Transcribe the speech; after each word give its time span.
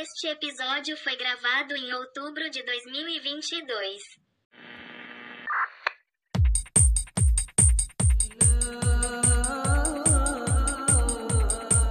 Este 0.00 0.28
episódio 0.28 0.96
foi 0.96 1.14
gravado 1.14 1.76
em 1.76 1.92
outubro 1.92 2.48
de 2.48 2.62
2022. 2.62 4.00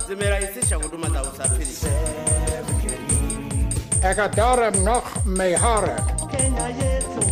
zimerahisisha 0.08 0.78
huduma 0.78 1.08
za 1.10 1.22
usafiri. 1.22 1.76
Ekadara 4.12 4.72
noch 4.72 5.26
mehara. 5.28 5.98
Kenya 6.32 6.68
yetu 6.80 7.30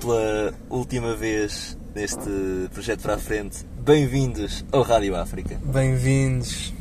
pela 0.00 0.54
última 0.68 1.14
vez 1.14 1.76
neste 1.94 2.30
projeto 2.72 3.02
para 3.02 3.14
a 3.14 3.18
frente, 3.18 3.64
bem-vindos 3.84 4.64
ao 4.72 4.82
Rádio 4.82 5.16
África. 5.16 5.58
Bem-vindos. 5.64 6.72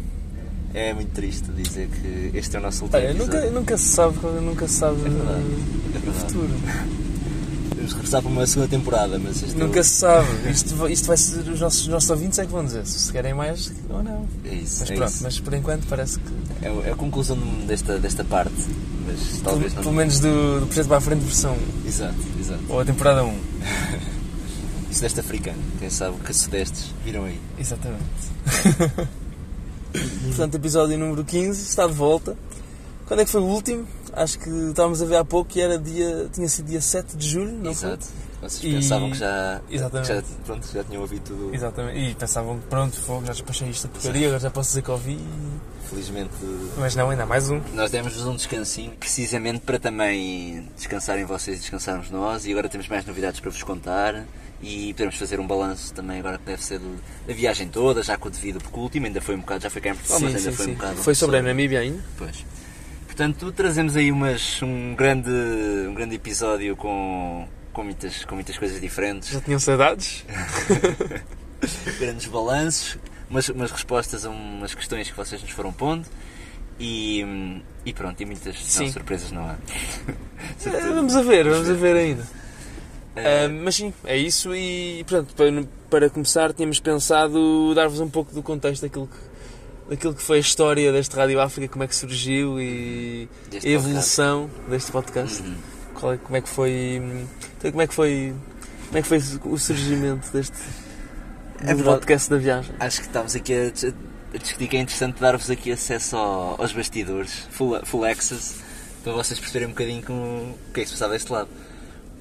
É 0.74 0.94
muito 0.94 1.12
triste 1.12 1.50
dizer 1.52 1.88
que 1.90 2.38
este 2.38 2.56
é 2.56 2.60
o 2.60 2.62
nosso 2.62 2.84
último 2.84 3.00
Olha, 3.02 3.10
episódio. 3.12 3.36
nunca, 3.42 3.52
nunca 3.52 3.78
se 3.78 3.86
sabe, 3.86 4.18
nunca 4.42 4.68
se 4.68 4.74
sabe 4.76 5.02
verdade, 5.02 5.44
é 6.06 6.10
o 6.10 6.14
futuro. 6.14 6.50
Vamos 7.76 7.94
regressar 7.94 8.22
para 8.22 8.32
uma 8.32 8.46
segunda 8.46 8.68
temporada, 8.70 9.18
mas 9.18 9.38
este 9.42 9.52
é 9.54 9.56
o- 9.56 9.60
Nunca 9.68 9.82
se 9.84 9.90
sabe. 9.90 10.28
Isto, 10.52 10.76
vai- 10.76 10.92
isto 10.92 11.08
vai 11.08 11.18
ser 11.18 11.40
os 11.50 11.60
nossos, 11.60 11.82
os 11.82 11.88
nossos 11.88 12.10
ouvintes 12.10 12.38
é 12.38 12.46
que 12.46 12.52
vão 12.52 12.64
dizer 12.64 12.86
se 12.86 13.12
querem 13.12 13.34
mais 13.34 13.72
ou 13.90 14.04
não. 14.04 14.28
é 14.46 14.54
isso. 14.54 14.78
Mas 14.82 14.92
é, 14.92 14.96
pronto, 14.96 15.10
isso. 15.10 15.24
mas 15.24 15.40
por 15.40 15.54
enquanto 15.56 15.88
parece 15.88 16.20
que. 16.20 16.32
É, 16.62 16.90
é 16.90 16.92
a 16.92 16.96
conclusão 16.96 17.38
desta, 17.66 17.98
desta 17.98 18.24
parte, 18.24 18.54
mas 19.08 19.40
talvez 19.44 19.74
pelo, 19.74 19.76
não. 19.76 19.84
pelo 19.84 19.96
menos 19.96 20.20
do, 20.20 20.60
do 20.60 20.66
projeto 20.68 20.88
para 20.88 20.98
a 20.98 21.02
frente 21.02 21.22
versão 21.24 21.58
1. 21.86 21.88
Exato, 21.88 22.16
exato. 22.40 22.64
Ou 22.70 22.80
a 22.82 22.86
temporada 22.86 23.24
1. 23.24 23.34
Sudeste 24.92 25.20
africano, 25.20 25.62
quem 25.80 25.90
sabe 25.90 26.18
que 26.18 26.34
sudestes 26.34 26.94
viram 27.06 27.26
aí. 27.26 27.40
Exatamente. 27.58 28.04
Portanto, 30.28 30.56
episódio 30.56 30.98
número 30.98 31.24
15 31.24 31.62
está 31.62 31.88
de 31.88 31.94
volta. 31.94 32.36
Quando 33.08 33.22
é 33.22 33.26
que 33.26 33.32
foi 33.32 33.42
o 33.42 33.46
último? 33.46 33.88
Acho 34.14 34.38
que 34.40 34.50
estávamos 34.50 35.02
a 35.02 35.06
ver 35.06 35.16
há 35.18 35.26
pouco 35.26 35.50
que 35.50 35.62
era 35.62 35.78
dia. 35.80 36.30
tinha 36.34 36.48
sido 36.48 36.68
dia 36.68 36.82
7 36.82 37.16
de 37.18 37.28
julho, 37.28 37.52
não 37.54 37.72
Exato. 37.72 38.06
Vocês 38.42 38.64
E- 38.64 38.76
pensavam 38.76 39.12
que 39.12 39.18
já, 39.18 39.62
Exatamente. 39.70 40.08
já, 40.08 40.24
pronto, 40.46 40.68
já 40.74 40.84
tinham 40.84 41.02
ouvido 41.02 41.24
tudo. 41.24 41.46
foi? 41.48 41.56
Exatamente. 41.56 42.00
E 42.00 42.16
pensavam 42.16 42.60
que 42.60 42.68
pronto, 42.68 42.96
fogo, 43.02 43.26
já 43.26 43.34
despachei 43.34 43.70
isto 43.70 43.88
a 43.88 43.90
porcaria, 43.90 44.28
agora 44.28 44.40
já 44.40 44.50
posso 44.52 44.70
dizer 44.70 44.82
que 44.82 44.92
ouvi. 44.92 45.20
Felizmente 45.90 46.30
Mas 46.78 46.96
não, 46.96 47.10
ainda 47.10 47.24
há 47.24 47.26
mais 47.26 47.50
um. 47.50 47.60
Nós 47.74 47.90
demos-vos 47.92 48.26
um 48.28 48.36
descansinho, 48.36 48.92
precisamente 48.92 49.60
para 49.62 49.80
também 49.80 50.68
descansarem 50.76 51.26
vocês 51.26 51.58
e 51.58 51.60
descansarmos 51.62 52.10
nós. 52.12 52.46
E 52.46 52.52
agora 52.52 52.70
temos 52.70 52.88
mais 52.88 53.06
novidades 53.06 53.40
para 53.40 53.50
vos 53.50 53.64
contar. 53.64 54.26
E 54.62 54.94
podemos 54.94 55.16
fazer 55.16 55.40
um 55.40 55.48
balanço 55.48 55.94
também 55.94 56.20
agora 56.20 56.38
que 56.38 56.46
deve 56.46 56.62
ser 56.64 56.80
da 57.26 57.34
viagem 57.34 57.70
toda, 57.70 58.04
já 58.04 58.18
com 58.18 58.28
o 58.28 58.32
devido, 58.32 58.60
porque 58.60 58.78
o 58.78 58.82
último 58.82 59.06
ainda 59.06 59.22
foi 59.22 59.36
um 59.36 59.40
bocado, 59.40 59.64
já 59.64 59.70
foi 59.70 59.82
cá 59.82 59.90
em 59.92 59.96
Portugal, 59.96 60.20
mas 60.20 60.36
ainda 60.36 60.52
foi 60.52 60.68
um 60.68 60.74
bocado. 60.74 60.96
Foi 60.98 61.16
sobre 61.16 61.38
a 61.38 61.42
Namíbia 61.42 61.80
ainda? 61.80 62.04
Pois. 62.18 62.46
Portanto, 63.06 63.52
trazemos 63.52 63.96
aí 63.96 64.12
umas, 64.12 64.62
um, 64.62 64.96
grande, 64.96 65.30
um 65.30 65.94
grande 65.94 66.16
episódio 66.16 66.76
com, 66.76 67.48
com, 67.72 67.84
muitas, 67.84 68.26
com 68.26 68.36
muitas 68.36 68.58
coisas 68.58 68.80
diferentes, 68.82 69.30
Já 69.30 69.42
tinham 69.42 69.60
saudades? 69.60 70.26
grandes 72.00 72.28
balanços, 72.28 72.98
umas, 73.30 73.50
umas 73.50 73.72
respostas 73.72 74.26
a 74.26 74.30
umas 74.30 74.74
questões 74.74 75.10
que 75.10 75.16
vocês 75.16 75.42
nos 75.42 75.52
foram 75.52 75.72
pondo. 75.72 76.06
E, 76.80 77.62
e 77.86 77.92
pronto, 77.94 78.22
e 78.22 78.26
muitas 78.26 78.56
não, 78.56 78.64
Sim. 78.64 78.92
surpresas 78.92 79.32
não 79.32 79.44
há. 79.50 79.56
Eh, 80.66 80.94
Vamos 80.94 81.16
a 81.16 81.22
ver, 81.22 81.48
vamos 81.48 81.70
a 81.70 81.74
ver 81.74 81.96
ainda. 81.96 82.26
Eh, 83.24 83.46
Ah, 83.46 83.50
mas 83.50 83.76
sim, 83.76 83.94
é 84.06 84.18
isso 84.18 84.54
e 84.56 85.04
portanto, 85.08 85.34
para, 85.36 85.64
para 85.90 86.10
começar 86.10 86.54
tínhamos 86.54 86.80
pensado 86.80 87.74
dar-vos 87.76 88.00
um 88.00 88.10
pouco 88.10 88.34
do 88.34 88.42
contexto 88.44 88.82
daquilo 88.84 89.08
que, 89.08 89.90
daquilo 89.92 90.14
que 90.14 90.22
foi 90.24 90.38
a 90.38 90.42
história 90.42 90.92
deste 90.92 91.16
Rádio 91.16 91.40
África, 91.40 91.72
como 91.72 91.84
é 91.84 91.88
que 91.88 91.96
surgiu 91.96 92.60
e 92.62 93.28
Deste 93.50 93.68
a 93.68 93.72
evolução 93.72 94.50
deste 94.68 94.92
podcast. 94.92 95.42
Uhum. 95.42 95.56
Qual 95.96 96.14
é- 96.14 96.18
como 96.18 96.38
é 96.38 96.42
que 96.42 96.50
foi. 96.50 97.02
então, 97.58 97.72
como 97.72 97.82
é 97.82 97.88
que 97.88 97.94
foi. 97.94 98.34
Como 98.88 98.98
é 98.98 99.02
que 99.02 99.08
foi 99.08 99.18
o 99.46 99.58
surgimento 99.58 100.32
deste 100.32 100.56
É 101.64 101.76
podcast 101.76 102.30
da 102.30 102.38
viagem? 102.38 102.74
Acho 102.80 103.02
que 103.02 103.08
estamos 103.08 103.36
aqui 103.36 103.54
a, 103.54 103.70
dis- 103.70 103.94
a 104.34 104.38
discutir 104.38 104.68
que 104.68 104.78
é 104.78 104.80
interessante 104.80 105.20
dar-vos 105.20 105.50
aqui 105.50 105.72
acesso 105.72 106.16
ao- 106.16 106.60
aos 106.62 106.72
bastidores, 106.72 107.48
full, 107.52 107.78
full 107.86 108.06
access, 108.06 108.56
para 109.04 109.14
vocês 109.14 109.40
perceberem 109.40 109.68
um 109.68 109.72
bocadinho 109.72 110.02
com, 110.04 110.14
o 110.14 110.74
que 110.74 110.80
é 110.80 110.84
que 110.84 110.90
se 110.90 110.96
passava 110.96 111.14
deste 111.14 111.32
lado. 111.32 111.50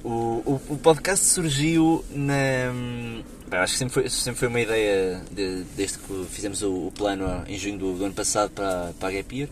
O, 0.03 0.09
o, 0.45 0.61
o 0.69 0.77
podcast 0.77 1.25
surgiu 1.25 2.05
na. 2.09 2.71
bem, 3.49 3.59
acho 3.59 3.73
que 3.73 3.79
sempre 3.79 3.93
foi, 3.93 4.09
sempre 4.09 4.39
foi 4.39 4.47
uma 4.47 4.61
ideia 4.61 5.21
de- 5.31 5.63
desde 5.75 5.97
que 5.99 6.25
fizemos 6.29 6.61
o, 6.63 6.87
o 6.87 6.91
plano 6.91 7.43
em 7.47 7.57
junho 7.57 7.77
do, 7.77 7.93
do 7.97 8.05
ano 8.05 8.13
passado 8.13 8.49
para, 8.51 8.93
para 8.99 9.09
a 9.09 9.11
Gap 9.11 9.35
Year. 9.35 9.49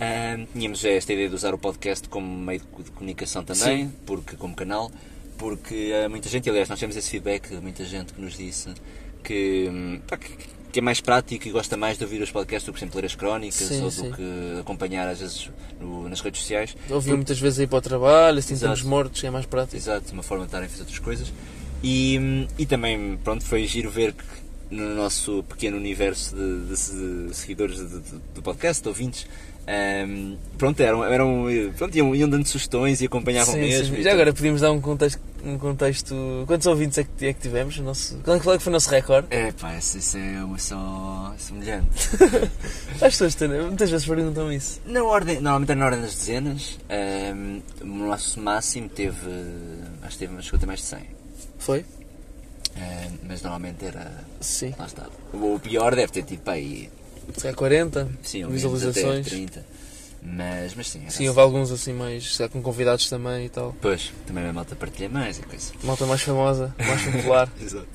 Ahm, 0.00 0.46
tínhamos 0.54 0.82
esta 0.84 1.12
ideia 1.12 1.28
de 1.28 1.34
usar 1.34 1.52
o 1.52 1.58
podcast 1.58 2.08
como 2.08 2.26
meio 2.26 2.60
de, 2.60 2.82
de 2.84 2.90
comunicação 2.92 3.44
também, 3.44 3.92
porque, 4.06 4.36
como 4.36 4.54
canal, 4.54 4.90
porque 5.36 5.92
há 6.02 6.08
muita 6.08 6.30
gente, 6.30 6.48
aliás, 6.48 6.70
nós 6.70 6.80
temos 6.80 6.96
esse 6.96 7.10
feedback 7.10 7.50
de 7.50 7.60
muita 7.60 7.84
gente 7.84 8.14
que 8.14 8.20
nos 8.22 8.34
disse 8.38 8.70
que, 9.22 9.68
hum, 9.70 10.00
pá, 10.08 10.16
que, 10.16 10.30
que 10.70 10.78
é 10.78 10.82
mais 10.82 11.00
prático 11.00 11.46
e 11.46 11.50
gosta 11.50 11.76
mais 11.76 11.98
de 11.98 12.04
ouvir 12.04 12.22
os 12.22 12.30
podcasts 12.30 12.64
do 12.66 12.72
que, 12.72 12.78
exemplo, 12.78 13.00
ler 13.00 13.06
as 13.06 13.14
crónicas 13.14 13.54
Sim, 13.68 13.82
ou 13.82 13.90
sim. 13.90 14.08
do 14.10 14.16
que 14.16 14.22
acompanhar, 14.60 15.08
às 15.08 15.20
vezes, 15.20 15.50
no- 15.80 16.08
nas 16.08 16.20
redes 16.20 16.40
sociais. 16.40 16.76
Ouvi 16.88 17.12
muitas 17.12 17.38
vezes 17.38 17.58
aí 17.60 17.66
para 17.66 17.78
o 17.78 17.82
trabalho, 17.82 18.38
assim 18.38 18.54
Exato. 18.54 18.72
estamos 18.74 18.82
mortos, 18.90 19.22
é 19.24 19.30
mais 19.30 19.46
prático. 19.46 19.76
Exato, 19.76 20.12
uma 20.12 20.22
forma 20.22 20.44
de 20.44 20.48
estarem 20.48 20.66
a 20.66 20.68
fazer 20.70 20.82
outras 20.82 20.98
coisas. 20.98 21.32
E, 21.82 22.46
e 22.58 22.66
também, 22.66 23.18
pronto, 23.24 23.44
foi 23.44 23.66
giro 23.66 23.90
ver 23.90 24.12
que 24.12 24.24
no 24.70 24.94
nosso 24.94 25.42
pequeno 25.48 25.76
universo 25.76 26.36
de, 26.36 26.60
de- 26.66 27.28
de 27.28 27.34
seguidores 27.36 27.78
do 27.80 28.42
podcast, 28.42 28.82
de 28.82 28.88
ouvintes, 28.88 29.26
ehm, 29.72 30.36
pronto, 30.58 30.80
eram, 30.80 31.04
eram, 31.04 31.46
pronto 31.76 31.96
iam, 31.96 32.14
iam 32.14 32.28
dando 32.28 32.46
sugestões 32.46 33.00
e 33.00 33.06
acompanhavam 33.06 33.54
Sim, 33.54 33.60
mesmo. 33.60 33.94
sim. 33.94 34.00
e 34.00 34.02
Já 34.02 34.12
agora 34.12 34.32
podíamos 34.32 34.60
dar 34.60 34.72
um 34.72 34.80
contexto. 34.80 35.20
Um 35.42 35.56
contexto 35.56 36.44
quantos 36.46 36.66
ouvintes 36.66 36.98
é 36.98 37.04
que, 37.04 37.26
é 37.26 37.32
que 37.32 37.40
tivemos? 37.40 37.78
O 37.78 37.82
nosso, 37.82 38.18
qual 38.22 38.36
é 38.36 38.38
que 38.58 38.62
foi 38.62 38.70
o 38.70 38.72
nosso 38.74 38.90
recorde? 38.90 39.26
É 39.30 39.50
pá, 39.52 39.74
isso, 39.74 40.18
é 40.18 40.44
uma 40.44 40.58
só 40.58 41.34
semelhante. 41.38 42.10
As 43.00 43.16
pessoas 43.16 43.36
muitas 43.66 43.90
vezes 43.90 44.06
perguntam 44.06 44.52
isso. 44.52 44.82
Na 44.84 45.02
ordem, 45.02 45.36
normalmente 45.36 45.72
é 45.72 45.74
na 45.74 45.86
ordem 45.86 46.00
das 46.02 46.14
dezenas. 46.14 46.78
o 47.80 47.86
nosso 47.86 48.38
máximo 48.38 48.90
teve, 48.90 49.16
acho 50.02 50.18
que 50.18 50.26
teve, 50.26 50.42
chegou 50.42 50.58
a 50.58 50.60
ter 50.60 50.66
mais 50.66 50.80
de 50.80 50.86
100. 50.86 51.00
Foi? 51.58 51.84
Ehm, 52.76 53.18
mas 53.26 53.42
normalmente 53.42 53.84
era, 53.84 54.12
Sim. 54.40 54.74
lá 54.78 54.86
está. 54.86 55.06
O 55.32 55.58
pior 55.58 55.94
deve 55.94 56.12
ter 56.12 56.22
tido, 56.22 56.40
pá, 56.40 56.52
aí, 56.52 56.88
Se 57.34 57.42
calhar 57.42 57.56
40 57.56 58.08
sim, 58.22 58.38
menos 58.44 58.64
até 58.64 58.72
visualizações. 58.72 59.26
30. 59.26 59.64
Mas, 60.22 60.74
mas 60.74 60.88
sim, 60.88 61.02
Sim, 61.08 61.28
houve 61.28 61.40
alguns 61.40 61.70
assim 61.70 61.94
mais. 61.94 62.36
se 62.36 62.48
com 62.50 62.60
convidados 62.60 63.08
também 63.08 63.46
e 63.46 63.48
tal. 63.48 63.74
Pois, 63.80 64.12
também 64.26 64.46
a 64.46 64.52
malta 64.52 64.76
partilha 64.76 65.08
mais 65.08 65.38
e 65.38 65.42
coisa. 65.42 65.72
Malta 65.82 66.04
mais 66.04 66.20
famosa, 66.20 66.74
mais 66.78 67.02
popular. 67.02 67.50
Exato. 67.60 67.88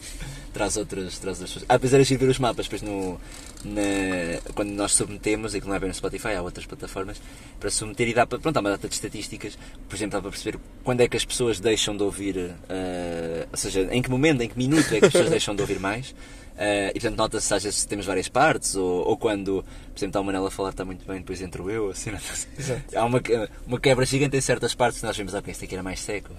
Traz 0.51 0.78
outras, 0.78 1.19
traz 1.19 1.38
outras 1.38 1.51
coisas. 1.51 1.66
Ah, 1.69 1.74
depois 1.74 1.94
era 1.94 2.03
ver 2.03 2.29
os 2.29 2.40
mapas, 2.40 2.66
depois 2.66 2.81
no, 2.81 3.19
na, 3.66 4.40
quando 4.53 4.69
nós 4.72 4.94
submetemos, 4.94 5.53
aquilo 5.53 5.69
não 5.69 5.75
é 5.75 5.79
bem 5.79 5.90
no 5.90 5.94
Spotify, 5.94 6.29
há 6.29 6.41
outras 6.41 6.66
plataformas, 6.66 7.22
para 7.59 7.69
submeter 7.69 8.07
e 8.07 8.13
dá 8.13 8.25
para, 8.25 8.40
pronto, 8.40 8.56
há 8.56 8.59
uma 8.62 8.69
data 8.69 8.88
de 8.88 8.94
estatísticas, 8.95 9.57
por 9.88 9.95
exemplo, 9.95 10.13
dá 10.13 10.22
para 10.22 10.31
perceber 10.31 10.57
quando 10.84 11.01
é 11.01 11.09
que 11.09 11.18
as 11.18 11.25
pessoas 11.25 11.59
deixam 11.59 11.95
de 11.95 12.03
ouvir, 12.03 12.56
eh, 12.69 13.47
ou 13.51 13.57
seja, 13.57 13.81
em 13.91 14.01
que 14.01 14.09
momento, 14.09 14.41
em 14.41 14.47
que 14.47 14.57
minuto 14.57 14.88
é 14.94 15.00
que 15.00 15.06
as 15.07 15.12
pessoas 15.12 15.29
deixam 15.31 15.53
de 15.53 15.62
ouvir 15.62 15.79
mais. 15.79 16.16
Eh, 16.57 16.91
e 16.95 16.99
portanto 16.99 17.17
nota-se 17.17 17.53
às 17.53 17.63
vezes 17.63 17.79
se 17.79 17.88
temos 17.88 18.05
várias 18.05 18.29
partes, 18.29 18.75
ou, 18.75 19.05
ou 19.07 19.17
quando, 19.17 19.55
por 19.63 19.97
exemplo, 19.99 20.07
está 20.07 20.21
o 20.21 20.23
Manela 20.23 20.47
a 20.47 20.51
falar 20.51 20.69
está 20.69 20.85
muito 20.85 21.05
bem, 21.05 21.17
depois 21.17 21.41
entro 21.41 21.69
eu, 21.69 21.89
assim. 21.89 22.11
Há 22.95 23.03
uma, 23.05 23.19
que- 23.19 23.49
uma 23.67 23.79
quebra 23.79 24.05
gigante 24.05 24.38
em 24.38 24.41
certas 24.41 24.73
partes 24.73 24.99
que 25.01 25.05
nós 25.05 25.17
vemos, 25.17 25.33
ok, 25.33 25.51
este 25.51 25.65
aqui 25.65 25.75
era 25.75 25.83
mais 25.83 25.99
seco. 25.99 26.29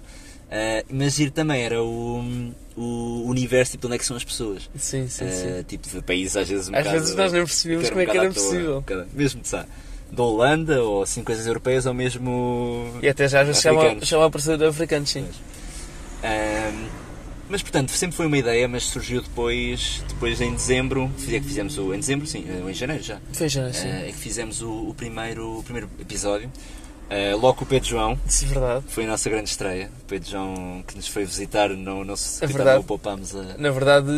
Ah, 0.51 0.83
mas 0.89 1.15
giro 1.17 1.33
também 1.33 1.61
era 1.63 1.83
o, 1.83 2.53
o 2.77 3.25
universo, 3.27 3.73
tipo, 3.73 3.83
de 3.83 3.87
onde 3.89 3.97
é 3.97 3.99
que 3.99 4.07
são 4.07 4.17
as 4.17 4.25
pessoas. 4.25 4.71
Sim, 4.77 5.07
sim, 5.09 5.25
Ah, 5.27 5.31
sim. 5.31 5.63
tipo, 5.65 5.89
de 5.89 6.01
países 6.01 6.37
às 6.37 6.49
vezes 6.49 6.69
um 6.69 6.73
Às 6.75 6.79
bocado- 6.85 6.99
vezes 7.01 7.15
nós 7.17 7.33
nem 7.33 7.45
percebíamos 7.45 7.87
um 7.87 7.89
como 7.91 8.01
é 8.01 8.07
que 8.07 8.17
era 8.17 8.33
possível. 8.33 8.85
um 8.89 9.17
mesmo, 9.19 9.41
sabe? 9.45 9.69
Da 10.13 10.23
Holanda, 10.23 10.83
ou 10.83 11.03
assim, 11.03 11.23
coisas 11.25 11.47
europeias, 11.49 11.85
ou 11.85 11.93
mesmo. 11.93 12.97
E 13.03 13.09
até 13.09 13.29
já 13.29 13.41
às 13.41 13.49
vezes 13.49 13.61
chama, 13.61 13.83
a 14.23 14.27
aparecer 14.27 14.63
africanos, 14.65 15.11
sim. 15.11 15.27
Mas 17.49 17.63
portanto, 17.63 17.91
sempre 17.93 18.17
foi 18.17 18.27
uma 18.27 18.39
ideia, 18.39 18.67
mas 18.69 18.85
surgiu 18.85 19.23
depois, 19.23 20.03
depois 20.09 20.41
em 20.41 20.53
dezembro, 20.55 21.11
é 21.29 21.39
que 21.39 21.47
fizemos 21.47 21.79
o. 21.79 21.95
Em 21.95 21.99
dezembro, 22.01 22.27
sim, 22.27 22.45
ou 22.63 22.71
em 22.71 22.75
janeiro 22.75 23.03
já. 23.03 23.19
Foi 23.33 23.49
já, 23.49 23.73
sim. 23.73 23.89
Ah, 23.89 24.07
é 24.09 24.13
que 24.13 24.19
fizemos 24.19 24.63
o, 24.63 24.89
o 24.89 24.95
primeiro, 24.95 25.59
o 25.59 25.63
primeiro 25.63 25.89
episódio. 26.01 26.51
Ah, 27.09 27.37
logo 27.37 27.63
o 27.63 27.67
Pedro 27.67 27.89
João, 27.89 28.19
Isso 28.27 28.45
é 28.45 28.49
verdade. 28.49 28.85
foi 28.89 29.05
a 29.05 29.07
nossa 29.09 29.31
grande 29.31 29.49
estreia. 29.49 29.91
O 30.03 30.05
Pedro 30.07 30.29
João 30.31 30.83
que 30.87 30.97
nos 30.97 31.07
foi 31.07 31.25
visitar, 31.25 31.69
não, 31.71 32.05
não 32.05 32.17
se 32.17 32.43
É 32.45 32.47
verdade. 32.49 32.83
poupámos 32.85 33.35
a. 33.37 33.43
Na 33.59 33.71
verdade, 33.71 34.09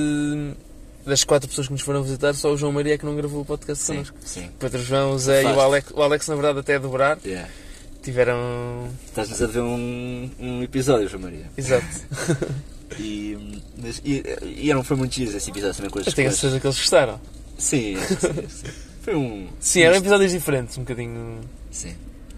das 1.05 1.23
quatro 1.25 1.49
pessoas 1.49 1.67
que 1.67 1.73
nos 1.75 1.83
foram 1.83 2.03
visitar, 2.03 2.35
só 2.35 2.51
o 2.53 2.57
João 2.57 2.73
Maria 2.73 2.95
é 2.95 2.99
que 2.99 3.05
não 3.05 3.15
gravou 3.15 3.43
o 3.43 3.45
podcast 3.45 3.85
Sim, 3.85 3.93
connosco. 3.95 4.17
sim. 4.25 4.47
O 4.47 4.53
Pedro 4.59 4.83
João, 4.83 5.13
o 5.13 5.19
Zé 5.19 5.43
e 5.43 5.47
o. 5.47 5.61
Alex, 5.61 5.91
o 5.95 6.03
Alex, 6.03 6.27
na 6.29 6.35
verdade, 6.35 6.59
até 6.61 6.77
a 6.77 6.79
dobrar, 6.79 7.19
Yeah. 7.25 7.49
tiveram. 8.03 8.89
Estás-nos 9.07 9.43
a 9.43 9.47
ver 9.47 9.61
um, 9.61 10.31
um 10.41 10.63
episódio, 10.63 11.09
João 11.09 11.23
Maria. 11.25 11.45
Exato. 11.59 11.85
E, 12.99 13.63
mas, 13.77 14.01
e, 14.05 14.23
e 14.43 14.71
eram, 14.71 14.83
foi 14.83 14.97
muito 14.97 15.15
giros 15.15 15.35
esse 15.35 15.51
episódio 15.51 15.77
também 15.77 15.91
com 15.91 15.99
as 15.99 16.07
Eu 16.07 16.13
tenho 16.13 16.29
a 16.29 16.33
certeza 16.33 16.61
que 16.61 16.67
eles 16.67 16.79
gostaram. 16.79 17.21
Sim, 17.59 17.97
acho 17.97 18.17
que 18.17 18.27
sim, 18.27 18.49
sim. 18.49 18.67
Foi 19.03 19.15
um. 19.15 19.49
Sim, 19.61 19.83
eram 19.83 19.97
episódios 19.97 20.33
diferentes, 20.33 20.77
um 20.79 20.83
bocadinho. 20.83 21.41
Sim. 21.71 21.95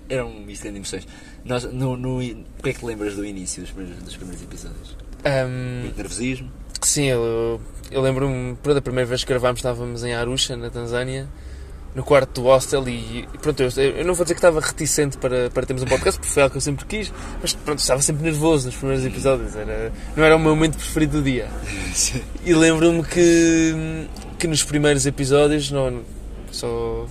Era 0.09 0.25
um 0.27 0.41
misto 0.41 0.63
de 0.63 0.77
emoções. 0.77 1.07
Nós, 1.45 1.65
no, 1.65 1.97
no, 1.97 2.19
o 2.19 2.63
que 2.63 2.71
é 2.71 2.73
que 2.73 2.81
te 2.81 2.85
lembras 2.85 3.15
do 3.15 3.25
início 3.25 3.63
dos 3.63 3.71
primeiros, 3.71 4.03
dos 4.03 4.17
primeiros 4.17 4.43
episódios? 4.43 4.97
Ahm, 5.25 5.83
Muito 5.83 5.97
nervosismo? 5.97 6.51
sim, 6.83 7.05
eu, 7.05 7.61
eu 7.91 8.01
lembro-me, 8.01 8.57
pronto, 8.57 8.79
a 8.79 8.83
primeira 8.83 9.07
vez 9.07 9.23
que 9.23 9.29
gravámos 9.29 9.59
estávamos 9.59 10.03
em 10.03 10.15
Arusha, 10.15 10.57
na 10.57 10.71
Tanzânia, 10.71 11.29
no 11.95 12.03
quarto 12.03 12.41
do 12.41 12.47
hostel 12.47 12.89
e 12.89 13.29
e 13.33 13.39
pronto, 13.39 13.63
eu, 13.63 13.71
eu 13.81 14.05
não 14.05 14.15
vou 14.15 14.25
dizer 14.25 14.35
que 14.35 14.39
estava 14.39 14.61
reticente 14.61 15.17
para, 15.19 15.51
para 15.51 15.67
termos 15.67 15.83
um 15.83 15.87
podcast, 15.87 16.19
porque 16.19 16.33
foi 16.33 16.43
algo 16.43 16.53
que 16.53 16.59
eu 16.59 16.63
sempre 16.63 16.85
quis, 16.87 17.13
mas 17.41 17.53
pronto, 17.55 17.79
estava 17.79 18.01
sempre 18.03 18.23
nervoso 18.23 18.67
nos 18.67 18.77
primeiros 18.77 19.05
episódios, 19.05 19.57
era, 19.57 19.93
não 20.17 20.25
era 20.25 20.37
o 20.37 20.39
meu 20.39 20.55
momento 20.55 20.77
preferido 20.77 21.19
do 21.19 21.25
dia. 21.25 21.49
Sim. 21.95 22.23
E 22.45 22.55
lembro-me 22.55 23.03
que, 23.03 24.07
que 24.39 24.47
nos 24.47 24.63
primeiros 24.63 25.07
episódios 25.07 25.71
não, 25.71 26.03
só 26.51 27.07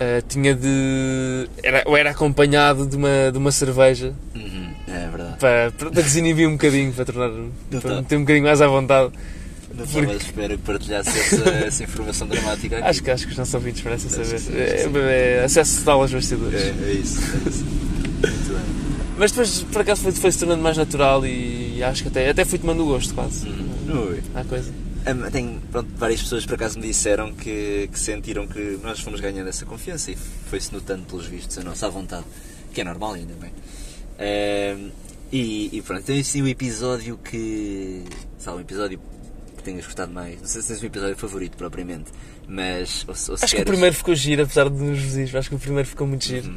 eh, 0.00 0.22
tinha 0.28 0.54
de. 0.54 1.48
Era, 1.62 1.82
ou 1.86 1.96
era 1.96 2.10
acompanhado 2.10 2.86
de 2.86 2.96
uma, 2.96 3.32
de 3.32 3.38
uma 3.38 3.50
cerveja 3.50 4.14
Uhum, 4.34 4.72
é 4.86 5.08
verdade. 5.08 5.36
para, 5.38 5.72
para 5.72 5.90
desinibir 5.90 6.48
um 6.48 6.52
bocadinho, 6.52 6.92
para 6.92 7.04
tornar 7.04 7.30
para 7.80 7.96
meter 7.96 8.16
um 8.16 8.20
bocadinho 8.20 8.44
mais 8.44 8.60
à 8.60 8.66
vontade. 8.68 9.12
Não 9.78 9.86
Porque- 9.86 9.98
estava 10.00 10.12
à 10.12 10.16
espera 10.16 10.56
que 10.56 10.62
partilhasse 10.62 11.10
essa, 11.18 11.48
essa 11.66 11.84
informação 11.84 12.26
dramática 12.28 12.78
aqui. 12.78 12.88
Acho 12.88 13.02
que, 13.02 13.10
acho 13.10 13.26
que 13.26 13.32
os 13.32 13.38
nossos 13.38 13.54
ouvintes 13.54 13.82
merecem 13.82 14.10
saber. 14.10 14.38
sim, 14.38 14.50
que 14.52 14.98
É, 14.98 15.36
é 15.40 15.44
acesso 15.44 15.78
total 15.78 16.02
aos 16.02 16.12
bastidores. 16.12 16.60
É, 16.60 16.66
é 16.68 16.92
isso. 16.92 17.18
É 17.20 17.48
isso. 17.48 17.64
Muito 17.64 18.52
bem. 18.52 18.88
Mas 19.18 19.30
depois, 19.32 19.62
por 19.72 19.80
acaso, 19.82 20.02
foi, 20.02 20.12
foi 20.12 20.32
se 20.32 20.38
tornando 20.38 20.62
mais 20.62 20.76
natural 20.76 21.24
e 21.26 21.82
acho 21.82 22.02
que 22.02 22.08
até, 22.08 22.28
até 22.30 22.44
fui 22.44 22.58
tomando 22.58 22.82
o 22.84 22.86
gosto, 22.86 23.14
quase. 23.14 23.48
Uhum. 23.48 24.08
Ui. 24.10 24.22
À 24.34 24.44
coisa. 24.44 24.70
Hum, 25.06 25.30
Tenho, 25.30 25.60
pronto, 25.72 25.88
várias 25.96 26.20
pessoas 26.22 26.44
por 26.44 26.54
acaso 26.54 26.78
me 26.78 26.86
disseram 26.86 27.32
que, 27.32 27.88
que 27.92 27.98
sentiram 27.98 28.46
que 28.46 28.78
nós 28.82 29.00
fomos 29.00 29.20
ganhando 29.20 29.48
essa 29.48 29.64
confiança 29.64 30.10
e 30.10 30.16
foi-se 30.50 30.72
notando 30.72 31.04
pelos 31.06 31.26
vistos 31.26 31.56
a 31.58 31.62
nossa 31.62 31.88
vontade, 31.88 32.24
que 32.74 32.80
é 32.80 32.84
normal 32.84 33.14
ainda 33.14 33.32
bem. 33.40 33.50
Hum, 34.20 34.90
e, 35.32 35.70
e 35.76 35.82
pronto, 35.82 36.00
então 36.02 36.14
esse 36.16 36.38
é 36.40 36.42
o 36.42 36.48
episódio 36.48 37.18
que. 37.18 38.02
Sabe, 38.38 38.58
um 38.58 38.60
episódio 38.60 38.98
que 39.58 39.62
tenhas 39.64 39.84
gostado 39.84 40.10
mais. 40.12 40.40
Não 40.40 40.48
sei 40.48 40.62
se 40.62 40.68
tens 40.68 40.82
um 40.82 40.86
episódio 40.86 41.16
favorito 41.16 41.56
propriamente, 41.56 42.10
mas. 42.48 43.04
Ou, 43.06 43.14
ou 43.14 43.34
Acho 43.34 43.38
que 43.38 43.44
o 43.44 43.48
queres- 43.48 43.64
primeiro 43.64 43.94
ficou 43.94 44.14
giro, 44.14 44.42
apesar 44.44 44.70
de 44.70 44.76
nos 44.82 44.98
vizinhos. 44.98 45.34
Acho 45.34 45.50
que 45.50 45.54
o 45.54 45.58
primeiro 45.58 45.86
ficou 45.88 46.06
muito 46.06 46.24
giro. 46.24 46.48
Uhum. 46.48 46.56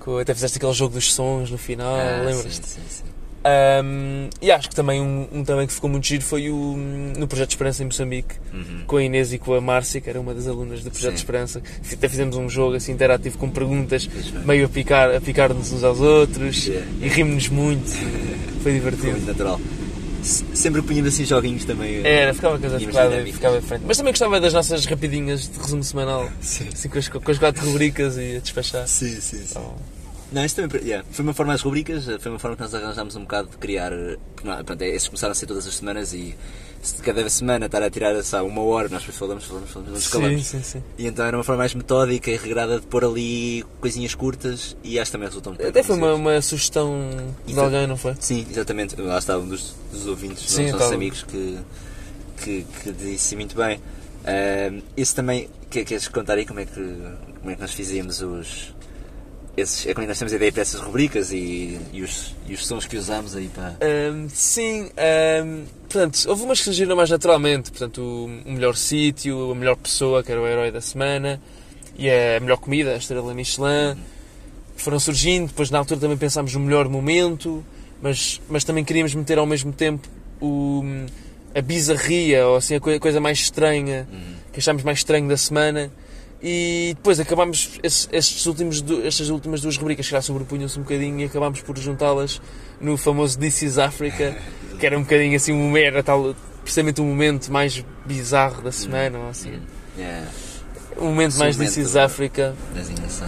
Com- 0.00 0.18
Até 0.18 0.34
fizeste 0.34 0.58
aquele 0.58 0.72
jogo 0.72 0.94
dos 0.94 1.12
sons 1.12 1.50
no 1.50 1.58
final, 1.58 1.94
Ah, 1.94 2.22
lembras-te? 2.24 2.66
Sim, 2.66 2.80
sim, 2.80 2.80
sim. 2.88 3.04
Um, 3.46 4.28
e 4.42 4.50
acho 4.50 4.68
que 4.68 4.74
também 4.74 5.00
um, 5.00 5.26
um 5.32 5.44
também 5.44 5.66
que 5.66 5.72
ficou 5.72 5.88
muito 5.88 6.04
giro 6.06 6.22
foi 6.24 6.50
o, 6.50 6.76
no 7.16 7.26
Projeto 7.28 7.50
Esperança 7.50 7.82
em 7.82 7.86
Moçambique, 7.86 8.34
Uhum. 8.52 8.82
com 8.86 8.96
a 8.96 9.02
Inês 9.02 9.32
e 9.32 9.38
com 9.38 9.54
a 9.54 9.60
Márcia, 9.60 10.00
que 10.00 10.10
era 10.10 10.20
uma 10.20 10.34
das 10.34 10.46
alunas 10.48 10.82
do 10.82 10.90
Projeto 10.90 11.12
Sim. 11.12 11.16
Esperança. 11.18 11.62
Até 11.92 12.08
fizemos 12.08 12.36
um 12.36 12.48
jogo 12.48 12.74
assim 12.74 12.92
interativo 12.92 13.38
com 13.38 13.48
perguntas, 13.48 14.08
meio 14.44 14.66
a 14.66 14.68
picar, 14.68 15.14
a 15.14 15.20
picar-nos 15.20 15.72
uns 15.72 15.84
aos 15.84 16.00
outros 16.00 16.66
Yeah. 16.66 16.86
e 17.00 17.08
rimos-nos 17.08 17.48
muito. 17.48 17.88
Foi 17.90 18.58
Foi 18.62 18.72
divertido. 18.72 19.12
muito 19.12 19.26
natural. 19.26 19.60
Se- 20.22 20.44
Sempre 20.54 20.82
punhamos 20.82 21.14
assim 21.14 21.24
joguinhos 21.24 21.64
também. 21.64 22.04
Era, 22.06 22.34
ficava 22.34 22.58
coisa 22.58 22.78
ficava, 22.80 23.10
ficava 23.24 23.60
diferente. 23.60 23.84
Mas 23.86 23.96
também 23.96 24.12
gostava 24.12 24.40
das 24.40 24.52
nossas 24.52 24.84
rapidinhas 24.84 25.48
de 25.48 25.58
resumo 25.58 25.82
semanal, 25.84 26.28
Sim. 26.40 26.68
assim 26.72 26.88
com 26.88 26.98
as, 26.98 27.08
com 27.08 27.30
as 27.30 27.38
quatro 27.38 27.64
rubricas 27.66 28.16
e 28.16 28.36
a 28.36 28.40
despachar. 28.40 28.86
Sim, 28.88 29.20
sim, 29.20 29.38
sim. 29.38 29.44
Então, 29.50 29.74
Não, 30.30 30.44
isso 30.44 30.56
também 30.56 30.82
yeah, 30.84 31.06
foi 31.10 31.22
uma 31.24 31.32
forma, 31.32 31.54
as 31.54 31.62
rubricas, 31.62 32.06
eh, 32.08 32.18
foi 32.18 32.30
uma 32.30 32.38
forma 32.38 32.54
que 32.56 32.62
nós 32.62 32.74
arranjámos 32.74 33.16
um 33.16 33.22
bocado 33.22 33.48
de 33.48 33.56
criar. 33.56 33.92
eh, 33.92 34.16
Não, 34.44 34.62
pronto, 34.64 34.82
é, 34.82 34.88
esses 34.88 35.08
começaram 35.08 35.32
a 35.32 35.34
ser 35.34 35.46
todas 35.46 35.66
as 35.66 35.74
semanas 35.74 36.12
e 36.12 36.36
se 36.82 36.96
cada 37.02 37.28
semana 37.30 37.66
estar 37.66 37.82
a 37.82 37.90
tirar 37.90 38.22
sabe, 38.22 38.46
uma 38.46 38.62
hora, 38.62 38.88
nós 38.90 39.00
depois 39.00 39.16
falamos, 39.18 39.44
falamos, 39.44 39.70
falamos, 39.70 39.92
não 39.94 40.00
sim, 40.00 40.06
escalamos. 40.06 40.46
sim, 40.46 40.62
sim. 40.62 40.82
E 40.98 41.06
então 41.06 41.24
era 41.24 41.36
uma 41.36 41.42
forma 41.42 41.60
mais 41.62 41.74
metódica 41.74 42.30
e 42.30 42.36
regrada 42.36 42.78
de 42.78 42.86
pôr 42.86 43.04
ali 43.04 43.64
coisinhas 43.80 44.14
curtas 44.14 44.76
e 44.84 44.98
acho 44.98 45.10
que 45.10 45.12
também 45.12 45.28
resultou 45.28 45.52
muito 45.52 45.60
bem 45.62 45.70
Até 45.70 45.82
foi 45.82 45.96
uma, 45.96 46.14
uma 46.14 46.42
sugestão 46.42 46.94
de 47.46 47.54
foi- 47.54 47.64
alguém, 47.64 47.86
não 47.86 47.96
foi? 47.96 48.14
Sim, 48.20 48.46
exatamente. 48.50 49.00
Lá 49.00 49.18
estava 49.18 49.42
um 49.42 49.48
dos, 49.48 49.74
dos 49.90 50.06
ouvintes, 50.06 50.42
Sim, 50.48 50.64
dos 50.64 50.72
nossos 50.72 50.72
estava. 50.74 50.94
amigos 50.94 51.22
que, 51.22 51.58
que, 52.42 52.66
que 52.82 52.92
disse 52.92 53.34
muito 53.34 53.56
bem. 53.56 53.80
Ahm, 54.26 54.82
esse 54.96 55.14
também, 55.14 55.48
que- 55.70 55.84
queres 55.84 56.06
contar 56.08 56.34
aí 56.34 56.44
como 56.44 56.60
é 56.60 56.66
que, 56.66 56.74
como 57.40 57.50
é 57.50 57.54
que 57.54 57.60
nós 57.60 57.72
fizíamos 57.72 58.20
os. 58.20 58.74
Esses, 59.60 59.86
é 59.86 59.94
como 59.94 60.06
nós 60.06 60.18
temos 60.18 60.32
a 60.32 60.36
ideia 60.36 60.52
para 60.52 60.62
essas 60.62 60.80
rubricas 60.80 61.32
e, 61.32 61.78
e, 61.92 62.02
os, 62.02 62.34
e 62.46 62.54
os 62.54 62.64
sons 62.66 62.86
que 62.86 62.96
usámos 62.96 63.34
aí 63.34 63.48
para. 63.48 63.76
Ahm, 63.80 64.28
sim, 64.28 64.88
ahm, 64.96 65.64
portanto, 65.88 66.24
houve 66.28 66.42
umas 66.44 66.58
que 66.58 66.64
surgiram 66.64 66.94
mais 66.94 67.10
naturalmente. 67.10 67.70
Portanto, 67.70 68.00
o, 68.00 68.50
melhor 68.50 68.76
sítio, 68.76 69.50
a 69.50 69.54
melhor 69.54 69.76
pessoa, 69.76 70.22
que 70.22 70.30
era 70.30 70.40
o 70.40 70.46
herói 70.46 70.70
da 70.70 70.80
semana, 70.80 71.40
e 71.96 72.08
a 72.08 72.38
melhor 72.40 72.58
comida, 72.58 72.92
a 72.92 72.96
estrela 72.96 73.34
Michelin. 73.34 73.96
Foram 74.76 75.00
surgindo, 75.00 75.48
depois 75.48 75.70
na 75.70 75.78
altura 75.78 75.98
também 75.98 76.16
pensámos 76.16 76.54
no 76.54 76.60
melhor 76.60 76.88
momento, 76.88 77.64
mas, 78.00 78.40
mas 78.48 78.62
também 78.62 78.84
queríamos 78.84 79.12
meter 79.12 79.38
ao 79.38 79.46
mesmo 79.46 79.72
tempo 79.72 80.06
o, 80.40 80.84
a 81.52 81.60
bizarria, 81.60 82.46
ou 82.46 82.56
assim, 82.56 82.76
a 82.76 82.80
coi- 82.80 83.00
coisa 83.00 83.18
mais 83.20 83.38
estranha, 83.40 84.06
que 84.52 84.60
achámos 84.60 84.84
mais 84.84 84.98
estranho 84.98 85.26
da 85.28 85.36
semana. 85.36 85.90
E 86.42 86.92
depois 86.96 87.18
acabámos, 87.18 87.80
estes 87.82 88.46
últimos, 88.46 88.84
estas 89.04 89.28
últimas 89.28 89.60
duas 89.60 89.76
rubricas 89.76 90.06
que 90.06 90.12
já 90.12 90.22
sobrepunham-se 90.22 90.78
um 90.78 90.82
bocadinho 90.82 91.18
e 91.20 91.24
acabámos 91.24 91.60
por 91.62 91.76
juntá-las 91.76 92.40
no 92.80 92.96
famoso 92.96 93.36
This 93.38 93.62
is 93.62 93.78
Africa, 93.78 94.36
que 94.78 94.86
era 94.86 94.96
um 94.96 95.02
bocadinho 95.02 95.34
assim, 95.34 95.52
um, 95.52 95.76
era 95.76 96.00
tal, 96.02 96.36
precisamente 96.62 97.00
o 97.00 97.04
momento 97.04 97.50
mais 97.50 97.84
bizarro 98.06 98.62
da 98.62 98.70
semana, 98.70 99.18
ou 99.18 99.28
assim. 99.30 99.58
Yeah, 99.98 100.28
O 100.96 101.06
momento 101.06 101.36
mais 101.38 101.56
This 101.56 101.76
is 101.76 101.96
Africa. 101.96 102.54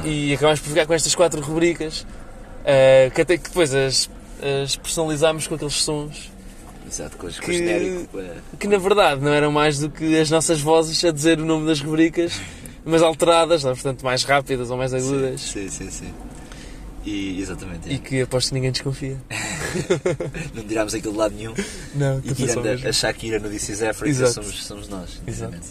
E 0.05 0.33
acabámos 0.35 0.61
por 0.61 0.69
ficar 0.69 0.87
com 0.87 0.95
estas 0.95 1.12
quatro 1.15 1.41
rubricas, 1.41 2.07
eh, 2.65 3.11
que 3.12 3.21
até 3.23 3.37
que 3.37 3.49
depois 3.49 3.75
as, 3.75 4.09
as 4.62 4.77
personalizámos 4.77 5.49
com 5.49 5.57
aqueles 5.57 5.75
sons, 5.75 6.31
Exato, 6.89 7.17
com, 7.17 7.27
que- 7.27 7.53
genérico. 7.53 8.19
eh, 8.21 8.37
que 8.59 8.69
na 8.69 8.79
verdade 8.79 9.21
não 9.21 9.33
eram 9.33 9.51
mais 9.51 9.79
do 9.81 9.91
que 9.91 10.17
as 10.17 10.31
nossas 10.31 10.61
vozes 10.61 11.05
a 11.05 11.11
dizer 11.11 11.41
o 11.41 11.45
nome 11.45 11.67
das 11.67 11.81
rubricas, 11.81 12.41
mas 12.85 13.03
alteradas, 13.03 13.65
não 13.65 13.71
é? 13.71 13.75
portanto 13.75 14.03
mais 14.03 14.25
rápidas 14.25 14.71
ou 14.71 14.77
mais 14.77 14.93
agudas. 14.94 15.41
Sim, 15.41 15.69
sim, 15.69 15.91
sim. 15.91 16.12
E, 17.05 17.41
exatamente. 17.41 17.91
E 17.91 17.99
que 17.99 18.21
aposto 18.23 18.49
que 18.49 18.55
ninguém 18.55 18.73
desconfia. 18.73 19.17
Não 20.55 20.62
tirámos 20.65 20.94
aquilo 20.94 21.15
de 21.15 21.19
lado 21.19 21.35
nenhum. 21.35 21.55
Não, 21.94 22.21
E 22.23 22.35
tirando 22.35 22.67
a, 22.67 22.88
a 22.88 22.93
Shakira 22.93 23.38
no 23.38 23.49
This 23.49 23.71
is 23.71 23.82
Africa, 23.82 24.11
Exato. 24.11 24.35
somos, 24.35 24.65
somos 24.65 24.88
nós. 24.88 25.21
Exatamente. 25.27 25.69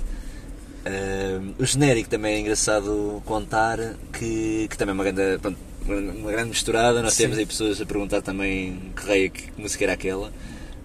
Ahm, 0.86 1.54
o 1.60 1.66
genérico 1.66 2.10
também 2.10 2.36
é 2.36 2.40
engraçado 2.40 3.22
contar 3.26 3.78
que, 4.12 4.68
que 4.70 4.78
também 4.78 4.92
é 4.92 4.96
uma 4.96 5.04
grande, 5.04 5.40
pronto, 5.40 5.60
uma, 5.86 6.32
grande 6.32 6.50
misturada. 6.50 7.02
Nós 7.02 7.14
Sim. 7.14 7.24
temos 7.24 7.38
aí 7.38 7.46
pessoas 7.46 7.80
a 7.80 7.86
perguntar 7.86 8.22
também 8.22 8.92
que 8.96 9.06
raio, 9.06 9.30
que, 9.30 9.50
música 9.58 9.84
era 9.86 9.94
aquela, 9.94 10.32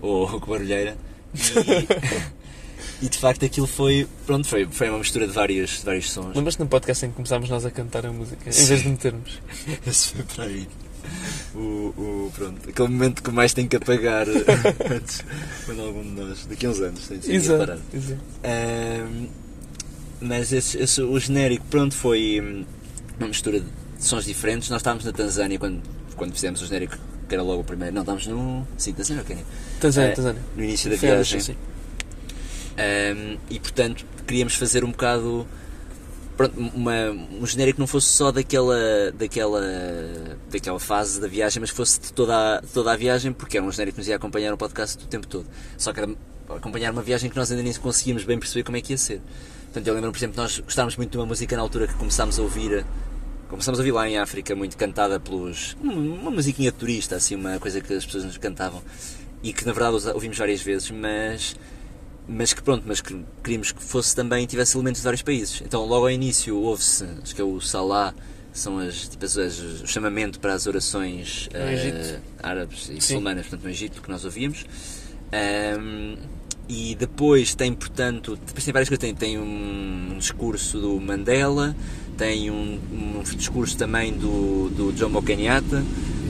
ou 0.00 0.28
que 0.40 0.48
barulheira. 0.48 0.96
E, 1.34 2.34
e, 3.04 3.08
de 3.08 3.18
facto 3.18 3.44
aquilo 3.44 3.66
foi, 3.66 4.06
pronto, 4.26 4.46
foi, 4.48 4.66
foi 4.66 4.88
uma 4.88 4.98
mistura 4.98 5.26
de 5.26 5.32
vários, 5.32 5.78
de 5.80 5.84
vários 5.84 6.10
sons. 6.10 6.34
Lembras-te 6.34 6.60
no 6.60 6.66
podcast 6.66 7.04
em 7.04 7.10
que 7.10 7.14
começámos 7.16 7.48
nós 7.50 7.64
a 7.64 7.70
cantar 7.70 8.06
a 8.06 8.12
música, 8.12 8.48
em 8.48 8.52
Sim. 8.52 8.66
vez 8.66 8.82
de 8.82 8.88
metermos? 8.88 9.38
Esse 9.86 10.08
foi 10.10 10.22
para 10.24 10.44
aí. 10.44 10.66
O, 11.54 11.58
o, 11.58 12.32
pronto, 12.34 12.68
aquele 12.68 12.88
momento 12.88 13.22
que 13.22 13.30
mais 13.30 13.52
tem 13.52 13.68
que 13.68 13.76
apagar 13.76 14.26
antes, 14.90 15.22
quando 15.66 15.82
algum 15.82 16.02
de 16.02 16.08
nós, 16.20 16.46
daqui 16.46 16.64
a 16.66 16.70
uns 16.70 16.80
anos, 16.80 17.06
tem 17.06 17.18
de 17.18 17.26
ser 17.40 17.52
reparado. 17.52 17.82
exato. 17.92 18.20
Ahm, 18.42 19.26
mas 20.20 20.52
esse, 20.52 20.78
esse- 20.78 21.02
o 21.02 21.18
genérico, 21.20 21.64
pronto, 21.70 21.94
foi 21.94 22.40
hum, 22.40 22.64
uma 23.18 23.28
mistura 23.28 23.60
de 23.60 23.66
sons 23.98 24.24
diferentes. 24.24 24.70
Nós 24.70 24.80
estávamos 24.80 25.04
na 25.04 25.12
Tanzânia 25.12 25.58
quando, 25.58 25.82
quando 26.16 26.32
fizemos 26.32 26.62
o 26.62 26.66
genérico, 26.66 26.96
que 27.28 27.34
era 27.34 27.42
logo 27.42 27.60
o 27.60 27.64
primeiro. 27.64 27.94
Não, 27.94 28.00
estávamos 28.02 28.26
no. 28.26 28.66
Sim, 28.78 28.92
Tanzânia 28.94 29.20
ou 29.22 29.26
Quênia? 29.26 29.44
Tanzânia, 29.80 30.08
Eh, 30.10 30.14
Tanzânia. 30.14 30.42
No 30.56 30.64
início 30.64 30.90
da 30.90 30.96
viagem. 30.96 31.40
sim. 31.40 31.56
Um, 32.76 33.38
e 33.48 33.60
portanto 33.60 34.04
queríamos 34.26 34.56
fazer 34.56 34.84
um 34.84 34.90
bocado 34.90 35.46
pronto, 36.36 36.58
uma, 36.58 37.10
um 37.10 37.46
genérico 37.46 37.76
que 37.76 37.80
não 37.80 37.86
fosse 37.86 38.08
só 38.08 38.32
daquela, 38.32 39.12
daquela, 39.12 39.62
daquela 40.50 40.80
fase 40.80 41.20
da 41.20 41.28
viagem, 41.28 41.60
mas 41.60 41.70
fosse 41.70 42.00
de 42.00 42.12
toda 42.12 42.56
a, 42.56 42.62
toda 42.62 42.92
a 42.92 42.96
viagem, 42.96 43.32
porque 43.32 43.56
era 43.56 43.66
um 43.66 43.70
genérico 43.70 43.96
que 43.96 44.00
nos 44.00 44.08
ia 44.08 44.16
acompanhar 44.16 44.52
o 44.52 44.56
podcast 44.56 45.02
o 45.02 45.06
tempo 45.06 45.26
todo. 45.26 45.46
Só 45.78 45.92
que 45.92 46.00
era 46.00 46.12
acompanhar 46.48 46.92
uma 46.92 47.02
viagem 47.02 47.30
que 47.30 47.36
nós 47.36 47.50
ainda 47.50 47.62
nem 47.62 47.72
conseguíamos 47.74 48.24
bem 48.24 48.38
perceber 48.38 48.64
como 48.64 48.76
é 48.76 48.80
que 48.80 48.92
ia 48.92 48.98
ser. 48.98 49.20
Portanto, 49.64 49.86
eu 49.86 49.94
lembro, 49.94 50.12
por 50.12 50.18
exemplo, 50.18 50.36
nós 50.36 50.58
gostávamos 50.58 50.96
muito 50.96 51.10
de 51.10 51.18
uma 51.18 51.26
música 51.26 51.56
na 51.56 51.62
altura 51.62 51.86
que 51.86 51.94
começámos 51.94 52.38
a 52.38 52.42
ouvir. 52.42 52.84
Começámos 53.48 53.78
a 53.78 53.82
ouvir 53.82 53.92
lá 53.92 54.08
em 54.08 54.18
África, 54.18 54.54
muito 54.54 54.76
cantada 54.76 55.20
pelos. 55.20 55.76
Uma, 55.80 56.30
musiquinha 56.30 56.72
turista, 56.72 57.16
assim, 57.16 57.34
uma 57.34 57.58
coisa 57.58 57.80
que 57.80 57.92
as 57.92 58.04
pessoas 58.04 58.24
nos 58.24 58.38
cantavam. 58.38 58.82
E 59.42 59.52
que 59.52 59.64
na 59.66 59.72
verdade 59.72 60.08
ouvimos 60.14 60.38
várias 60.38 60.62
vezes, 60.62 60.90
mas 60.90 61.54
mas 62.28 62.52
que 62.52 62.62
pronto, 62.62 62.84
mas 62.86 63.00
que 63.00 63.18
queríamos 63.42 63.72
que 63.72 63.82
fosse 63.82 64.14
também, 64.14 64.46
tivesse 64.46 64.76
elementos 64.76 65.00
de 65.00 65.04
vários 65.04 65.22
países. 65.22 65.62
Então 65.64 65.84
logo 65.84 66.04
ao 66.04 66.10
início 66.10 66.56
houve-se, 66.56 67.04
acho 67.22 67.34
que 67.34 67.40
é 67.40 67.44
o 67.44 67.60
Salah, 67.60 68.14
são 68.52 68.78
as, 68.78 69.08
tipo, 69.08 69.24
as, 69.24 69.36
o 69.36 69.86
chamamento 69.86 70.38
para 70.38 70.54
as 70.54 70.66
orações 70.66 71.48
Egito. 71.52 72.20
árabes 72.42 72.82
e 72.82 72.86
Sim. 72.86 72.94
muçulmanas, 72.94 73.46
portanto 73.46 73.64
no 73.64 73.70
Egito, 73.70 74.00
que 74.00 74.08
nós 74.10 74.24
ouvíamos. 74.24 74.64
Ahm, 75.32 76.16
e 76.68 76.94
depois 76.94 77.54
tem, 77.54 77.74
portanto, 77.74 78.38
depois 78.46 78.64
tem 78.64 78.72
várias 78.72 78.88
coisas. 78.88 79.00
Tem, 79.00 79.14
tem 79.14 79.38
um 79.38 80.16
discurso 80.18 80.80
do 80.80 80.98
Mandela, 81.00 81.76
tem 82.16 82.50
um, 82.50 82.80
um 82.90 83.22
discurso 83.36 83.76
também 83.76 84.12
do, 84.12 84.70
do 84.70 84.96
Jomo 84.96 85.22
Kenyatta. 85.22 85.84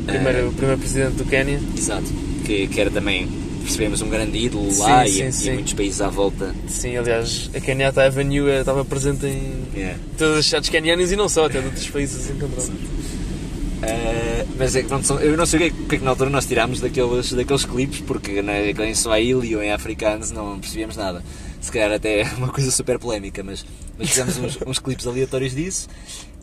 Primeiro, 0.07 0.49
o 0.49 0.53
primeiro 0.53 0.81
presidente 0.81 1.17
do 1.17 1.25
Quénia. 1.25 1.61
Exato, 1.77 2.07
que, 2.45 2.67
que 2.67 2.81
era 2.81 2.91
também, 2.91 3.29
percebemos, 3.65 4.01
um 4.03 4.09
grande 4.09 4.39
ídolo 4.39 4.71
Sim, 4.71 4.81
lá 4.81 5.07
sim, 5.07 5.27
e, 5.27 5.33
sim. 5.33 5.51
e 5.51 5.55
muitos 5.55 5.73
países 5.73 6.01
à 6.01 6.09
volta. 6.09 6.55
Sim, 6.69 6.97
aliás, 6.97 7.51
a 7.55 7.61
Kenyatta 7.61 8.05
Avenue 8.05 8.49
eh, 8.51 8.61
estava 8.61 8.85
presente 8.85 9.27
em 9.27 9.65
Yeah. 9.75 9.99
todas 10.17 10.39
as 10.39 10.47
cidades 10.47 10.71
quenianas 10.71 11.11
e 11.11 11.17
não 11.17 11.29
só, 11.29 11.47
até 11.47 11.59
de 11.61 11.67
outros 11.67 11.89
países 11.91 12.31
encontrados. 12.31 12.69
Uh, 12.69 14.47
mas 14.57 14.75
é 14.77 14.83
que 14.83 14.89
pronto, 14.89 15.13
eu 15.15 15.37
não 15.37 15.45
sei 15.45 15.59
o 15.59 15.63
que, 15.63 15.67
é, 15.67 15.71
que- 15.71 15.83
o 15.83 15.87
que 15.89 15.95
é 15.97 15.99
que 15.99 16.05
na 16.05 16.11
altura 16.11 16.31
nós 16.31 16.47
tirámos 16.47 16.81
daqueles, 16.81 17.33
daqueles 17.33 17.65
clipes, 17.67 18.01
porque 18.01 18.41
na, 18.41 18.59
em 18.61 18.95
Swahili 18.95 19.55
ou 19.57 19.63
em 19.63 19.73
africanos 19.73 20.31
não 20.31 20.59
percebíamos 20.59 20.97
nada. 20.97 21.23
Se 21.61 21.71
calhar 21.73 21.93
até 21.93 22.21
é 22.21 22.25
uma 22.39 22.49
coisa 22.49 22.71
super 22.71 22.99
polémica, 22.99 23.43
mas, 23.43 23.65
mas 23.99 24.09
fizemos 24.09 24.39
uns, 24.39 24.59
uns 24.67 24.79
clipes 24.79 25.07
aleatórios 25.07 25.55
disso. 25.55 25.89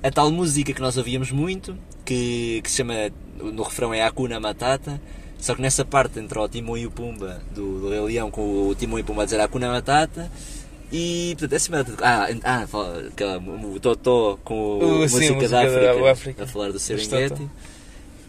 A 0.04 0.12
tal 0.12 0.30
música 0.32 0.74
que 0.74 0.82
nós 0.82 0.98
ouvíamos 0.98 1.32
muito, 1.32 1.76
que, 2.06 2.60
que 2.64 2.70
se 2.70 2.78
chama, 2.78 2.94
no 3.40 3.64
refrão 3.64 3.94
é 3.94 4.04
Hakuna 4.04 4.40
Matata, 4.40 5.02
só 5.42 5.54
que 5.56 5.62
nessa 5.62 5.84
parte 5.84 6.20
entre 6.20 6.40
o 6.40 6.48
Timão 6.48 6.78
e 6.78 6.86
o 6.88 6.92
Pumba, 6.92 7.42
do, 7.54 7.82
do 7.82 7.90
Rei 7.90 8.00
Leão, 8.00 8.32
com 8.32 8.68
o 8.70 8.74
Timão 8.76 8.98
e 8.98 9.02
o 9.02 9.06
Pumba 9.06 9.24
a 9.24 9.26
dizer 9.26 9.40
Hakuna 9.42 9.68
Matata, 9.70 10.32
e 10.92 11.36
portanto, 11.40 11.54
é 11.54 11.56
assim, 11.58 11.72
ah, 12.02 12.28
ah, 12.44 12.68
fala- 12.68 13.08
aquela- 13.08 13.38
o 13.40 13.80
Totó 13.80 14.38
com 14.44 14.78
Uh, 14.80 15.04
a 15.04 15.08
sim, 15.10 15.16
música, 15.16 15.34
música 15.36 15.50
da 15.50 15.64
da- 15.64 15.68
África, 15.68 15.96
o 15.96 16.08
África. 16.08 16.44
a 16.44 16.48
falar 16.48 16.72
do 16.72 16.80
Serengeti. 16.80 17.50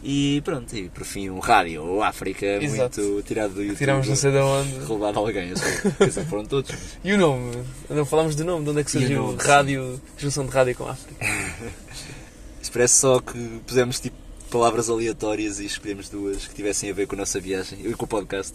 E 0.05 0.41
pronto, 0.45 0.75
e 0.77 0.89
por 0.89 1.05
fim 1.05 1.29
o 1.29 1.39
rádio, 1.39 1.81
o 1.85 2.03
África, 2.03 2.45
Exato. 2.61 3.01
muito 3.01 3.23
tirado 3.25 3.55
do 3.55 3.61
YouTube. 3.63 3.79
Tirámos 3.79 4.09
não 4.09 4.17
sei 4.17 4.33
de 4.33 4.39
onde. 4.39 4.79
Roubado 4.81 5.19
alguém, 5.21 5.51
eu 5.51 5.57
sei. 5.57 6.25
Foram 6.25 6.45
todos. 6.45 6.73
E 7.05 7.13
o 7.13 7.19
nome? 7.19 7.63
Não 7.89 8.05
falámos 8.05 8.35
do 8.35 8.45
nome, 8.45 8.65
de 8.65 8.71
onde 8.71 8.81
é 8.81 8.83
que 8.85 8.89
o 8.89 8.93
surgiu 8.93 9.23
nome, 9.23 9.39
rádio, 9.41 10.01
junção 10.19 10.45
de 10.45 10.51
rádio 10.51 10.75
com 10.75 10.87
a 10.87 10.91
África? 10.91 11.25
Parece 12.73 12.95
só 13.01 13.21
que 13.21 13.61
pusemos 13.67 14.01
tipo 14.01 14.17
palavras 14.53 14.89
aleatórias 14.91 15.59
e 15.59 15.67
escolhemos 15.67 16.09
duas 16.09 16.47
que 16.47 16.55
tivessem 16.55 16.91
a 16.91 16.93
ver 16.93 17.07
com 17.07 17.17
a 17.17 17.19
nossa 17.19 17.41
viagem 17.41 17.79
e 17.85 17.95
com 17.95 18.05
o 18.05 18.09
podcast. 18.09 18.55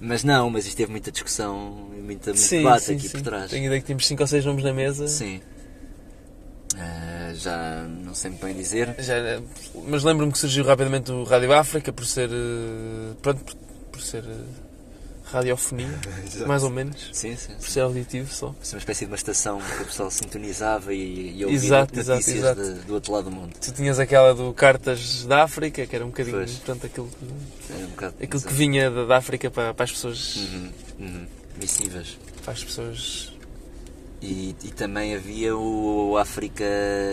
Mas 0.00 0.24
não, 0.24 0.48
mas 0.50 0.66
isto 0.66 0.76
teve 0.76 0.90
muita 0.90 1.12
discussão 1.12 1.90
e 1.96 2.00
muita, 2.00 2.32
muito 2.32 2.48
debate 2.50 2.92
aqui 2.92 3.08
por 3.08 3.20
trás. 3.20 3.50
Tenho 3.50 3.66
ideia 3.66 3.80
que 3.80 3.86
tínhamos 3.86 4.06
5 4.06 4.22
ou 4.22 4.26
6 4.26 4.44
nomes 4.44 4.64
na 4.64 4.72
mesa. 4.72 5.06
Sim. 5.06 5.40
Ah, 6.76 7.32
já 7.34 7.86
não 8.04 8.14
sei 8.14 8.30
muito 8.30 8.44
bem 8.44 8.54
dizer. 8.54 8.94
Já, 8.98 9.14
mas 9.86 10.02
lembro-me 10.02 10.32
que 10.32 10.38
surgiu 10.38 10.64
rapidamente 10.64 11.12
o 11.12 11.22
Rádio 11.24 11.52
África 11.52 11.92
por 11.92 12.06
ser. 12.06 12.30
eh, 12.32 13.14
Pronto, 13.20 13.44
por, 13.44 13.54
por 13.92 14.00
ser. 14.02 14.24
Radiofonia, 15.32 15.88
Exato. 16.26 16.46
mais 16.48 16.62
ou 16.62 16.70
menos. 16.70 17.10
Sim, 17.12 17.34
sim. 17.36 17.54
Por 17.54 17.64
sim. 17.64 17.70
ser 17.72 17.80
auditivo 17.80 18.32
só. 18.32 18.54
Isso 18.62 18.74
é 18.74 18.76
uma 18.76 18.78
espécie 18.80 19.00
de 19.06 19.10
uma 19.10 19.16
estação 19.16 19.58
que 19.60 19.82
o 19.82 19.86
pessoal 19.86 20.10
sintonizava 20.10 20.92
e, 20.94 21.38
e 21.38 21.44
ouvia 21.44 21.56
Exato, 21.58 21.94
notícias 21.96 22.28
exato, 22.36 22.60
exato. 22.60 22.74
de- 22.80 22.86
do 22.86 22.94
outro 22.94 23.12
lado 23.12 23.24
do 23.24 23.30
mundo. 23.30 23.54
Tu 23.60 23.72
tinhas 23.72 23.98
aquela 23.98 24.34
do 24.34 24.52
Cartas 24.52 25.24
da 25.26 25.42
África, 25.44 25.86
que 25.86 25.96
era 25.96 26.04
um 26.04 26.08
bocadinho. 26.08 26.36
Pois. 26.36 26.52
Portanto, 26.52 26.86
aquilo, 26.86 27.08
que- 27.08 27.72
um 27.72 27.86
bocado, 27.88 28.14
aquilo 28.22 28.42
que 28.42 28.52
vinha 28.52 28.90
da, 28.90 29.04
da 29.06 29.16
África 29.16 29.50
para, 29.50 29.72
para 29.74 29.84
as 29.84 29.92
pessoas. 29.92 30.36
Uhum, 30.36 30.70
uhum. 31.00 31.26
Missivas. 31.60 32.16
Para 32.44 32.52
as 32.52 32.64
pessoas. 32.64 33.32
E, 34.24 34.54
e 34.62 34.68
também 34.70 35.16
havia 35.16 35.56
o 35.56 36.16
África, 36.16 36.64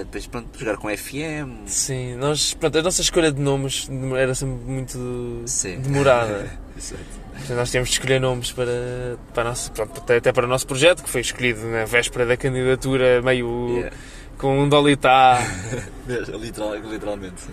depois 0.05 0.27
pronto, 0.27 0.47
jogar 0.59 0.77
com 0.77 0.95
FM. 0.95 1.65
Sim, 1.65 2.13
nós. 2.15 2.53
Pronto, 2.53 2.77
a 2.77 2.81
nossa 2.83 3.01
escolha 3.01 3.31
de 3.31 3.41
nomes 3.41 3.89
era 4.15 4.35
sempre 4.35 4.63
muito 4.71 5.41
Sim. 5.47 5.79
demorada. 5.79 6.51
Exato. 6.77 7.01
Nós 7.49 7.69
tínhamos 7.71 7.89
de 7.89 7.95
escolher 7.95 8.19
nomes 8.19 8.51
para, 8.51 9.17
para 9.33 9.53
pronto, 9.73 10.01
até, 10.13 10.31
para 10.31 10.45
o 10.45 10.49
nosso 10.49 10.67
projeto, 10.67 11.03
que 11.03 11.09
foi 11.09 11.21
escolhido 11.21 11.65
na 11.67 11.85
véspera 11.85 12.25
da 12.25 12.37
candidatura, 12.37 13.21
meio 13.21 13.69
Yeah. 13.77 13.95
com 14.37 14.59
um 14.59 14.69
dolitá. 14.69 15.39
Literal, 16.07 16.75
literalmente, 16.75 17.41
sim. 17.41 17.51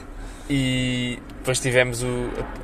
e 0.48 1.18
depois 1.38 1.58
tivemos 1.60 2.02
o, 2.02 2.06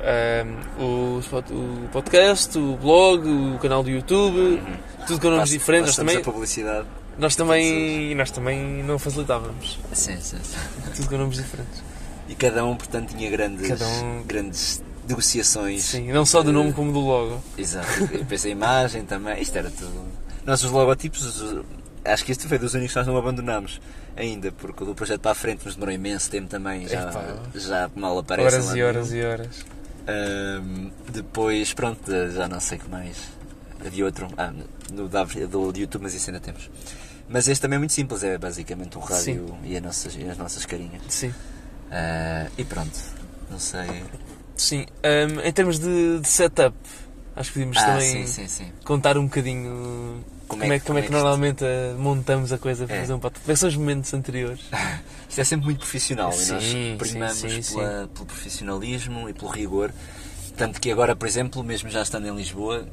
a- 0.03 0.81
o, 0.81 1.19
o 1.19 1.89
podcast, 1.91 2.57
o 2.57 2.75
blog, 2.77 3.27
o 3.27 3.57
canal 3.59 3.83
do 3.83 3.89
YouTube, 3.89 4.61
tudo 5.07 5.19
com 5.19 5.27
nomes 5.29 5.49
Faz- 5.49 5.51
diferentes. 5.51 5.87
Nós 5.87 5.95
também, 5.97 6.17
a 6.17 6.21
publicidade. 6.21 6.87
nós, 7.17 7.35
também, 7.35 8.15
nós 8.15 8.31
também 8.31 8.83
não 8.83 8.97
facilitávamos. 8.99 9.79
Sim, 9.91 10.17
sim, 10.19 10.37
sim. 10.41 10.57
Tudo 10.95 11.09
com 11.09 11.17
nomes 11.17 11.37
diferentes. 11.37 11.83
E 12.29 12.35
cada 12.35 12.63
um, 12.65 12.75
portanto, 12.75 13.13
tinha 13.15 13.29
grandes, 13.29 13.67
Cada 13.67 13.85
um- 13.87 14.23
grandes 14.25 14.81
negociações. 15.07 15.83
Sim, 15.83 16.11
não 16.11 16.25
só 16.25 16.41
do 16.43 16.51
nome 16.51 16.73
como 16.73 16.91
do 16.91 16.99
logo. 16.99 17.41
Exato. 17.57 17.87
E 18.13 18.17
depois 18.19 18.45
a 18.45 18.49
imagem 18.49 19.03
também. 19.05 19.41
Isto 19.41 19.57
era 19.57 19.69
tudo. 19.69 20.03
Nossos 20.45 20.69
logotipos, 20.71 21.21
os- 21.41 21.65
acho 22.05 22.25
que 22.25 22.31
este 22.31 22.47
foi 22.47 22.57
dos 22.57 22.73
únicos 22.73 22.93
que 22.93 22.99
nós 22.99 23.07
não 23.07 23.15
abandonámos 23.17 23.79
ainda, 24.15 24.51
porque 24.51 24.83
o 24.83 24.85
do 24.87 24.93
projeto 24.95 25.21
para 25.21 25.31
a 25.31 25.35
frente 25.35 25.65
nos 25.65 25.75
demorou 25.75 25.93
imenso 25.95 26.29
tempo 26.29 26.47
também. 26.49 26.87
Já, 26.87 27.11
já 27.55 27.89
mal 27.95 28.17
aparece. 28.19 28.55
Horas 28.55 28.75
e 28.75 28.83
horas 28.83 29.13
e 29.13 29.21
horas. 29.23 29.65
Ahm, 30.07 30.89
depois, 31.11 31.73
pronto, 31.73 32.11
já 32.31 32.47
não 32.47 32.59
sei 32.59 32.77
o 32.77 32.81
que 32.81 32.89
mais. 32.89 33.17
Havia 33.85 34.05
outro. 34.05 34.27
Ah, 34.37 34.51
no 34.91 35.07
do, 35.07 35.71
do 35.71 35.79
YouTube, 35.79 36.03
mas 36.03 36.13
isso 36.13 36.29
ainda 36.29 36.39
temos. 36.39 36.69
Mas 37.29 37.47
este 37.47 37.61
também 37.61 37.77
é 37.77 37.79
muito 37.79 37.93
simples, 37.93 38.21
é 38.23 38.37
basicamente 38.37 38.97
o 38.97 38.99
rádio 38.99 39.57
e, 39.63 39.79
nossas, 39.79 40.15
e 40.15 40.29
as 40.29 40.37
nossas 40.37 40.65
carinhas. 40.65 41.01
Sim. 41.07 41.33
Ah, 41.89 42.47
e 42.57 42.63
pronto, 42.65 42.99
não 43.49 43.57
sei. 43.59 44.03
Sim. 44.55 44.85
Hum, 45.03 45.39
em 45.43 45.51
termos 45.51 45.79
de, 45.79 46.19
de 46.19 46.27
setup, 46.27 46.75
acho 47.35 47.49
que 47.51 47.53
podíamos 47.59 47.77
Ah, 47.77 47.85
também 47.85 48.27
sim, 48.27 48.27
sim, 48.27 48.47
sim. 48.47 48.71
contar 48.85 49.17
um 49.17 49.25
bocadinho 49.25 50.23
como, 50.47 50.63
é, 50.63 50.79
que- 50.79 50.85
como 50.85 50.99
é 50.99 51.01
que, 51.01 51.07
isto- 51.07 51.13
normalmente 51.13 51.63
eh, 51.65 51.95
montamos 51.97 52.53
a 52.53 52.57
coisa 52.57 52.85
para 52.85 52.95
É. 52.97 52.99
fazer 53.01 53.13
um 53.13 53.19
podcast. 53.19 53.43
Como 53.43 53.51
é 53.51 53.53
que 53.55 53.59
são 53.59 53.69
os 53.69 53.75
momentos 53.75 54.13
anteriores? 54.13 54.59
Isto 55.29 55.41
é 55.41 55.43
sempre 55.43 55.65
muito 55.65 55.79
profissional 55.79 56.31
e 56.31 56.45
nós 56.45 56.63
primamos 56.99 57.69
pela- 57.69 58.07
pelo 58.13 58.25
profissionalismo 58.27 59.27
e 59.29 59.33
pelo 59.33 59.49
rigor. 59.49 59.91
Tanto 60.55 60.79
que 60.79 60.91
agora, 60.91 61.15
por 61.15 61.27
exemplo, 61.27 61.63
mesmo 61.63 61.89
já 61.89 62.03
estando 62.03 62.27
em 62.27 62.35
Lisboa, 62.35 62.85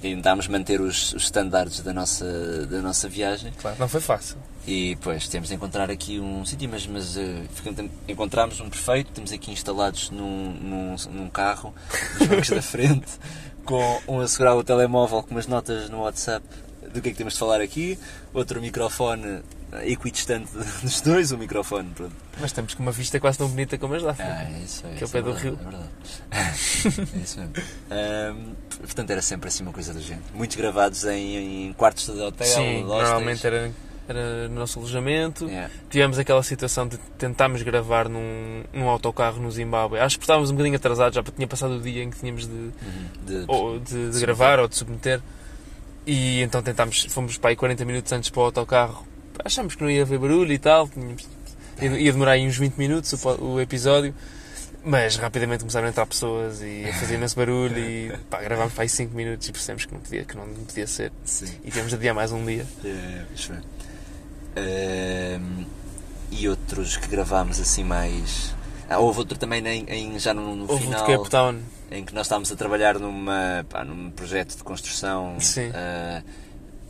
tentámos 0.00 0.48
manter 0.48 0.80
os, 0.80 1.12
os 1.12 1.24
standards 1.24 1.80
da 1.80 1.92
nossa, 1.92 2.66
da 2.66 2.80
nossa 2.82 3.08
viagem 3.08 3.52
Claro, 3.60 3.76
não 3.78 3.88
foi 3.88 4.00
fácil. 4.00 4.36
e 4.66 4.94
depois 4.94 5.26
temos 5.28 5.48
de 5.48 5.54
encontrar 5.54 5.90
aqui 5.90 6.18
um 6.20 6.44
sítio, 6.44 6.68
mas, 6.68 6.86
mas 6.86 7.16
ficamos- 7.54 7.90
encontramos 8.08 8.60
um 8.60 8.68
perfeito, 8.68 9.08
estamos 9.08 9.32
aqui 9.32 9.50
instalados 9.52 10.10
num, 10.10 10.52
num, 10.52 10.96
num 11.12 11.28
carro, 11.30 11.74
nos 12.18 12.28
bancos 12.28 12.50
da 12.50 12.62
frente, 12.62 13.06
com 13.64 14.00
um 14.08 14.20
a 14.20 14.28
segurar 14.28 14.56
o 14.56 14.64
telemóvel 14.64 15.22
com 15.22 15.30
umas 15.30 15.46
notas 15.46 15.88
no 15.88 16.00
WhatsApp 16.02 16.44
do 16.92 17.00
que 17.00 17.08
é 17.10 17.12
que 17.12 17.18
temos 17.18 17.34
de 17.34 17.38
falar 17.38 17.60
aqui, 17.60 17.96
outro 18.34 18.60
microfone 18.60 19.42
equidistante 19.84 20.50
dos 20.82 21.00
dois, 21.00 21.32
o 21.32 21.38
microfone, 21.38 21.90
pronto. 21.94 22.12
Mas 22.40 22.46
estamos 22.50 22.74
com 22.74 22.82
uma 22.82 22.92
vista 22.92 23.18
quase 23.20 23.38
tão 23.38 23.48
bonita 23.48 23.76
como 23.78 23.94
as 23.94 24.02
da 24.02 24.10
África. 24.10 24.30
Ah, 24.32 24.44
é 24.44 24.58
isso, 24.64 24.84
é, 24.86 24.94
Que 24.96 25.04
é 25.04 25.06
o 25.06 25.10
pé 25.10 25.18
é 25.18 25.22
do 25.22 25.32
rio. 25.32 25.58
É 25.60 25.62
verdade. 25.62 25.88
é 26.30 27.18
isso 27.22 27.38
mesmo. 27.40 27.52
Ahm, 27.90 28.52
portanto, 28.80 29.10
era 29.10 29.22
sempre 29.22 29.48
assim 29.48 29.62
uma 29.62 29.72
coisa 29.72 29.92
do 29.92 30.00
género. 30.00 30.24
Muitos 30.34 30.56
gravados 30.56 31.04
em, 31.04 31.68
em 31.68 31.72
quartos 31.74 32.06
de 32.06 32.20
hotel, 32.20 32.46
Sim, 32.46 32.84
normalmente 32.84 33.46
era, 33.46 33.70
era 34.08 34.48
no 34.48 34.54
nosso 34.56 34.78
alojamento. 34.78 35.46
Yeah. 35.46 35.70
Tivemos 35.88 36.18
aquela 36.18 36.42
situação 36.42 36.88
de 36.88 36.96
tentarmos 37.18 37.62
gravar 37.62 38.08
num, 38.08 38.64
num 38.72 38.88
autocarro 38.88 39.40
no 39.40 39.50
Zimbábue. 39.50 39.98
Acho 39.98 40.18
que 40.18 40.24
estávamos 40.24 40.50
um 40.50 40.54
bocadinho 40.54 40.76
atrasados, 40.76 41.14
já 41.14 41.22
tinha 41.22 41.46
passado 41.46 41.74
o 41.76 41.80
dia 41.80 42.02
em 42.02 42.10
que 42.10 42.18
tínhamos 42.18 42.46
de, 42.46 42.52
Uhum. 42.52 42.72
De- 43.26 43.44
ou 43.46 43.78
de, 43.78 44.10
de 44.10 44.20
gravar 44.20 44.58
ou 44.58 44.66
de 44.66 44.76
submeter. 44.76 45.20
E 46.06 46.40
então 46.42 46.62
tentámos, 46.62 47.04
fomos 47.10 47.36
para 47.36 47.50
aí 47.50 47.56
40 47.56 47.84
minutos 47.84 48.10
antes 48.12 48.30
para 48.30 48.40
o 48.40 48.44
autocarro. 48.44 49.06
Achámos 49.44 49.74
que 49.74 49.82
não 49.82 49.90
ia 49.90 50.02
haver 50.02 50.18
barulho 50.18 50.52
e 50.52 50.58
tal, 50.58 50.88
tínhamos- 50.88 51.28
ia, 51.80 52.12
demorar 52.12 52.32
aí 52.32 52.46
uns 52.46 52.56
20 52.56 52.74
minutos 52.76 53.12
o, 53.24 53.60
episódio, 53.60 54.14
mas 54.84 55.16
rapidamente 55.16 55.60
começaram 55.60 55.86
a 55.86 55.90
entrar 55.90 56.06
pessoas 56.06 56.60
e 56.62 56.84
a 56.88 56.92
fazer 56.94 57.14
imenso 57.16 57.36
barulho 57.36 57.78
e 57.78 58.12
pá, 58.30 58.40
gravámos 58.42 58.72
para 58.74 58.84
aí 58.84 58.88
5 58.88 59.14
minutos 59.14 59.48
e 59.48 59.52
percebemos 59.52 59.84
que 59.84 59.92
não 59.94 60.00
podia, 60.00 60.24
que 60.24 60.36
não 60.36 60.46
podia 60.46 60.86
ser. 60.86 61.12
Sim. 61.24 61.46
E 61.64 61.70
tivemos 61.70 61.90
de 61.90 61.96
adiar 61.96 62.14
mais 62.14 62.32
um 62.32 62.44
dia. 62.44 62.66
É, 62.84 63.22
isso 63.34 63.52
é. 63.52 63.60
Ahm, 64.56 65.64
e 66.30 66.48
outros 66.48 66.96
que 66.96 67.08
gravámos 67.08 67.60
assim 67.60 67.84
mais. 67.84 68.54
Ah, 68.88 68.98
houve 68.98 69.20
outro 69.20 69.38
também 69.38 69.64
em, 69.66 69.84
em- 69.88 70.18
já 70.18 70.34
no, 70.34 70.56
no 70.56 70.70
Houve 70.70 70.82
final 70.84 71.06
Cape 71.06 71.30
Town, 71.30 71.58
em 71.90 72.04
que 72.04 72.12
nós 72.14 72.26
estávamos 72.26 72.50
a 72.50 72.56
trabalhar 72.56 72.98
numa, 72.98 73.64
pá, 73.68 73.84
num 73.84 74.10
projeto 74.10 74.56
de 74.56 74.62
construção 74.64 75.36
Sim. 75.38 75.70
ah, 75.74 76.22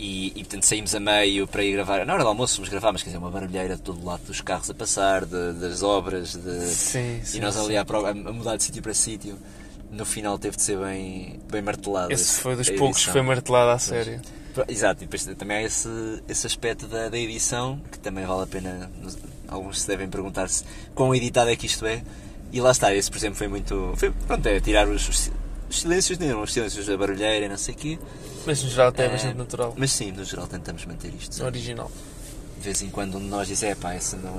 e, 0.01 0.29
e 0.29 0.45
portanto 0.45 0.65
saímos 0.65 0.95
a 0.95 1.01
meio 1.01 1.47
para 1.47 1.63
ir 1.63 1.73
gravar. 1.73 2.05
Na 2.07 2.15
hora 2.15 2.23
do 2.23 2.29
almoço 2.29 2.57
fomos 2.57 2.69
gravar, 2.71 2.93
mas 2.93 3.03
quer 3.03 3.11
dizer, 3.11 3.19
uma 3.19 3.31
barulheira 3.31 3.77
de 3.77 3.83
todo 3.83 4.05
lado 4.05 4.23
dos 4.27 4.41
carros 4.41 4.71
a 4.71 4.75
passar, 4.75 5.25
de- 5.27 5.53
das 5.55 5.83
obras, 5.83 6.33
de, 6.35 6.67
Sim, 6.69 7.21
sim, 7.23 7.39
e 7.39 7.41
nós 7.41 7.57
ali 7.57 7.77
a, 7.77 7.83
a 7.83 8.15
mudar 8.33 8.57
de 8.57 8.65
sítio 8.65 8.83
para 8.83 8.95
sítio. 8.95 9.37
No 9.91 10.05
final 10.05 10.39
teve 10.39 10.57
de 10.57 10.63
ser 10.63 10.79
bem, 10.79 11.41
bem 11.51 11.61
martelado. 11.61 12.13
Esse 12.13 12.41
foi 12.41 12.55
dos 12.57 12.71
poucos 12.71 13.05
que 13.05 13.11
foi 13.11 13.23
martelado 13.23 13.71
à 13.73 13.79
sério. 13.79 14.21
Exato, 14.69 15.03
e 15.03 15.07
depois 15.07 15.25
também 15.37 15.57
há 15.59 15.63
esse, 15.63 15.89
esse 16.29 16.47
aspecto 16.47 16.87
da, 16.87 17.09
da 17.09 17.19
edição 17.19 17.81
que 17.91 17.99
também 17.99 18.25
vale 18.25 18.43
a 18.45 18.47
pena. 18.47 18.91
Alguns 19.49 19.81
se 19.83 19.89
devem 19.89 20.09
perguntar-se 20.09 20.65
quão 20.95 21.13
editado 21.15 21.51
é 21.51 21.57
que 21.57 21.67
isto 21.67 21.85
é. 21.87 22.03
E 22.53 22.61
lá 22.61 22.71
está, 22.71 22.95
esse 22.95 23.11
por 23.11 23.17
exemplo 23.19 23.37
foi 23.37 23.49
muito. 23.49 23.93
Foi, 23.97 24.11
pronto, 24.27 24.47
é 24.47 24.61
tirar 24.61 24.89
os- 24.89 25.09
os 25.09 25.31
silêncios 25.79 26.19
não 26.19 26.43
os 26.43 26.53
silêncios 26.53 26.87
da 26.87 26.97
barulheira 26.97 27.47
e 27.47 27.49
não 27.49 27.57
sei 27.57 27.75
o 27.75 27.77
quê. 27.77 27.99
Mas 28.47 28.63
no 28.63 28.71
geral 28.71 28.89
até 28.89 29.05
é 29.05 29.07
Eh, 29.07 29.11
bastante 29.11 29.37
natural. 29.39 29.75
Mas 29.77 29.93
sim, 29.93 30.11
no 30.13 30.25
geral 30.25 30.47
tentamos 30.47 30.85
manter 30.87 31.13
isto. 31.15 31.35
sabe? 31.35 31.49
Original. 31.49 31.91
De 32.59 32.65
vez 32.65 32.83
em 32.83 32.91
quando 32.91 33.17
um 33.17 33.21
de 33.21 33.27
nós 33.27 33.49
diz, 33.49 33.63
é 33.63 33.75
pá, 33.75 33.95
essa 33.95 34.19
não, 34.19 34.35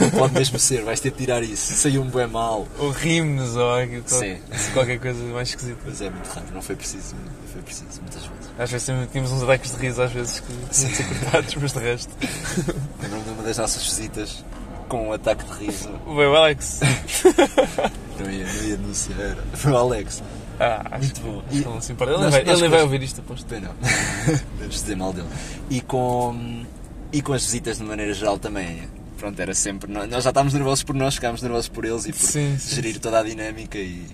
não 0.00 0.10
pode 0.10 0.34
mesmo 0.34 0.56
ser, 0.56 0.82
vais 0.84 1.00
ter 1.00 1.10
de 1.10 1.16
tirar 1.16 1.42
isso, 1.42 1.72
saiu 1.74 2.00
um 2.00 2.06
bué 2.08 2.24
mal. 2.24 2.64
Ou 2.78 2.90
rimos, 2.90 3.56
ou 3.56 3.62
algo- 3.68 4.02
Sim. 4.06 4.38
qualquer 4.72 5.00
coisa 5.00 5.20
mais 5.24 5.48
esquisita. 5.48 5.76
Mas 5.84 6.00
é 6.00 6.08
muito 6.08 6.28
raro, 6.28 6.46
não 6.54 6.62
foi 6.62 6.76
preciso, 6.76 7.16
não 7.16 7.48
foi 7.52 7.62
preciso, 7.62 8.00
muitas 8.02 8.22
vezes. 8.22 8.50
Às 8.56 8.70
vezes 8.70 8.86
também 8.86 9.06
tínhamos 9.06 9.32
uns 9.32 9.42
ataques 9.42 9.72
de 9.72 9.76
riso, 9.78 10.00
às 10.00 10.12
vezes 10.12 10.38
que 10.38 10.46
tinham 10.46 10.68
de 10.68 10.76
ser 10.76 11.08
cortados, 11.08 11.54
mas 11.56 11.72
de 11.72 11.78
resto. 11.80 12.12
Lembro-me 13.02 13.24
de 13.24 13.30
uma 13.30 13.42
das 13.42 13.58
nossas 13.58 13.82
visitas 13.82 14.44
com 14.88 15.08
um 15.08 15.12
ataque 15.12 15.44
de 15.44 15.64
riso. 15.66 15.90
O 16.06 16.20
Alex. 16.20 16.78
Não 18.18 18.30
ia, 18.30 18.46
não 18.46 18.64
ia 18.64 18.74
anunciar. 18.76 19.36
Foi 19.54 19.72
o 19.72 19.76
Alex. 19.76 20.22
Ah, 20.58 20.82
acho 20.92 21.04
Muito 21.04 21.20
bom. 21.20 21.42
acho 21.46 21.56
ele 21.56 21.64
não 21.64 21.80
se 21.80 21.92
importa. 21.92 22.12
Ele, 22.14 22.22
Nós- 22.22 22.30
vai, 22.32 22.40
ele 22.40 22.50
vai 22.50 22.60
depois- 22.62 22.82
ouvir 22.82 23.02
isto, 23.02 23.20
aposto. 23.20 23.46
Bem, 23.48 23.60
não. 23.60 23.72
Devemos 24.56 24.74
dizer 24.74 24.96
mal 24.96 25.12
dele. 25.12 25.28
E 25.70 25.80
com, 25.80 26.64
e 27.12 27.20
com 27.22 27.32
as 27.32 27.42
visitas 27.44 27.78
de 27.78 27.84
maneira 27.84 28.12
geral 28.14 28.38
também. 28.38 28.88
Pronto, 29.18 29.38
era 29.40 29.54
sempre. 29.54 29.90
Nós 29.92 30.10
já 30.10 30.18
estávamos 30.30 30.52
nervosos 30.54 30.82
por 30.84 30.94
nós, 30.94 31.14
ficámos 31.14 31.40
nervosos 31.42 31.68
por 31.68 31.84
eles 31.84 32.04
e 32.06 32.12
por 32.12 32.20
Sim, 32.20 32.56
sim, 32.58 32.74
gerir 32.76 32.98
toda 33.00 33.18
a 33.20 33.22
dinâmica 33.22 33.78
e. 33.78 34.06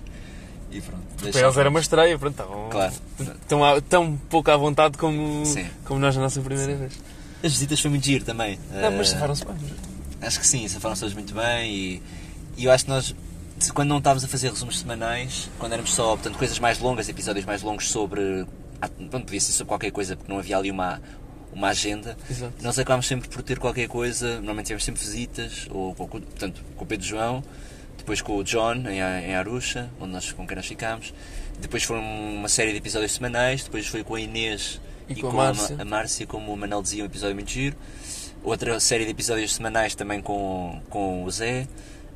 E 0.71 0.81
pronto. 0.81 1.03
Para 1.31 1.39
eles 1.41 1.57
era 1.57 1.69
uma 1.69 1.79
estreia, 1.79 2.17
pronto, 2.17 2.33
estavam 2.41 2.69
Claro. 2.69 2.93
tão, 3.47 3.81
tão 3.81 4.17
pouco 4.29 4.49
à 4.49 4.57
vontade 4.57 4.97
como, 4.97 5.45
Sim. 5.45 5.67
como 5.85 5.99
nós 5.99 6.15
na 6.15 6.23
nossa 6.23 6.41
primeira 6.41 6.75
vez. 6.75 6.93
As 7.43 7.51
visitas 7.51 7.79
foi 7.79 7.91
muito 7.91 8.05
giro 8.05 8.25
também. 8.25 8.57
Não, 8.71 8.91
mas 8.91 9.09
Eh, 9.09 9.11
safaram-se 9.11 9.45
bem. 9.45 9.55
Acho 10.21 10.39
que 10.39 10.47
sim, 10.47 10.67
safaram-se 10.67 11.01
todos 11.01 11.13
muito 11.13 11.33
bem 11.35 11.71
e, 11.71 12.03
e 12.57 12.65
eu 12.65 12.71
acho 12.71 12.85
que 12.85 12.89
nós, 12.89 13.13
quando 13.73 13.89
não 13.89 13.97
estávamos 13.99 14.23
a 14.23 14.27
fazer 14.27 14.49
resumos 14.49 14.79
semanais, 14.79 15.49
quando 15.59 15.73
éramos 15.73 15.93
só, 15.93 16.09
portanto, 16.15 16.37
coisas 16.37 16.59
mais 16.59 16.79
longas, 16.79 17.07
episódios 17.09 17.45
mais 17.45 17.61
longos 17.61 17.89
sobre. 17.89 18.45
ah, 18.81 18.87
Pronto, 18.89 19.25
podia 19.25 19.39
ser 19.39 19.51
sobre 19.53 19.69
qualquer 19.69 19.91
coisa 19.91 20.15
porque 20.15 20.31
não 20.31 20.39
havia 20.39 20.57
ali 20.57 20.69
uma, 20.71 21.01
uma 21.53 21.69
agenda. 21.69 22.17
Exato. 22.29 22.53
Nós 22.61 22.77
acabámos 22.79 23.07
sempre 23.07 23.29
por 23.29 23.41
ter 23.41 23.59
qualquer 23.59 23.87
coisa, 23.87 24.35
normalmente 24.35 24.65
tivemos 24.67 24.83
sempre 24.83 25.01
visitas, 25.01 25.67
ou 25.69 25.93
com, 25.95 26.07
portanto, 26.07 26.61
com 26.75 26.83
o 26.83 26.87
Pedro 26.87 27.05
João, 27.05 27.43
depois 27.97 28.21
com 28.21 28.35
o 28.37 28.43
John 28.43 28.75
em, 28.89 29.01
A- 29.01 29.21
em 29.21 29.35
Arusha, 29.35 29.89
onde 29.99 30.11
nós, 30.11 30.31
com 30.31 30.45
quem 30.45 30.55
nós 30.57 30.65
ficámos. 30.65 31.13
Depois 31.61 31.83
foram 31.83 32.01
uma 32.01 32.49
série 32.49 32.71
de 32.71 32.79
episódios 32.79 33.13
semanais, 33.13 33.63
depois 33.63 33.85
foi 33.87 34.03
com 34.03 34.15
a 34.15 34.19
Inês 34.19 34.81
E 35.07 35.15
com 35.15 35.27
a 35.27 35.31
com 35.31 35.37
Márcia. 35.37 35.77
a 35.79 35.85
Márcia, 35.85 36.27
como 36.27 36.51
o 36.51 36.57
Manel 36.57 36.81
dizia, 36.81 37.03
um 37.03 37.05
episódio 37.05 37.35
muito 37.35 37.51
giro. 37.51 37.77
Outra 38.43 38.77
série 38.81 39.05
de 39.05 39.11
episódios 39.11 39.53
semanais 39.55 39.95
também 39.95 40.21
com, 40.21 40.81
com 40.89 41.23
o 41.23 41.31
Zé. 41.31 41.67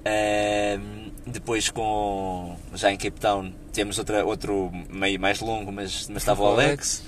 Ahm, 0.05 1.06
depois 1.31 1.69
com. 1.69 2.55
Já 2.75 2.91
em 2.91 2.97
Cape 2.97 3.19
Town 3.19 3.51
temos 3.73 3.97
outra, 3.97 4.25
outro 4.25 4.71
meio 4.89 5.19
mais 5.19 5.39
longo, 5.39 5.71
mas, 5.71 6.07
mas 6.09 6.21
estava 6.23 6.41
o 6.43 6.47
Alex. 6.47 7.03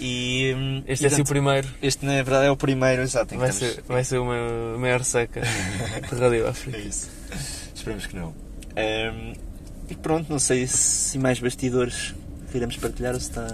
E, 0.00 0.52
Este 0.88 1.04
e, 1.04 1.06
é 1.06 1.08
assim 1.08 1.22
o 1.22 1.24
primeiro. 1.24 1.68
Este 1.80 2.04
na 2.04 2.14
verdade 2.14 2.46
é 2.46 2.50
o 2.50 2.56
primeiro, 2.56 3.02
exato. 3.02 3.36
Vai 3.38 3.50
estamos- 3.50 3.74
ser, 3.76 3.82
vai 3.86 4.04
ser 4.04 4.18
uma 4.18 4.76
maior 4.78 5.04
seca 5.04 5.40
de 6.10 6.14
Rádio 6.16 6.48
África. 6.48 6.76
É 6.76 6.80
isso. 6.80 7.08
Esperemos 7.74 8.06
que 8.06 8.16
não. 8.16 8.34
Ahm, 8.76 9.34
e 9.88 9.94
pronto, 9.94 10.26
não 10.30 10.38
sei 10.38 10.66
se 10.66 11.16
mais 11.18 11.38
bastidores 11.38 12.14
queremos 12.50 12.76
partilhar 12.76 13.14
ou 13.14 13.20
se 13.20 13.28
está. 13.30 13.46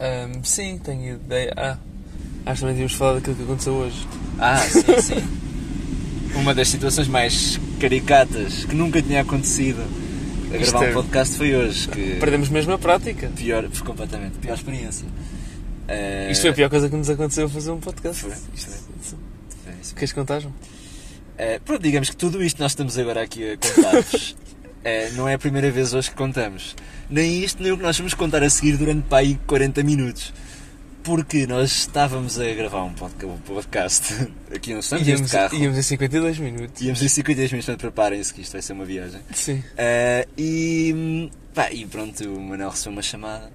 Ahm, 0.00 0.42
sim, 0.42 0.78
tenho 0.78 1.14
ideia. 1.14 1.52
Ah, 1.56 1.76
acho 2.46 2.54
que 2.56 2.60
também 2.60 2.74
tínhamos 2.74 2.94
falado 2.94 3.16
daquilo 3.16 3.36
que 3.36 3.42
aconteceu 3.44 3.74
hoje. 3.74 4.06
Ah, 4.40 4.56
sim, 4.58 5.00
sim. 5.00 5.28
Uma 6.34 6.52
das 6.52 6.66
situações 6.68 7.06
mais 7.06 7.60
caricatas 7.78 8.64
que 8.64 8.74
nunca 8.74 9.00
tinha 9.02 9.20
acontecido 9.22 9.82
a 10.52 10.56
Isto 10.56 10.70
gravar 10.72 10.86
é- 10.86 10.90
um 10.90 10.94
podcast 10.94 11.36
foi 11.36 11.54
hoje. 11.54 11.88
Que 11.88 12.16
Perdemos 12.20 12.48
mesmo 12.48 12.72
a 12.72 12.78
prática. 12.78 13.28
pior, 13.34 13.68
completamente, 13.84 14.38
pior 14.38 14.54
experiência. 14.54 15.06
Ah, 15.88 16.30
Isto 16.30 16.42
foi 16.42 16.50
a 16.50 16.54
pior 16.54 16.70
coisa 16.70 16.88
que 16.88 16.96
nos 16.96 17.10
aconteceu 17.10 17.46
a 17.46 17.48
fazer 17.48 17.70
um 17.70 17.80
podcast. 17.80 18.22
Foi, 18.22 18.30
isto 18.54 18.70
é, 18.70 19.70
é 19.70 19.74
isso. 19.82 19.94
Queres 19.94 20.12
contar, 20.12 20.40
João? 20.40 20.54
Ah, 21.38 21.60
pronto, 21.64 21.82
digamos 21.82 22.08
que 22.10 22.16
tudo 22.16 22.42
isto 22.42 22.60
nós 22.62 22.72
estamos 22.72 22.96
agora 22.96 23.22
aqui 23.22 23.52
a 23.52 23.56
contar-vos. 23.56 24.36
ah, 24.84 25.12
não 25.16 25.28
é 25.28 25.34
a 25.34 25.38
primeira 25.38 25.70
vez 25.70 25.92
hoje 25.92 26.10
que 26.10 26.16
contamos. 26.16 26.74
Nem 27.10 27.42
isto, 27.44 27.62
nem 27.62 27.72
o 27.72 27.76
que 27.76 27.82
nós 27.82 27.96
vamos 27.98 28.14
contar 28.14 28.42
a 28.42 28.48
seguir 28.48 28.76
durante 28.78 29.02
para 29.08 29.18
aí 29.18 29.38
40 29.46 29.82
minutos. 29.82 30.32
Porque 31.04 31.46
nós 31.46 31.70
estávamos 31.70 32.40
a 32.40 32.44
gravar 32.54 32.82
um 32.84 32.92
podca- 32.94 33.26
podcast 33.44 34.14
aqui 34.54 34.72
no 34.72 34.80
estamos 34.80 35.06
Íamos, 35.06 35.30
carro. 35.30 35.54
íamos 35.54 35.76
em 35.78 35.82
52 35.82 36.38
minutos. 36.38 36.80
Íamos 36.82 37.02
em 37.02 37.08
52 37.08 37.52
minutos, 37.52 37.66
portanto 37.66 37.80
preparem-se 37.82 38.32
que 38.32 38.40
isto 38.40 38.52
vai 38.52 38.62
ser 38.62 38.72
uma 38.72 38.86
viagem. 38.86 39.20
Sim. 39.34 39.62
Ah, 39.76 40.26
e, 40.38 41.30
pá, 41.54 41.70
e 41.70 41.84
pronto, 41.86 42.24
o 42.24 42.40
Manel 42.40 42.70
recebeu 42.70 42.92
uma 42.94 43.02
chamada, 43.02 43.50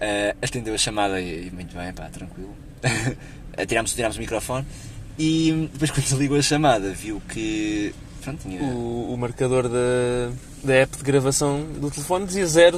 Ah, 0.00 0.34
atendeu 0.42 0.74
a 0.74 0.78
chamada 0.78 1.20
e, 1.20 1.46
e 1.46 1.50
muito 1.52 1.76
bem, 1.76 1.92
pá, 1.92 2.08
tranquilo. 2.08 2.54
Tirámos, 3.68 3.94
tirámos 3.94 4.16
o 4.16 4.20
microfone 4.20 4.66
e 5.18 5.68
depois 5.72 5.90
quando 5.90 6.04
desligou 6.04 6.38
a 6.38 6.42
chamada 6.42 6.92
viu 6.92 7.20
que. 7.28 7.94
Pronto, 8.22 8.42
tinha. 8.42 8.62
O, 8.62 9.12
o 9.12 9.16
marcador 9.16 9.68
da, 9.68 10.30
da 10.64 10.74
app 10.74 10.96
de 10.96 11.02
gravação 11.04 11.62
do 11.78 11.90
telefone 11.90 12.26
dizia 12.26 12.46
000 12.46 12.76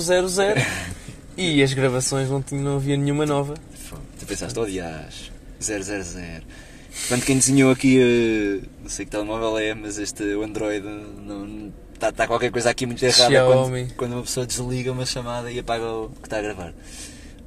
e 1.36 1.62
as 1.62 1.72
gravações 1.72 2.28
não, 2.28 2.42
tinham, 2.42 2.62
não 2.64 2.76
havia 2.76 2.96
nenhuma 2.96 3.24
nova. 3.24 3.54
Tu 4.22 4.26
pensaste, 4.26 4.56
oh 4.56 4.64
dias, 4.64 5.32
000. 5.58 5.82
Portanto, 5.82 7.26
quem 7.26 7.36
desenhou 7.36 7.72
aqui, 7.72 7.98
eh, 8.00 8.64
não 8.80 8.88
sei 8.88 9.04
que 9.04 9.10
telemóvel 9.10 9.58
é, 9.58 9.74
mas 9.74 9.98
este 9.98 10.22
o 10.22 10.44
Android 10.44 10.86
não. 10.86 11.72
Está 11.92 12.12
tá 12.12 12.26
qualquer 12.28 12.52
coisa 12.52 12.70
aqui 12.70 12.86
muito 12.86 13.02
errada 13.04 13.44
quando, 13.44 13.94
quando 13.96 14.12
uma 14.12 14.22
pessoa 14.22 14.46
desliga 14.46 14.92
uma 14.92 15.04
chamada 15.04 15.50
e 15.50 15.58
apaga 15.58 15.84
o 15.84 16.10
que 16.10 16.26
está 16.26 16.38
a 16.38 16.42
gravar. 16.42 16.72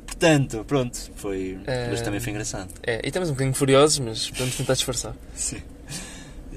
Portanto, 0.06 0.66
pronto, 0.68 0.98
foi. 1.16 1.60
Eh, 1.66 1.88
Mas 1.92 2.02
também 2.02 2.20
foi 2.20 2.32
engraçado. 2.32 2.74
É, 2.84 3.00
e 3.02 3.08
estamos 3.08 3.30
um 3.30 3.34
bocadinho 3.34 3.56
furiosos, 3.56 4.00
mas 4.00 4.30
vamos 4.36 4.56
tentar 4.58 4.74
disfarçar. 4.74 5.16
Sim. 5.34 5.62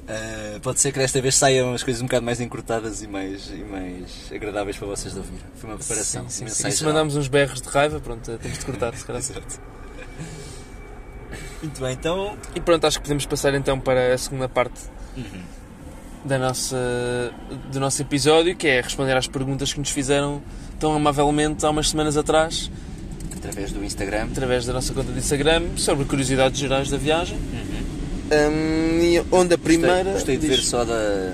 Uh, 0.09 0.59
pode 0.61 0.81
ser 0.81 0.91
que 0.91 0.99
desta 0.99 1.21
vez 1.21 1.37
saiam 1.37 1.75
as 1.75 1.83
coisas 1.85 2.03
um 2.03 2.07
bocado 2.07 2.25
mais 2.25 2.41
encurtadas 2.41 3.03
e 3.03 3.07
mais, 3.07 3.51
e 3.51 3.63
mais 3.63 4.33
agradáveis 4.35 4.77
para 4.77 4.89
vocês 4.89 5.13
de 5.13 5.21
ouvir. 5.21 5.39
Foi 5.55 5.71
uma 5.71 5.79
preparação. 5.79 6.29
Sim, 6.29 6.49
sim, 6.49 6.55
sim. 6.55 6.69
E 6.69 6.73
se 6.73 6.83
mandarmos 6.83 7.15
uns 7.15 7.29
berros 7.29 7.61
de 7.61 7.69
raiva, 7.69 8.01
pronto, 8.01 8.39
temos 8.39 8.59
de 8.59 8.65
cortar, 8.65 8.97
se 8.97 9.05
calhar. 9.05 9.21
Exato. 9.23 9.78
Muito 11.63 11.81
bem, 11.81 11.93
então. 11.93 12.37
E 12.55 12.61
pronto, 12.61 12.87
acho 12.87 12.99
que 12.99 13.03
podemos 13.03 13.27
passar 13.27 13.55
então 13.55 13.79
para 13.81 14.15
a 14.15 14.19
segunda 14.19 14.49
parte 14.49 14.81
Uhum. 15.17 15.25
da 16.25 16.39
nossa, 16.39 16.77
do 17.73 17.81
nosso 17.81 18.01
episódio, 18.03 18.55
que 18.57 18.69
é 18.69 18.81
responder 18.81 19.17
às 19.17 19.27
perguntas 19.27 19.73
que 19.73 19.79
nos 19.81 19.91
fizeram 19.91 20.41
tão 20.79 20.95
amavelmente 20.95 21.65
há 21.67 21.71
umas 21.71 21.91
semanas 21.91 22.17
atrás, 22.17 22.71
Através 23.37 23.73
do 23.73 23.85
Instagram. 23.85 24.29
através 24.31 24.67
da 24.67 24.73
nossa 24.73 24.93
conta 24.93 25.11
de 25.13 25.19
Instagram, 25.19 25.65
sobre 25.77 26.05
curiosidades 26.05 26.59
gerais 26.61 26.89
da 26.91 26.97
viagem. 26.97 27.37
Hum, 28.31 29.01
e 29.03 29.25
onde 29.33 29.55
a 29.55 29.59
primeira. 29.59 30.13
Gostei, 30.13 30.37
gostei 30.37 30.37
de 30.37 30.47
diz- 30.49 30.57
ver 30.59 30.63
só 30.65 30.85
da 30.85 31.33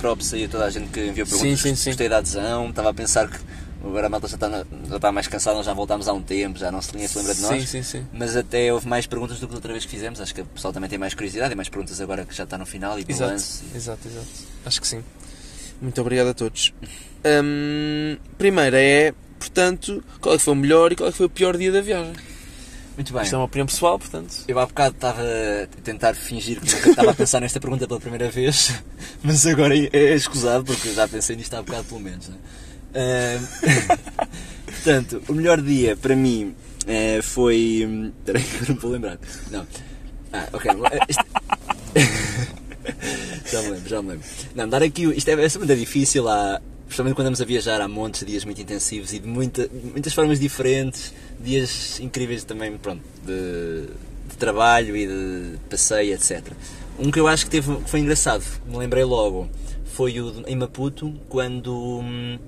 props 0.00 0.34
aí 0.34 0.44
a 0.44 0.48
toda 0.48 0.64
a 0.64 0.70
gente 0.70 0.88
que 0.88 1.00
enviou 1.06 1.24
Sim, 1.26 1.38
perguntas. 1.38 1.60
sim, 1.60 1.74
sim. 1.76 1.90
Gostei 1.90 2.08
da 2.08 2.18
adesão. 2.18 2.68
Estava 2.70 2.90
a 2.90 2.94
pensar 2.94 3.28
que 3.28 3.38
agora 3.84 4.06
a 4.06 4.10
malta 4.10 4.28
já 4.28 4.34
está, 4.36 4.64
já 4.88 4.96
está 4.96 5.12
mais 5.12 5.26
cansada, 5.26 5.56
nós 5.56 5.66
já 5.66 5.74
voltámos 5.74 6.08
há 6.08 6.12
um 6.12 6.22
tempo, 6.22 6.58
já 6.58 6.70
não 6.70 6.80
se 6.80 6.92
ninguém 6.92 7.08
se 7.08 7.18
lembra 7.18 7.34
de 7.34 7.40
nós. 7.42 7.60
Sim, 7.62 7.66
sim, 7.66 7.82
sim. 7.82 8.06
Mas 8.12 8.36
até 8.36 8.72
houve 8.72 8.86
mais 8.88 9.06
perguntas 9.06 9.38
do 9.40 9.46
que 9.46 9.52
da 9.52 9.58
outra 9.58 9.72
vez 9.72 9.84
que 9.84 9.90
fizemos. 9.90 10.20
Acho 10.20 10.34
que 10.34 10.40
o 10.42 10.46
pessoal 10.46 10.72
também 10.72 10.88
tem 10.88 10.98
mais 10.98 11.14
curiosidade 11.14 11.52
e 11.52 11.56
mais 11.56 11.68
perguntas 11.68 12.00
agora 12.00 12.24
que 12.24 12.34
já 12.34 12.44
está 12.44 12.56
no 12.58 12.66
final 12.66 12.98
e 12.98 13.02
Exato, 13.08 13.18
balanço. 13.30 13.64
exato, 13.74 14.08
exato. 14.08 14.26
Acho 14.64 14.80
que 14.80 14.86
sim. 14.86 15.02
Muito 15.80 16.00
obrigado 16.00 16.28
a 16.28 16.34
todos. 16.34 16.72
Hum, 17.24 18.16
primeira 18.38 18.80
é, 18.80 19.12
portanto, 19.38 20.02
qual 20.20 20.34
é 20.34 20.38
que 20.38 20.44
foi 20.44 20.52
o 20.54 20.56
melhor 20.56 20.92
e 20.92 20.96
qual 20.96 21.08
é 21.08 21.10
que 21.12 21.16
foi 21.18 21.26
o 21.26 21.30
pior 21.30 21.56
dia 21.56 21.72
da 21.72 21.80
viagem? 21.80 22.12
Muito 22.94 23.12
bem. 23.12 23.22
Isto 23.22 23.34
é 23.34 23.38
uma 23.38 23.46
opinião 23.46 23.66
pessoal, 23.66 23.98
portanto. 23.98 24.44
Eu 24.46 24.58
há 24.58 24.66
bocado 24.66 24.94
estava 24.94 25.22
a 25.22 25.66
tentar 25.82 26.14
fingir 26.14 26.60
que 26.60 26.70
nunca 26.74 26.90
estava 26.90 27.10
a 27.10 27.14
pensar 27.14 27.40
nesta 27.40 27.58
pergunta 27.58 27.88
pela 27.88 27.98
primeira 27.98 28.28
vez, 28.30 28.74
mas 29.24 29.46
agora 29.46 29.74
é 29.76 29.88
é 29.92 30.14
escusado 30.14 30.62
porque 30.64 30.88
eu 30.88 30.94
já 30.94 31.08
pensei 31.08 31.34
nisto 31.34 31.54
há 31.54 31.62
bocado 31.62 31.84
pelo 31.84 32.00
menos. 32.00 32.28
né? 32.28 32.36
Portanto, 34.66 35.22
o 35.28 35.32
melhor 35.34 35.60
dia 35.60 35.96
para 35.96 36.16
mim 36.16 36.54
eh, 36.86 37.20
foi. 37.22 37.84
hum, 37.86 38.12
Espera 38.18 38.38
aí 38.38 38.44
que 38.44 38.72
não 38.72 38.78
vou 38.78 38.90
lembrar. 38.90 39.18
Não. 39.50 39.66
Ah, 40.32 40.48
ok. 40.52 40.70
Eh, 41.94 42.02
já 43.50 43.62
me 43.62 43.70
lembro, 43.70 43.88
já 43.88 44.02
me 44.02 44.08
lembro. 44.10 44.26
Não, 44.54 44.68
dar 44.68 44.82
aqui. 44.82 45.04
Isto 45.04 45.28
é, 45.28 45.44
é 45.44 45.48
sempre 45.48 45.74
difícil, 45.76 46.28
há, 46.28 46.60
principalmente 46.86 47.14
quando 47.14 47.26
andamos 47.26 47.40
a 47.40 47.44
viajar, 47.44 47.80
há 47.80 47.88
montes 47.88 48.20
de 48.20 48.26
dias 48.26 48.44
muito 48.44 48.60
intensivos 48.60 49.12
e 49.12 49.18
de 49.18 49.28
muita, 49.28 49.68
muitas 49.72 50.12
formas 50.12 50.40
diferentes, 50.40 51.12
dias 51.40 52.00
incríveis 52.00 52.44
também, 52.44 52.76
pronto, 52.78 53.02
de, 53.24 53.86
de 54.28 54.36
trabalho 54.38 54.96
e 54.96 55.06
de 55.06 55.58
passeio, 55.70 56.14
etc. 56.14 56.42
Um 56.98 57.10
que 57.10 57.20
eu 57.20 57.26
acho 57.28 57.44
que 57.44 57.50
teve, 57.50 57.74
que 57.76 57.90
foi 57.90 58.00
engraçado, 58.00 58.44
me 58.66 58.76
lembrei 58.76 59.04
logo, 59.04 59.48
foi 59.84 60.20
o 60.20 60.42
em 60.46 60.56
Maputo, 60.56 61.12
quando. 61.28 62.00
hum, 62.00 62.38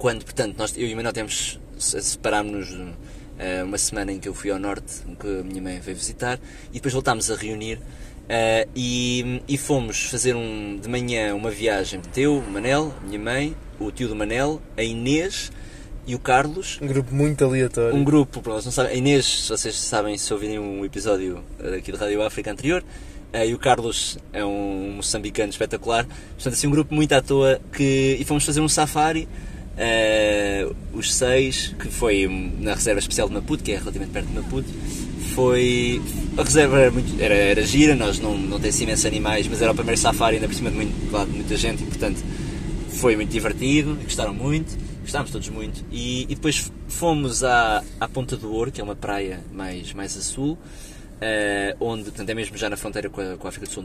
quando, 0.00 0.24
portanto, 0.24 0.56
nós, 0.56 0.74
eu 0.78 0.86
e 0.86 0.92
o 0.94 0.96
Manuel 0.96 1.12
temos, 1.12 1.60
se- 1.78 2.00
separámos-nos 2.00 2.94
eh, 3.38 3.62
uma 3.62 3.76
semana 3.76 4.10
em 4.10 4.18
que 4.18 4.26
eu 4.30 4.34
fui 4.34 4.50
ao 4.50 4.58
norte, 4.58 5.02
que 5.20 5.26
a 5.26 5.42
minha 5.44 5.60
mãe 5.60 5.78
veio 5.78 5.94
visitar, 5.94 6.40
e 6.70 6.74
depois 6.74 6.94
voltámos 6.94 7.30
a 7.30 7.36
reunir 7.36 7.78
eh, 8.26 8.66
e, 8.74 9.42
e 9.46 9.58
fomos 9.58 10.06
fazer 10.06 10.34
um, 10.34 10.78
de 10.80 10.88
manhã 10.88 11.34
uma 11.34 11.50
viagem, 11.50 12.00
teu, 12.00 12.38
o 12.38 12.50
Manel, 12.50 12.94
a 12.98 13.06
minha 13.06 13.18
mãe, 13.18 13.54
o 13.78 13.90
tio 13.92 14.08
do 14.08 14.16
Manel, 14.16 14.62
a 14.74 14.82
Inês 14.82 15.52
e 16.06 16.14
o 16.14 16.18
Carlos. 16.18 16.78
Um 16.80 16.86
grupo 16.86 17.14
muito 17.14 17.44
aleatório. 17.44 17.94
Um 17.94 18.02
grupo, 18.02 18.40
para 18.40 18.54
vocês 18.54 18.64
não 18.64 18.72
sabem, 18.72 18.92
a 18.92 18.94
Inês, 18.94 19.26
se 19.26 19.50
vocês 19.50 19.78
sabem, 19.78 20.16
se 20.16 20.32
ouvirem 20.32 20.58
um 20.58 20.82
episódio 20.82 21.44
eh, 21.62 21.76
aqui 21.76 21.92
de 21.92 21.98
Rádio 21.98 22.22
África 22.22 22.50
anterior, 22.50 22.82
e 23.32 23.54
o 23.54 23.58
Carlos 23.58 24.18
é 24.32 24.44
um 24.44 24.94
moçambicano 24.96 25.50
espetacular. 25.50 26.04
Portanto, 26.34 26.54
assim, 26.54 26.66
um 26.66 26.70
grupo 26.72 26.92
muito 26.92 27.12
à 27.12 27.22
toa 27.22 27.60
que, 27.72 28.16
e 28.18 28.24
fomos 28.24 28.44
fazer 28.44 28.60
um 28.60 28.68
safari, 28.68 29.28
eh, 29.82 30.68
os 30.92 31.14
seis, 31.14 31.74
que 31.78 31.88
foi 31.88 32.28
na 32.60 32.74
reserva 32.74 33.00
especial 33.00 33.28
de 33.28 33.34
Maputo, 33.34 33.64
que 33.64 33.72
é 33.72 33.78
relativamente 33.78 34.12
perto 34.12 34.26
de 34.26 34.34
Maputo. 34.34 34.68
Foi. 35.34 36.02
A 36.36 36.42
reserva 36.42 36.78
era, 36.78 36.90
muito, 36.90 37.20
era, 37.20 37.34
era 37.34 37.62
gira, 37.62 37.94
nós 37.94 38.18
não, 38.18 38.36
não 38.36 38.60
temos 38.60 38.74
assim 38.74 38.84
imensos 38.84 39.06
animais, 39.06 39.48
mas 39.48 39.62
era 39.62 39.72
o 39.72 39.74
primeiro 39.74 39.98
safari, 39.98 40.36
ainda 40.36 40.46
por 40.46 40.54
cima 40.54 40.70
de, 40.70 40.76
muito, 40.76 40.92
de 40.92 41.32
muita 41.32 41.56
gente, 41.56 41.82
e 41.82 41.86
portanto 41.86 42.22
foi 42.90 43.16
muito 43.16 43.30
divertido, 43.30 43.96
gostaram 44.02 44.34
muito, 44.34 44.76
gostámos 45.00 45.30
todos 45.30 45.48
muito. 45.48 45.82
E, 45.90 46.24
e 46.24 46.34
depois 46.34 46.70
fomos 46.86 47.42
à, 47.42 47.82
à 47.98 48.06
Ponta 48.06 48.36
do 48.36 48.52
Ouro, 48.52 48.70
que 48.70 48.80
é 48.80 48.84
uma 48.84 48.96
praia 48.96 49.40
mais, 49.50 49.94
mais 49.94 50.16
a 50.16 50.20
sul, 50.20 50.58
eh, 51.20 51.74
onde, 51.80 52.04
portanto, 52.04 52.28
é 52.28 52.34
mesmo 52.34 52.56
já 52.58 52.68
na 52.68 52.76
fronteira 52.76 53.08
com 53.08 53.20
a, 53.20 53.36
com 53.36 53.46
a 53.46 53.48
África 53.48 53.66
do 53.66 53.72
Sul. 53.72 53.84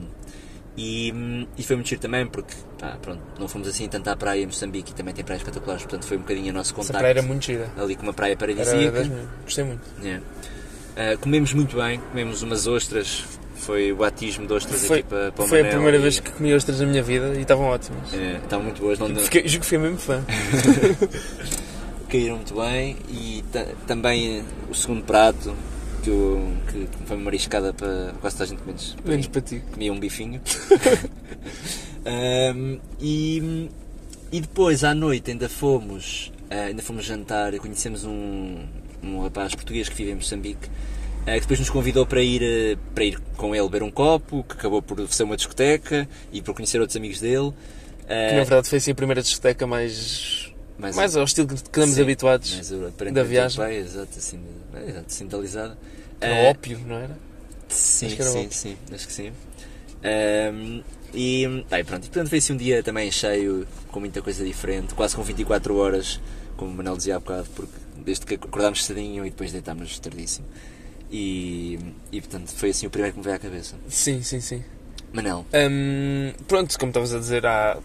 E, 0.78 1.48
e 1.58 1.64
foi 1.64 1.78
muito 1.78 1.88
giro 1.88 2.02
também, 2.02 2.28
porque 2.28 2.54
pá, 2.78 2.98
pronto, 3.02 3.22
não 3.40 3.48
fomos 3.48 3.66
assim 3.68 3.88
tanto 3.88 4.10
à 4.10 4.16
praia 4.16 4.42
em 4.44 4.46
Moçambique 4.48 4.92
e 4.92 4.94
também 4.94 5.14
tem 5.14 5.24
praias 5.24 5.42
espetaculares, 5.42 5.84
portanto 5.84 6.06
foi 6.06 6.18
um 6.18 6.20
bocadinho 6.22 6.50
o 6.50 6.54
nosso 6.54 6.72
Essa 6.72 6.76
contacto 6.76 6.98
praia 7.00 7.12
era 7.12 7.22
muito 7.22 7.46
gira. 7.46 7.70
ali 7.78 7.96
com 7.96 8.04
uma 8.04 8.14
praia 8.14 8.36
paradisíaca. 8.36 9.10
Gostei 9.46 9.64
muito. 9.64 9.82
Uh, 9.98 11.18
comemos 11.22 11.54
muito 11.54 11.76
bem, 11.78 12.00
comemos 12.12 12.42
umas 12.42 12.68
ostras, 12.68 13.24
foi 13.56 13.92
o 13.92 13.96
batismo 13.98 14.46
de 14.48 14.54
ostras 14.54 14.86
Foi, 14.86 15.00
aqui 15.00 15.08
para, 15.10 15.32
para 15.32 15.44
o 15.46 15.48
foi 15.48 15.60
a 15.60 15.64
Manel 15.64 15.76
primeira 15.78 15.98
e, 15.98 16.02
vez 16.02 16.20
que 16.20 16.32
comi 16.32 16.54
ostras 16.54 16.80
na 16.82 16.86
minha 16.88 17.04
vida 17.04 17.34
e 17.36 17.42
estavam 17.42 17.66
ótimas. 17.68 18.14
é, 18.14 18.38
estavam 18.44 18.66
muito 18.66 18.82
boas, 18.82 19.00
não, 19.00 19.14
Fiquei, 19.16 19.48
juro 19.48 19.62
que 19.62 19.68
fui 19.68 19.78
mesmo 19.78 19.98
fã. 19.98 20.24
caíram 22.10 22.36
muito 22.36 22.54
bem 22.56 22.98
e 23.10 23.44
ta- 23.52 23.66
também 23.88 24.44
o 24.70 24.74
segundo 24.76 25.04
prato 25.04 25.54
que, 26.06 26.10
eu, 26.78 26.88
que 26.98 27.06
foi 27.06 27.16
uma 27.18 27.26
mariscada 27.26 27.74
para 27.74 28.14
quase 28.22 28.38
toda 28.38 28.44
a 28.46 28.48
gente 28.56 28.66
menos, 28.66 28.94
para 29.02 29.12
Menos 29.12 29.26
mim. 29.28 29.32
para 29.32 29.42
ti. 29.42 29.64
comia 29.72 29.92
um 29.94 30.00
bifinho. 30.00 30.42
Um, 32.08 32.80
e, 33.02 33.70
e 34.32 34.40
depois 34.40 34.84
à 34.84 34.94
noite 34.94 35.32
ainda 35.32 35.50
fomos, 35.50 36.32
ah, 36.52 36.66
ainda 36.66 36.84
fomos 36.84 37.04
jantar 37.04 37.54
e 37.56 37.60
conhecemos 37.60 38.06
um, 38.06 38.60
um 39.02 39.22
rapaz 39.24 39.56
português 39.56 39.90
que 39.90 39.96
vive 39.96 40.12
em 40.12 40.16
Moçambique. 40.16 40.70
ah, 41.26 41.34
que 41.34 41.40
depois 41.42 41.60
nos 41.60 41.70
convidou 41.72 42.06
para 42.06 42.22
ir, 42.22 42.44
ah, 42.44 42.80
para 42.94 43.06
ir 43.06 43.20
com 43.36 43.56
ele 43.56 43.64
beber 43.64 43.82
um 43.84 43.90
copo, 43.90 44.44
que 44.48 44.54
acabou 44.54 44.82
por 44.84 45.08
ser 45.12 45.24
uma 45.24 45.36
discoteca 45.36 46.08
e 46.32 46.42
por 46.44 46.54
conhecer 46.54 46.80
outros 46.80 46.96
amigos 46.96 47.20
dele. 47.20 47.52
Que 48.08 48.14
na 48.36 48.44
verdade 48.44 48.70
foi 48.70 48.78
assim 48.78 48.92
a 48.92 48.96
primeira 48.96 49.24
discoteca 49.24 49.66
mais. 49.66 50.54
mais- 50.78 50.96
mais 50.96 51.16
ao 51.18 51.24
estilo 51.24 51.48
que 51.48 51.56
estamos 51.56 51.96
sim, 51.96 52.02
habituados. 52.04 52.70
da 53.12 53.24
viagem. 53.24 53.60
europeia, 53.60 53.80
exato, 53.80 54.10
assim, 54.16 54.40
exato, 54.88 55.12
centralizada. 55.12 55.76
Era 56.26 56.36
ópio, 56.36 56.80
não 56.86 56.96
era? 56.96 57.18
Sim, 57.70 58.14
era 58.14 58.24
sim, 58.24 58.30
óbvio. 58.40 58.52
sim, 58.52 58.78
acho 58.94 59.08
que 59.08 59.14
sim. 59.14 59.32
Ahm, 60.04 60.82
e, 61.14 61.66
tá, 61.70 61.80
e 61.80 61.84
pronto, 61.84 62.04
e 62.06 62.10
portanto 62.10 62.30
foi 62.30 62.38
assim 62.38 62.54
um 62.54 62.58
dia 62.58 62.84
também 62.84 63.12
cheio, 63.12 63.66
com 63.92 64.00
muita 64.00 64.22
coisa 64.22 64.44
diferente, 64.44 64.94
quase 64.94 65.16
com 65.16 65.24
24 65.24 65.76
horas, 65.78 66.20
como 66.58 66.72
o 66.72 66.76
Manel 66.76 66.98
dizia 66.98 67.16
há 67.16 67.20
bocado, 67.20 67.48
porque 67.56 67.74
desde 68.06 68.26
que 68.26 68.36
acordámos 68.36 68.86
cedinho 68.86 69.26
e 69.26 69.30
depois 69.30 69.52
deitámos 69.52 69.98
tardíssimo. 70.00 70.46
E, 71.12 71.80
e 72.12 72.20
portanto 72.22 72.50
foi 72.54 72.70
assim 72.72 72.88
o 72.88 72.90
primeiro 72.90 73.14
que 73.14 73.20
me 73.20 73.24
veio 73.24 73.36
à 73.36 73.40
cabeça. 73.40 73.76
Sim, 73.90 74.22
sim, 74.22 74.42
sim. 74.42 74.64
Manel, 75.14 75.46
Hum, 75.54 76.34
pronto, 76.48 76.78
como 76.78 76.90
estavas 76.90 77.14
a 77.14 77.20
dizer, 77.20 77.46
há 77.46 77.78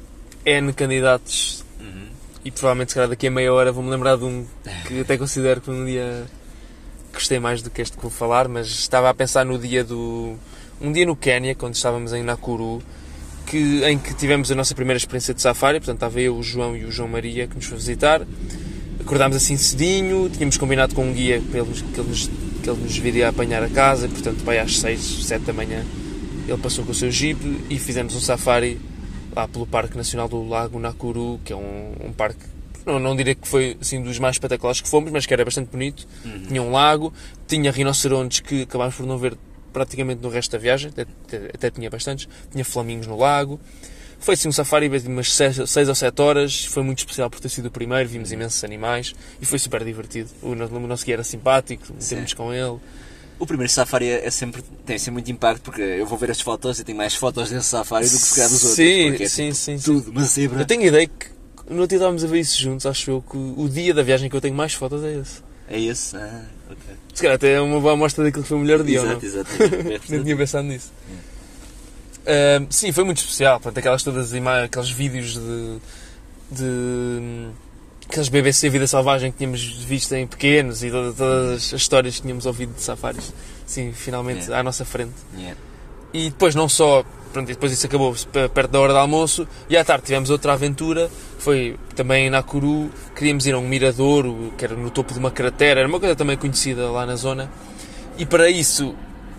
N 0.44 0.72
candidatos 0.72 1.64
Uhum. 1.79 2.09
e 2.44 2.50
provavelmente 2.50 2.90
se 2.90 2.94
calhar 2.96 3.09
daqui 3.09 3.26
a 3.29 3.31
meia 3.31 3.53
hora 3.53 3.70
vou-me 3.72 3.88
lembrar 3.90 4.16
de 4.16 4.24
um 4.24 4.44
que 4.87 5.00
até 5.00 5.16
considero 5.16 5.61
que 5.61 5.66
foi 5.66 5.74
um 5.76 5.87
dia 5.87 6.26
gostei 7.20 7.38
mais 7.38 7.61
do 7.62 7.70
que 7.70 7.83
este 7.83 7.96
que 7.96 8.02
vou 8.02 8.11
falar, 8.11 8.48
mas 8.48 8.66
estava 8.66 9.11
a 9.11 9.14
pensar 9.14 9.44
no 9.44 9.59
dia 9.59 9.85
do. 9.85 10.35
um 10.80 10.90
dia 10.90 11.04
no 11.04 11.14
Quénia, 11.14 11.54
quando 11.54 11.74
estávamos 11.74 12.12
em 12.14 12.22
Nakuru, 12.22 12.83
que, 13.46 13.83
em 13.85 13.98
que 13.98 14.14
tivemos 14.14 14.50
a 14.50 14.54
nossa 14.54 14.74
primeira 14.74 14.96
experiência 14.96 15.35
de 15.35 15.42
safari, 15.42 15.78
portanto 15.80 15.96
estava 15.96 16.20
eu, 16.20 16.35
o 16.37 16.42
João 16.42 16.74
e 16.76 16.85
o 16.85 16.90
João 16.90 17.09
Maria 17.09 17.46
que 17.46 17.54
nos 17.56 17.66
foi 17.66 17.76
visitar. 17.76 18.22
Acordámos 19.00 19.37
assim 19.37 19.56
cedinho, 19.56 20.30
tínhamos 20.30 20.56
combinado 20.56 20.94
com 20.94 21.04
um 21.04 21.12
guia 21.12 21.42
para 21.50 21.61
ele, 21.61 21.68
nos- 21.68 21.83
que, 21.83 22.00
ele 22.00 22.09
nos, 22.09 22.26
que 22.62 22.70
ele 22.70 22.83
nos 22.83 22.96
viria 22.96 23.26
a 23.26 23.30
apanhar 23.30 23.62
a 23.62 23.68
casa, 23.68 24.09
portanto 24.09 24.42
vai 24.44 24.59
às 24.59 24.78
6, 24.78 25.26
7 25.26 25.44
da 25.44 25.52
manhã. 25.52 25.85
Ele 26.48 26.59
passou 26.59 26.85
com 26.85 26.92
o 26.92 26.94
seu 26.94 27.11
jeep 27.11 27.38
e 27.68 27.78
fizemos 27.78 28.14
um 28.16 28.20
safari 28.20 28.80
lá 29.37 29.46
pelo 29.46 29.66
Parque 29.66 29.96
Nacional 29.96 30.26
do 30.28 30.46
Lago 30.48 30.78
Nakuru, 30.78 31.38
que 31.44 31.52
é 31.52 31.56
um, 31.56 31.92
um 32.06 32.12
parque, 32.12 32.40
não, 32.86 32.98
não 32.98 33.16
direi 33.16 33.34
que 33.34 33.46
foi 33.46 33.76
assim, 33.80 34.02
dos 34.02 34.18
mais 34.18 34.36
espetaculares 34.36 34.80
que 34.80 34.88
fomos, 34.88 35.10
mas 35.10 35.26
que 35.26 35.32
era 35.34 35.44
bastante 35.44 35.68
bonito. 35.70 36.06
Tinha 36.48 36.62
um 36.62 36.70
lago, 36.72 37.12
tinha 37.46 37.70
rinocerontes 37.70 38.40
que 38.40 38.62
acabámos 38.62 38.94
por 38.94 39.06
não 39.06 39.18
ver 39.18 39.36
praticamente 39.72 40.20
no 40.22 40.28
resto 40.28 40.50
da 40.52 40.58
viagem, 40.58 40.90
até, 40.90 41.02
até- 41.02 41.50
até 41.54 41.70
tinha 41.70 41.88
bastantes, 41.88 42.28
tinha 42.50 42.64
flamingos 42.64 43.06
no 43.06 43.16
lago. 43.16 43.60
Foi 44.18 44.34
assim 44.34 44.48
um 44.48 44.52
safari 44.52 44.88
de 44.88 45.08
umas 45.08 45.32
6 45.32 45.58
ou 45.88 45.94
7 45.94 46.20
horas, 46.20 46.64
foi 46.66 46.82
muito 46.82 46.98
especial 46.98 47.30
por 47.30 47.40
ter 47.40 47.48
sido 47.48 47.66
o 47.66 47.70
primeiro, 47.70 48.06
vimos 48.08 48.30
imensos 48.32 48.62
animais 48.64 49.14
e 49.40 49.46
foi 49.46 49.58
super 49.58 49.82
divertido. 49.84 50.28
O, 50.42 50.54
no- 50.54 50.66
o 50.66 50.86
nosso 50.86 51.04
guia 51.06 51.14
era 51.14 51.24
simpático, 51.24 51.84
metemos 51.92 52.34
com 52.34 52.52
ele. 52.52 52.78
o 53.38 53.46
primeiro 53.46 53.72
safari 53.72 54.08
é 54.10 54.30
sempre, 54.30 54.62
tem 54.84 54.98
sempre 54.98 55.12
muito 55.12 55.30
impacto, 55.30 55.62
porque 55.62 55.80
eu 55.80 56.04
vou 56.04 56.18
ver 56.18 56.30
as 56.30 56.40
fotos 56.42 56.78
e 56.80 56.84
tenho 56.84 56.98
mais 56.98 57.14
fotos 57.14 57.48
desse 57.48 57.68
safari 57.68 58.04
do 58.06 58.10
que 58.10 58.16
se 58.18 58.34
calhar 58.34 58.50
dos 58.50 58.58
outros. 58.62 58.76
Sim, 58.76 59.08
é 59.14 59.28
sim, 59.28 59.44
tipo 59.44 59.54
sim. 59.54 59.78
Tudo, 59.78 60.10
uma 60.10 60.24
zebra. 60.24 60.60
Eu 60.60 60.66
tenho 60.66 60.82
ideia 60.82 61.06
que 61.06 61.26
no 61.70 61.80
outro 61.83 61.88
dia 61.88 61.96
estávamos 61.98 62.24
a 62.24 62.26
ver 62.26 62.40
isso 62.40 62.61
juntos, 62.61 62.85
acho 62.87 63.11
eu 63.11 63.22
que 63.22 63.37
o 63.37 63.68
dia 63.68 63.94
da 63.94 64.02
viagem 64.02 64.28
que 64.28 64.37
eu 64.37 64.40
tenho 64.40 64.54
mais 64.54 64.74
fotos 64.74 65.02
é 65.04 65.14
esse. 65.18 65.40
É 65.68 65.80
esse? 65.80 66.16
Ah, 66.16 66.44
ok. 66.68 66.78
Se 67.14 67.22
calhar 67.22 67.37
até 67.37 67.52
é 67.54 67.61
uma 67.61 67.78
boa 67.80 67.92
amostra 67.94 68.24
daquilo 68.24 68.42
que 68.42 68.48
foi 68.48 68.59
o 68.59 68.61
melhor 68.61 68.83
dia, 68.83 69.00
ou 69.00 69.06
não? 69.06 69.20
Exato, 69.22 69.26
exato. 69.54 69.74
É 69.88 70.00
Nem 70.09 70.22
tinha 70.24 70.37
pensado 70.37 70.64
nisso. 70.66 70.90
Ahm, 72.26 72.66
sim, 72.70 72.92
foi 72.92 73.04
muito 73.04 73.18
especial. 73.18 73.59
Portanto, 73.61 73.78
aquelas 73.78 74.02
todas 74.02 74.26
as 74.26 74.33
ima- 74.33 74.64
aqueles 74.64 74.90
vídeos 74.90 75.35
de, 75.35 75.78
de 76.50 77.48
aqueles 78.09 78.28
BBC 78.28 78.68
Vida 78.68 78.87
Selvagem 78.87 79.30
que 79.33 79.38
tínhamos 79.38 79.62
visto 79.62 80.12
em 80.14 80.26
pequenos 80.26 80.83
e 80.83 80.90
todas, 80.90 81.16
todas 81.16 81.52
as 81.74 81.80
histórias 81.80 82.16
que 82.16 82.22
tínhamos 82.22 82.46
ouvido 82.46 82.74
de 82.74 82.83
safaris. 82.83 83.33
Sim, 83.66 83.92
finalmente 83.92 84.50
É. 84.50 84.56
à 84.56 84.62
nossa 84.62 84.85
frente. 84.85 85.12
Yeah. 85.37 85.56
E 86.12 86.31
depois 86.31 86.55
não 86.55 86.68
só, 86.68 87.05
pronto, 87.33 87.51
e 87.51 87.55
depois 87.55 87.73
isso 87.73 87.87
acabou 87.87 88.14
perto 88.53 88.70
da 88.70 88.81
hora 88.81 88.92
do 88.92 88.99
almoço 88.99 89.46
e 89.68 89.77
à 89.77 89.85
tarde 89.85 90.07
tivemos 90.07 90.31
outra 90.31 90.53
aventura, 90.53 91.11
foi 91.38 91.77
também 91.94 92.27
em 92.27 92.31
Nakuru, 92.31 92.90
queríamos 93.14 93.46
ir 93.46 93.55
a 93.55 93.59
um 93.59 93.66
miradouro, 93.66 94.53
que 94.59 94.64
era 94.64 94.75
no 94.75 94.90
topo 94.90 95.12
de 95.12 95.18
uma 95.18 95.31
cratera, 95.31 95.81
era 95.81 95.88
uma 95.88 96.01
coisa 96.01 96.16
também 96.16 96.37
conhecida 96.37 96.90
lá 96.90 97.07
na 97.07 97.16
zona. 97.16 97.51
E 98.18 98.27
para 98.27 98.51
isso 98.51 98.94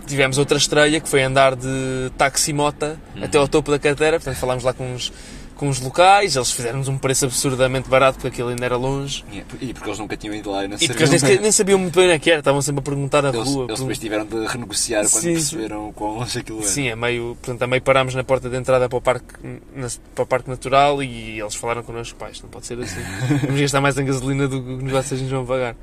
tivemos 0.08 0.38
outra 0.38 0.58
estreia, 0.58 1.00
que 1.00 1.08
foi 1.08 1.24
andar 1.24 1.56
de 1.56 2.12
taximota 2.18 3.00
até 3.22 3.38
ao 3.38 3.48
topo 3.48 3.70
da 3.72 3.78
cratera, 3.78 4.18
portanto 4.18 4.38
falámos 4.38 4.64
lá 4.64 4.74
com 4.74 4.94
uns, 4.94 5.12
com 5.62 5.70
uns 5.70 5.80
locais, 5.80 6.36
eles 6.36 6.52
fizeram-nos 6.52 6.88
um 6.88 6.98
preço 6.98 7.26
absurdamente 7.26 7.88
barato 7.88 8.16
porque 8.16 8.30
aquilo 8.30 8.50
ainda 8.50 8.66
era 8.66 8.76
longe. 8.76 9.24
E 9.62 9.72
porque 9.76 9.88
eles 9.90 10.00
nunca 10.00 10.18
tinham 10.18 10.34
ido 10.34 10.50
lá 10.50 10.66
e 10.66 10.68
não 10.68 10.76
E 10.76 10.88
porque 10.88 11.04
eles 11.04 11.22
nem, 11.22 11.40
nem 11.40 11.52
sabiam 11.52 11.78
muito 11.78 11.94
bem 11.94 12.06
onde 12.06 12.14
é 12.16 12.20
que 12.20 12.32
era, 12.32 12.40
estavam 12.40 12.64
sempre 12.64 12.80
a 12.80 12.84
perguntar 12.84 13.22
na 13.22 13.30
Eles, 13.30 13.48
rua. 13.48 13.66
eles 13.66 13.80
depois 13.80 14.00
tiveram 14.00 14.26
de 14.26 14.44
renegociar 14.48 15.04
quando 15.08 15.22
Sim, 15.22 15.34
perceberam 15.34 15.90
o 15.90 15.94
quão 15.94 16.16
longe 16.18 16.40
aquilo 16.40 16.58
era. 16.62 16.68
Sim, 16.68 16.88
é 16.88 16.96
meio. 16.96 17.38
Portanto, 17.40 17.62
a 17.62 17.68
meio 17.68 17.82
parámos 17.84 18.16
na 18.16 18.24
porta 18.24 18.50
de 18.50 18.58
entrada 18.58 18.90
para 18.90 18.98
o 18.98 19.02
parque, 19.02 19.36
na- 19.76 19.88
para 20.16 20.24
o 20.24 20.26
parque 20.26 20.50
natural 20.50 21.04
e 21.04 21.40
eles 21.40 21.54
falaram 21.54 21.84
connosco: 21.84 22.18
pá, 22.18 22.32
isto 22.32 22.42
não 22.42 22.50
pode 22.50 22.66
ser 22.66 22.80
assim. 22.80 23.00
Vamos 23.46 23.62
gastar 23.62 23.82
mais 23.82 23.96
em 24.00 24.04
gasolina 24.06 24.48
do 24.48 24.62
que 24.80 24.86
os 24.86 24.92
vocês 24.92 25.22
nos 25.22 25.30
vão 25.30 25.46
pagar. 25.46 25.76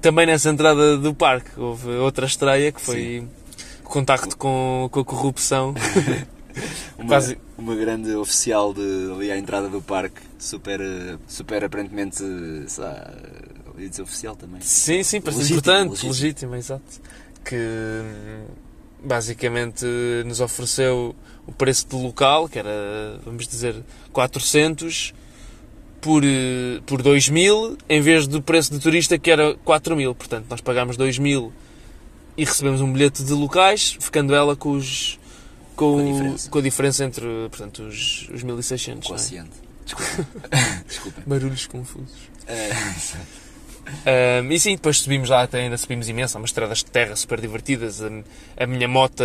Também 0.00 0.24
nessa 0.24 0.48
entrada 0.48 0.96
do 0.96 1.12
parque 1.14 1.50
houve 1.58 1.90
outra 1.96 2.24
estreia 2.24 2.72
que 2.72 2.80
foi 2.80 3.26
o 3.84 3.88
contacto 3.88 4.38
com, 4.38 4.88
com 4.90 5.00
a 5.00 5.04
corrupção. 5.04 5.74
Uma, 7.06 7.14
Quase- 7.14 7.38
uma 7.56 7.74
grande 7.76 8.14
oficial 8.16 8.74
de, 8.74 8.80
ali 9.14 9.30
à 9.30 9.38
entrada 9.38 9.68
do 9.68 9.80
parque, 9.80 10.20
super, 10.38 10.80
super 11.28 11.62
aparentemente, 11.64 12.16
sei 12.66 12.82
lá, 12.84 13.14
eu 13.78 13.88
dizer 13.88 14.02
oficial 14.02 14.34
também. 14.34 14.60
Sim, 14.60 15.02
sim, 15.02 15.20
parece 15.20 15.38
Legítimo, 15.42 15.58
importante, 15.60 15.90
legítimo. 15.90 16.12
legítimo, 16.12 16.54
exato. 16.56 17.00
Que 17.44 18.02
basicamente 19.02 19.84
nos 20.24 20.40
ofereceu 20.40 21.14
o 21.46 21.52
preço 21.52 21.86
do 21.88 21.98
local, 21.98 22.48
que 22.48 22.58
era, 22.58 23.20
vamos 23.24 23.46
dizer, 23.46 23.76
400 24.12 25.14
por, 26.00 26.22
por 26.86 27.02
2 27.02 27.28
mil, 27.28 27.76
em 27.88 28.00
vez 28.00 28.26
do 28.26 28.42
preço 28.42 28.72
de 28.72 28.80
turista 28.80 29.16
que 29.18 29.30
era 29.30 29.54
4 29.64 29.94
mil. 29.96 30.14
Portanto, 30.14 30.46
nós 30.50 30.60
pagámos 30.60 30.96
2 30.96 31.18
mil 31.18 31.52
e 32.36 32.44
recebemos 32.44 32.80
um 32.80 32.92
bilhete 32.92 33.22
de 33.22 33.32
locais, 33.32 33.96
ficando 34.00 34.34
ela 34.34 34.56
com 34.56 34.72
os. 34.72 35.18
Com, 35.76 35.92
Com 35.92 36.00
a 36.00 36.04
diferença. 36.12 36.50
com 36.50 36.58
a 36.58 36.62
diferença 36.62 37.04
entre 37.04 37.24
portanto, 37.50 37.82
os, 37.82 38.28
os 38.32 38.42
1600. 38.42 39.08
não 39.08 39.14
é? 39.14 39.18
Quociente. 39.18 39.50
Desculpa. 40.88 41.22
Barulhos 41.26 41.66
confusos. 41.66 42.30
Um, 44.42 44.50
e 44.50 44.58
sim, 44.58 44.74
depois 44.74 44.98
subimos 44.98 45.28
lá, 45.28 45.42
até 45.42 45.60
ainda 45.60 45.76
subimos 45.76 46.08
imenso, 46.08 46.36
há 46.36 46.40
umas 46.40 46.50
estradas 46.50 46.78
de 46.78 46.86
terra 46.86 47.14
super 47.14 47.40
divertidas. 47.40 48.02
A, 48.02 48.08
a 48.56 48.66
minha 48.66 48.88
moto 48.88 49.22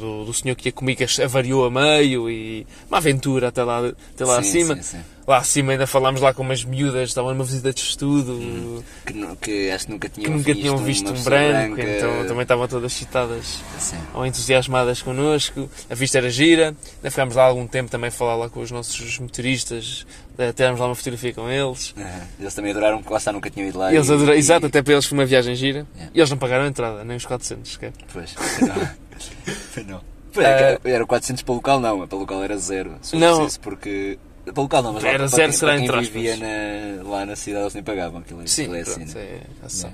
do, 0.00 0.24
do 0.24 0.32
senhor 0.32 0.54
que 0.54 0.68
ia 0.68 0.72
comigo 0.72 1.02
avariou 1.22 1.64
a 1.64 1.70
meio 1.70 2.30
e 2.30 2.66
uma 2.88 2.98
aventura 2.98 3.48
até 3.48 3.64
lá, 3.64 3.80
até 3.88 4.24
lá 4.24 4.40
sim, 4.42 4.48
acima. 4.60 4.76
sim, 4.76 4.82
sim. 4.82 5.04
Lá 5.26 5.38
acima 5.38 5.72
ainda 5.72 5.86
falámos 5.86 6.20
lá 6.20 6.34
com 6.34 6.42
umas 6.42 6.62
miúdas, 6.64 7.08
estavam 7.08 7.32
numa 7.32 7.44
visita 7.44 7.72
de 7.72 7.80
estudo, 7.80 8.84
Que, 9.06 9.14
nu- 9.14 9.34
que 9.36 9.70
acho 9.70 9.86
que 9.86 9.92
nunca 9.92 10.08
que 10.10 10.20
tinham 10.20 10.32
nunca 10.36 10.44
visto, 10.44 10.60
tinham 10.60 10.76
visto 10.76 11.10
um 11.10 11.22
branco, 11.22 11.74
branca. 11.76 11.90
então 11.96 12.26
também 12.26 12.42
estavam 12.42 12.68
todas 12.68 12.92
excitadas 12.92 13.58
Sim. 13.78 13.96
ou 14.12 14.26
entusiasmadas 14.26 15.00
connosco. 15.00 15.70
A 15.88 15.94
vista 15.94 16.18
era 16.18 16.28
gira, 16.28 16.76
ainda 16.96 17.10
ficámos 17.10 17.34
lá 17.36 17.44
algum 17.44 17.66
tempo 17.66 17.90
também 17.90 18.08
a 18.08 18.10
falar 18.10 18.36
lá 18.36 18.50
com 18.50 18.60
os 18.60 18.70
nossos 18.70 19.18
motoristas, 19.18 20.06
eh, 20.36 20.52
tiramos 20.52 20.78
lá 20.78 20.86
uma 20.88 20.94
fotografia 20.94 21.32
com 21.32 21.48
eles. 21.48 21.94
Aham. 21.96 22.06
Eles 22.38 22.54
também 22.54 22.70
adoraram, 22.72 22.98
porque 22.98 23.12
lá 23.12 23.18
está, 23.18 23.32
nunca 23.32 23.48
tinham 23.48 23.66
ido 23.68 23.78
lá. 23.78 23.94
Eles 23.94 24.08
e- 24.08 24.12
adoraram, 24.12 24.34
e- 24.34 24.38
exato, 24.38 24.66
até 24.66 24.82
para 24.82 24.92
eles 24.92 25.06
foi 25.06 25.16
uma 25.16 25.24
viagem 25.24 25.54
gira. 25.54 25.86
Yeah. 25.94 26.12
E 26.14 26.18
eles 26.20 26.28
não 26.30 26.36
pagaram 26.36 26.64
a 26.64 26.68
entrada, 26.68 27.02
nem 27.02 27.16
os 27.16 27.24
400, 27.24 27.72
sequer. 27.72 27.92
Pois, 28.12 28.34
não. 28.60 28.88
Foi 29.72 29.84
não. 29.84 30.00
Foi, 30.32 30.44
é 30.44 30.76
que 30.82 30.88
era 30.90 31.06
400 31.06 31.42
para 31.44 31.52
o 31.52 31.54
local, 31.54 31.80
não, 31.80 32.06
para 32.06 32.16
o 32.16 32.20
local 32.20 32.42
era 32.42 32.58
zero. 32.58 32.96
Não. 33.14 33.48
Porque. 33.62 34.18
Local 34.56 34.82
não, 34.82 34.92
mas 34.92 35.02
lá 35.02 35.08
Era 35.10 35.26
zero, 35.26 35.42
quem, 35.50 35.52
será 35.58 35.74
entre 35.78 35.90
aspas. 35.96 36.08
vivia 36.08 36.36
na- 36.36 37.02
lá 37.08 37.24
na 37.26 37.34
cidade 37.36 37.62
eles 37.64 37.74
nem 37.74 37.82
pagavam 37.82 38.20
aquilo. 38.20 38.46
Sim, 38.46 38.62
aquilo 38.62 38.76
é 38.76 38.80
assim, 38.82 38.92
pronto, 39.04 39.14
né? 39.14 39.22
é. 39.22 39.40
É. 39.86 39.90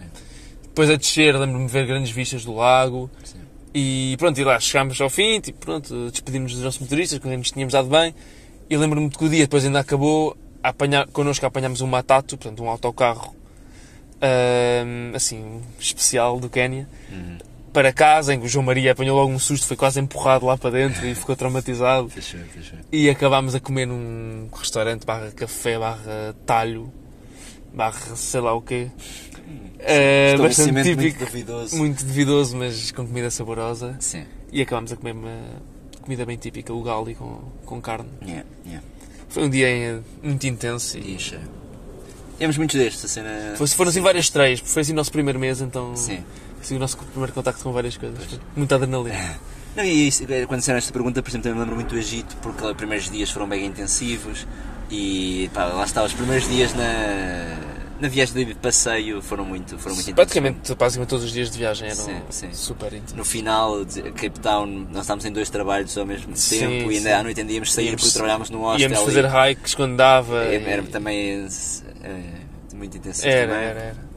Depois 0.62 0.90
a 0.90 0.96
descer, 0.96 1.36
lembro-me 1.38 1.66
de 1.66 1.72
ver 1.72 1.86
grandes 1.86 2.10
vistas 2.10 2.44
do 2.44 2.54
lago. 2.54 3.10
Sim. 3.24 3.38
E 3.72 4.16
pronto, 4.18 4.40
e 4.40 4.44
lá 4.44 4.58
chegámos 4.58 5.00
ao 5.00 5.08
fim, 5.08 5.40
tipo, 5.40 5.58
pronto, 5.60 6.10
despedimos 6.10 6.52
dos 6.54 6.62
nossos 6.62 6.80
motoristas, 6.80 7.18
quando 7.20 7.36
nos 7.38 7.50
tínhamos 7.52 7.72
dado 7.72 7.88
bem. 7.88 8.14
E 8.68 8.76
lembro-me 8.76 9.08
de 9.08 9.16
que 9.18 9.24
o 9.24 9.28
dia 9.28 9.44
depois 9.44 9.64
ainda 9.64 9.78
acabou, 9.80 10.36
a 10.62 10.68
apanhar, 10.70 11.06
connosco 11.08 11.44
apanhámos 11.46 11.80
um 11.80 11.86
Matatu, 11.86 12.36
portanto 12.36 12.62
um 12.62 12.68
autocarro, 12.68 13.34
assim, 15.14 15.60
especial 15.78 16.38
do 16.40 16.48
Quénia, 16.48 16.88
Uhum. 17.10 17.38
Para 17.72 17.92
casa, 17.92 18.35
em 18.35 18.40
que 18.40 18.46
o 18.46 18.48
João 18.48 18.64
Maria 18.64 18.92
apanhou 18.92 19.16
logo 19.16 19.30
um 19.30 19.38
susto, 19.38 19.66
foi 19.66 19.76
quase 19.76 20.00
empurrado 20.00 20.46
lá 20.46 20.56
para 20.56 20.70
dentro 20.70 21.06
e 21.06 21.14
ficou 21.14 21.37
traumatizado. 21.37 22.09
Fechou, 22.11 22.40
fechou. 22.40 22.78
E 22.90 23.09
acabámos 23.09 23.54
a 23.54 23.61
comer 23.61 23.87
num 23.87 24.48
restaurante 24.52 25.04
barra 25.04 25.30
café, 25.30 25.78
barra 25.78 26.35
talho, 26.44 26.92
barra 27.72 28.16
sei 28.16 28.40
lá 28.40 28.52
o 28.54 28.62
quê. 28.62 28.88
É, 29.78 30.37
bastante 30.37 30.83
típico, 30.83 31.00
muito 31.00 31.24
duvidoso. 31.24 31.76
muito 31.76 32.04
duvidoso, 32.04 32.56
mas 32.56 32.90
com 32.90 33.06
comida 33.06 33.30
saborosa. 33.30 33.96
Sim. 33.98 34.24
E 34.52 34.61
acabámos 34.61 34.92
a 34.92 34.96
comer 34.96 35.12
uma 35.12 35.38
comida 36.02 36.26
bem 36.26 36.37
típica, 36.37 36.72
o 36.72 36.83
gali 36.83 37.14
com, 37.14 37.40
com 37.64 37.80
carne. 37.80 38.09
Yeah, 38.22 38.44
yeah. 38.66 38.87
Foi 39.28 39.44
um 39.44 39.50
dia 39.50 40.02
muito 40.22 40.46
intenso 40.46 40.98
e 40.98 41.18
cheio. 41.18 41.59
Temos 42.40 42.57
muitos 42.57 42.74
destes, 42.74 43.05
a 43.05 43.09
cena. 43.09 43.55
foi, 43.55 43.66
foram 43.66 43.90
assim 43.90 44.00
várias 44.00 44.24
estreias, 44.24 44.61
porque 44.61 44.72
foi 44.72 44.81
assim 44.81 44.92
o 44.92 44.96
nosso 44.96 45.12
primeiro 45.12 45.38
mês, 45.38 45.61
então 45.61 45.94
Sim. 45.94 46.24
foi 46.55 46.62
assim 46.62 46.76
o 46.76 46.79
nosso 46.79 46.96
primeiro 46.96 47.35
contacto 47.35 47.62
com 47.62 47.70
várias 47.70 47.98
coisas. 47.98 48.24
Foi 48.24 48.38
Muita 48.57 48.76
adrenalina. 48.76 49.38
Não, 49.76 49.85
e 49.85 50.09
isso, 50.09 50.24
eh, 50.26 50.46
quando 50.46 50.61
disseram 50.61 50.79
esta 50.79 50.90
pergunta, 50.90 51.22
por 51.22 51.29
exemplo, 51.29 51.42
também 51.42 51.59
me 51.59 51.61
lembro 51.61 51.76
muito 51.76 51.90
do 51.90 51.98
Egito, 51.98 52.35
porque 52.40 52.64
os 52.64 52.72
primeiros 52.72 53.11
dias 53.11 53.31
foram 53.31 53.46
mega 53.46 53.62
intensivos 53.62 54.46
e 54.90 55.50
pá, 55.53 55.66
lá 55.66 55.85
está, 55.85 56.03
os 56.03 56.14
primeiros 56.14 56.48
dias 56.48 56.72
na, 56.74 57.59
na 58.00 58.08
viagem 58.08 58.44
de 58.46 58.54
passeio 58.54 59.20
foram 59.22 59.44
muito, 59.44 59.78
foram 59.78 59.94
muito. 59.94 60.14
Praticamente, 60.14 60.74
basicamente 60.74 61.08
todos 61.10 61.24
os 61.24 61.32
dias 61.32 61.50
de 61.50 61.58
viagem 61.58 61.88
eram 61.88 62.04
Sim, 62.04 62.20
sim. 62.30 62.48
super 62.52 62.92
intensos. 62.92 63.14
No 63.14 63.24
final, 63.24 63.84
Cape 64.16 64.40
Town, 64.40 64.66
nós 64.90 65.02
estávamos 65.02 65.24
em 65.24 65.32
dois 65.32 65.50
trabalhos 65.50 65.96
ao 65.98 66.06
mesmo 66.06 66.36
Sim, 66.36 66.58
tempo 66.60 66.90
e 66.92 66.96
ainda 66.96 67.10
sim. 67.10 67.14
à 67.16 67.22
noite 67.22 67.40
ainda 67.40 67.52
íamos 67.52 67.72
sair 67.72 67.86
Íamos- 67.86 68.02
porque 68.02 68.14
trabalhámos 68.14 68.50
no 68.50 68.60
hostel. 68.60 68.80
Íamos 68.90 69.00
e 69.00 69.04
fazer 69.04 69.24
hikes 69.50 69.74
quando 69.74 69.96
dava. 69.96 70.44
era, 70.44 70.54
e- 70.54 70.72
era 70.72 70.82
também 70.84 71.46
eh, 72.02 72.22
muito 72.74 72.96
intensivo. 72.96 73.28
Era, 73.28 73.52
também. 73.52 73.66
era, 73.68 73.80
era. 73.80 74.10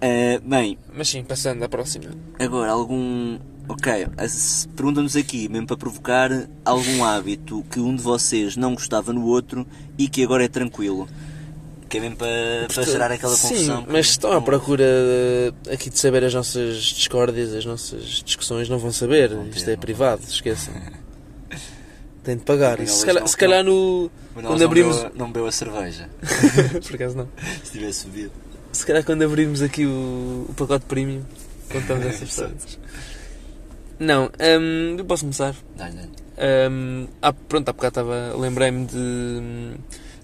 Eh, 0.00 0.40
bem, 0.44 0.78
Mas 0.94 1.08
sim, 1.08 1.24
passando 1.24 1.62
à 1.64 1.68
próxima. 1.68 2.10
Agora, 2.38 2.70
algum. 2.70 3.38
Ok, 3.70 4.06
perguntam-nos 4.74 5.14
aqui, 5.14 5.46
mesmo 5.46 5.66
para 5.66 5.76
provocar, 5.76 6.30
algum 6.64 7.04
hábito 7.04 7.62
que 7.70 7.78
um 7.78 7.94
de 7.94 8.00
vocês 8.02 8.56
não 8.56 8.72
gostava 8.72 9.12
no 9.12 9.26
outro 9.26 9.66
e 9.98 10.08
que 10.08 10.22
agora 10.22 10.42
é 10.44 10.48
tranquilo. 10.48 11.06
Que 11.88 11.96
é 11.96 12.00
mesmo 12.00 12.16
para, 12.16 12.66
para 12.74 12.82
gerar 12.84 13.10
aquela 13.10 13.36
confusão. 13.36 13.80
Sim, 13.80 13.86
mas 13.88 14.06
estão 14.06 14.32
à 14.32 14.40
procura 14.42 14.84
aqui 15.72 15.88
de 15.88 15.98
saber 15.98 16.22
as 16.24 16.34
nossas 16.34 16.76
discórdias, 16.82 17.54
as 17.54 17.64
nossas 17.64 18.22
discussões, 18.24 18.68
não 18.68 18.78
vão 18.78 18.92
saber. 18.92 19.30
Ter, 19.30 19.56
Isto 19.56 19.70
é 19.70 19.72
não 19.74 19.80
privado, 19.80 20.22
esqueçam. 20.28 20.74
Tem 22.22 22.36
de 22.36 22.42
pagar. 22.42 22.78
Não, 22.78 22.86
se, 22.86 23.06
calhar, 23.06 23.20
não- 23.22 23.26
se 23.28 23.36
calhar 23.36 23.64
no. 23.64 24.10
Quando 24.34 24.44
não 24.58 24.66
abrimos. 24.66 24.96
bebeu- 24.96 25.12
não 25.16 25.26
bebeu 25.28 25.46
a 25.46 25.52
cerveja. 25.52 26.10
Por 26.86 26.94
acaso 26.94 27.16
não. 27.16 27.28
Se 27.64 27.72
tivesse 27.72 28.00
subido. 28.00 28.32
Se 28.70 28.84
calhar 28.84 29.02
quando 29.02 29.22
abrimos 29.22 29.62
aqui 29.62 29.86
o, 29.86 30.44
o 30.48 30.54
pacote 30.54 30.84
premium, 30.84 31.22
contamos 31.72 32.04
essas 32.04 32.28
histórias. 32.28 32.78
Não, 33.98 34.26
hum, 34.60 34.96
eu 34.98 35.04
posso 35.06 35.22
começar. 35.22 35.54
Dá-lhe, 35.74 35.94
dá-lhe. 35.96 36.10
Hum, 36.70 37.08
ah, 37.22 37.32
pronto, 37.32 37.68
há 37.68 37.72
bocado 37.72 37.88
estava, 38.00 38.36
lembrei-me 38.38 38.84
de 38.84 38.96
hum, 38.96 39.74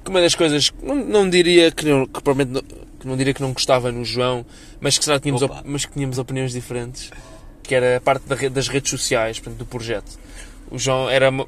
que 0.04 0.10
uma 0.10 0.20
das 0.20 0.34
coisas, 0.34 0.70
não, 0.82 0.94
não 0.94 1.28
diria 1.30 1.70
que, 1.70 1.84
não, 1.86 2.06
que 2.06 2.22
provavelmente 2.22 2.52
não, 2.52 2.62
que 3.00 3.06
não 3.06 3.16
diria 3.16 3.34
que 3.34 3.40
não 3.42 3.52
gostava 3.52 3.90
no 3.90 4.04
João, 4.04 4.44
mas 4.80 4.98
que 4.98 5.04
será 5.04 5.18
que 5.18 5.22
tínhamos, 5.30 5.42
mas 5.64 5.84
que 5.84 5.92
tínhamos 5.92 6.18
opiniões 6.18 6.52
diferentes, 6.52 7.10
que 7.62 7.74
era 7.74 7.96
a 7.96 8.00
parte 8.00 8.26
da 8.28 8.36
das 8.48 8.68
redes 8.68 8.90
sociais, 8.90 9.38
portanto, 9.38 9.58
do 9.58 9.66
projeto. 9.66 10.18
O 10.70 10.78
João 10.78 11.08
era 11.08 11.30
uma, 11.30 11.46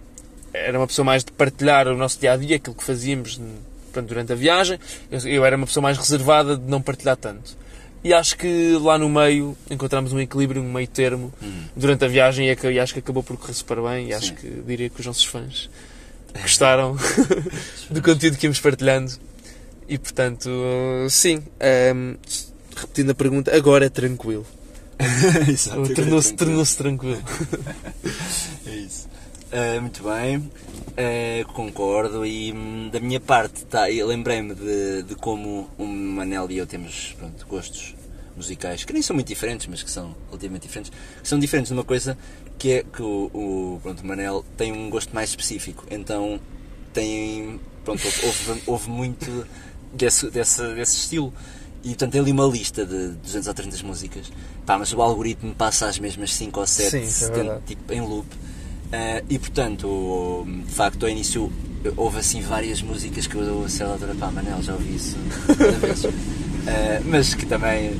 era 0.52 0.78
uma 0.78 0.86
pessoa 0.86 1.04
mais 1.04 1.22
de 1.24 1.32
partilhar 1.32 1.86
o 1.88 1.96
nosso 1.96 2.18
dia 2.18 2.32
a 2.32 2.36
dia, 2.36 2.56
aquilo 2.56 2.74
que 2.74 2.82
fazíamos 2.84 3.38
portanto, 3.84 4.08
durante 4.08 4.32
a 4.32 4.36
viagem. 4.36 4.78
Eu, 5.10 5.18
eu 5.28 5.44
era 5.44 5.56
uma 5.56 5.66
pessoa 5.66 5.82
mais 5.82 5.96
reservada 5.98 6.56
de 6.56 6.64
não 6.70 6.80
partilhar 6.80 7.16
tanto. 7.16 7.56
E 8.04 8.12
acho 8.14 8.36
que 8.38 8.72
lá 8.80 8.96
no 8.98 9.08
meio 9.08 9.56
encontramos 9.70 10.12
um 10.12 10.20
equilíbrio, 10.20 10.62
um 10.62 10.70
meio 10.72 10.86
termo 10.86 11.32
durante 11.74 12.04
a 12.04 12.08
viagem 12.08 12.46
e, 12.46 12.50
aca- 12.52 12.70
e 12.70 12.78
acho 12.78 12.92
que 12.92 13.00
acabou 13.00 13.22
por 13.22 13.36
correr 13.36 13.54
super 13.54 13.80
bem. 13.82 14.08
E 14.08 14.14
acho 14.14 14.28
Sim. 14.28 14.34
que 14.34 14.48
diria 14.66 14.88
que 14.88 15.00
os 15.00 15.06
nossos 15.06 15.24
fãs 15.24 15.68
gostaram 16.42 16.96
do 17.90 18.02
conteúdo 18.02 18.36
que 18.36 18.46
íamos 18.46 18.60
partilhando. 18.60 19.12
E 19.88 19.98
portanto, 19.98 20.50
sim, 21.08 21.42
ehm, 21.60 22.16
repetindo 22.76 23.10
a 23.10 23.14
pergunta, 23.14 23.56
agora 23.56 23.86
é 23.86 23.88
tranquilo. 23.88 24.44
Exato, 25.48 25.76
agora 25.76 25.92
é 25.92 25.94
Tornou-se 25.94 26.34
tranquilo. 26.34 26.36
tornou-se 26.36 26.76
tranquilo. 26.76 27.22
É 28.66 28.70
isso. 28.74 29.08
Ah, 29.52 29.80
muito 29.80 30.02
bem, 30.02 30.50
Ah, 30.96 31.44
concordo 31.52 32.26
e 32.26 32.52
hum, 32.52 32.88
da 32.92 32.98
minha 32.98 33.20
parte 33.20 33.64
tá, 33.66 33.84
lembrei-me 33.86 34.54
de, 34.54 35.02
de 35.04 35.14
como 35.14 35.70
o 35.78 35.86
Manel 35.86 36.50
e 36.50 36.58
eu 36.58 36.66
temos 36.66 37.14
pronto, 37.18 37.46
gostos 37.46 37.94
musicais 38.36 38.84
que 38.84 38.92
nem 38.92 39.00
são 39.02 39.14
muito 39.14 39.28
diferentes, 39.28 39.66
mas 39.68 39.82
que 39.84 39.90
são 39.90 40.14
relativamente 40.28 40.66
diferentes, 40.66 40.90
que 41.22 41.28
são 41.28 41.38
diferentes 41.38 41.70
numa 41.70 41.84
coisa 41.84 42.18
que 42.58 42.72
é 42.72 42.82
que 42.84 43.02
o, 43.02 43.30
o, 43.32 43.80
pronto, 43.82 44.02
o 44.02 44.06
Manel 44.06 44.44
tem 44.56 44.72
um 44.72 44.90
gosto 44.90 45.14
mais 45.14 45.30
específico, 45.30 45.84
então 45.90 46.40
tem 46.92 47.60
pronto, 47.84 48.02
houve, 48.24 48.62
houve 48.66 48.90
muito 48.90 49.46
desse, 49.92 50.30
desse, 50.30 50.62
desse 50.74 50.96
estilo. 50.96 51.32
E 51.84 51.90
portanto 51.90 52.12
tem 52.12 52.20
ali 52.20 52.32
uma 52.32 52.46
lista 52.46 52.84
de 52.84 53.10
200 53.10 53.46
ou 53.46 53.54
300 53.54 53.82
músicas. 53.82 54.32
Pá, 54.64 54.76
mas 54.76 54.92
o 54.92 55.00
algoritmo 55.00 55.54
passa 55.54 55.86
as 55.86 55.98
mesmas 55.98 56.34
5 56.34 56.58
ou 56.58 56.66
7 56.66 57.06
Sim, 57.06 57.26
é 57.40 57.58
tipo, 57.64 57.92
em 57.92 58.00
loop. 58.00 58.26
Ah, 58.92 59.22
e 59.28 59.38
portanto, 59.38 60.44
de 60.66 60.72
facto, 60.72 61.04
ao 61.04 61.10
início 61.10 61.52
houve 61.96 62.18
assim 62.18 62.40
várias 62.40 62.82
músicas 62.82 63.26
que 63.26 63.36
eu 63.36 63.64
a 63.64 63.68
certa 63.68 63.92
altura, 63.92 64.14
pá, 64.16 64.30
Manel, 64.30 64.60
já 64.62 64.72
ouvi 64.72 64.96
isso 64.96 65.16
vezes. 65.80 66.06
Ah, 66.66 67.00
mas 67.06 67.34
que 67.34 67.46
também, 67.46 67.96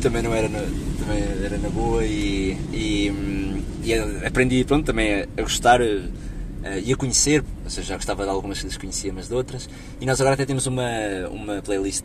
também 0.00 0.22
não 0.22 0.34
era 0.34 0.48
na, 0.48 0.60
também 0.98 1.22
era 1.44 1.58
na 1.58 1.68
boa 1.68 2.04
e, 2.04 2.58
e, 2.72 3.10
hum, 3.10 3.59
e 3.90 4.26
aprendi 4.26 4.64
pronto, 4.64 4.86
também 4.86 5.22
a, 5.22 5.26
a 5.36 5.42
gostar 5.42 5.80
ah, 5.82 6.78
e 6.78 6.92
a 6.92 6.96
conhecer, 6.96 7.42
ou 7.64 7.70
seja, 7.70 7.88
já 7.88 7.96
gostava 7.96 8.24
de 8.24 8.30
algumas 8.30 8.60
que 8.60 8.66
desconhecia, 8.66 9.12
mas 9.12 9.28
de 9.28 9.34
outras. 9.34 9.68
E 10.00 10.06
nós 10.06 10.20
agora 10.20 10.34
até 10.34 10.44
temos 10.44 10.66
uma, 10.66 10.90
uma 11.30 11.62
playlist 11.62 12.04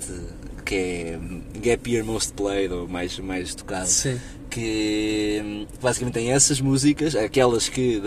que 0.63 0.76
é 0.76 1.19
Gap 1.62 1.91
Year 1.91 2.04
Most 2.04 2.34
Played, 2.34 2.74
ou 2.74 2.88
mais, 2.88 3.19
mais 3.19 3.54
tocado 3.54 3.88
Sim. 3.88 4.19
que 4.50 5.41
hum, 5.43 5.67
basicamente 5.82 6.15
tem 6.15 6.32
essas 6.32 6.60
músicas, 6.60 7.15
aquelas 7.15 7.69
que 7.69 8.02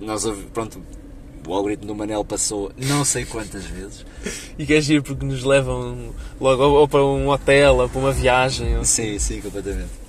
nós 0.00 0.24
pronto, 0.54 0.80
o 1.46 1.54
algoritmo 1.54 1.86
do 1.86 1.94
Manel 1.94 2.24
passou 2.24 2.72
não 2.76 3.04
sei 3.04 3.24
quantas 3.24 3.64
vezes. 3.64 4.06
E 4.58 4.64
que 4.64 4.74
é 4.74 4.80
giro 4.80 5.02
porque 5.02 5.24
nos 5.24 5.42
levam 5.42 6.14
logo 6.40 6.62
ou, 6.62 6.74
ou 6.76 6.88
para 6.88 7.04
um 7.04 7.28
hotel 7.28 7.76
ou 7.76 7.88
para 7.88 7.98
uma 7.98 8.12
viagem. 8.12 8.78
Ou... 8.78 8.84
Sim, 8.84 9.18
sim, 9.18 9.40
completamente. 9.40 9.99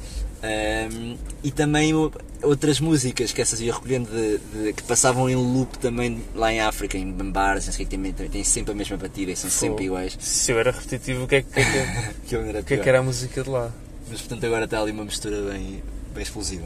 Hum, 0.43 1.17
e 1.43 1.51
também 1.51 1.93
outras 2.41 2.79
músicas 2.79 3.31
que 3.31 3.41
essas 3.43 3.61
ia 3.61 3.71
recolhendo 3.73 4.09
de, 4.09 4.39
de- 4.39 4.73
que 4.73 4.81
passavam 4.83 5.29
em 5.29 5.35
loop 5.35 5.77
também 5.77 6.23
lá 6.33 6.51
em 6.51 6.59
África, 6.61 6.97
em 6.97 7.11
bares, 7.31 7.67
não 7.67 7.73
sei 7.73 7.85
o 7.85 7.87
que, 7.87 7.95
também, 7.95 8.11
também 8.11 8.31
têm 8.31 8.43
sempre 8.43 8.71
a 8.71 8.75
mesma 8.75 8.97
batida 8.97 9.31
e 9.31 9.35
são 9.35 9.49
sempre 9.51 9.85
iguais. 9.85 10.17
Se 10.19 10.51
eu 10.51 10.59
era 10.59 10.71
repetitivo, 10.71 11.25
o 11.25 11.27
que 11.27 11.35
é 11.35 11.41
que, 11.43 11.49
que, 11.53 11.59
é 11.59 11.63
que- 11.63 12.19
Que 12.27 12.35
era 12.35 12.63
que, 12.63 12.73
é 12.73 12.77
que 12.77 12.89
era 12.89 12.99
a 12.99 13.03
música 13.03 13.43
de 13.43 13.49
lá? 13.49 13.71
Mas 14.09 14.19
portanto 14.21 14.43
agora 14.45 14.65
está 14.65 14.81
ali 14.81 14.91
uma 14.91 15.05
mistura 15.05 15.39
bem, 15.51 15.83
bem 16.13 16.23
explosiva. 16.23 16.65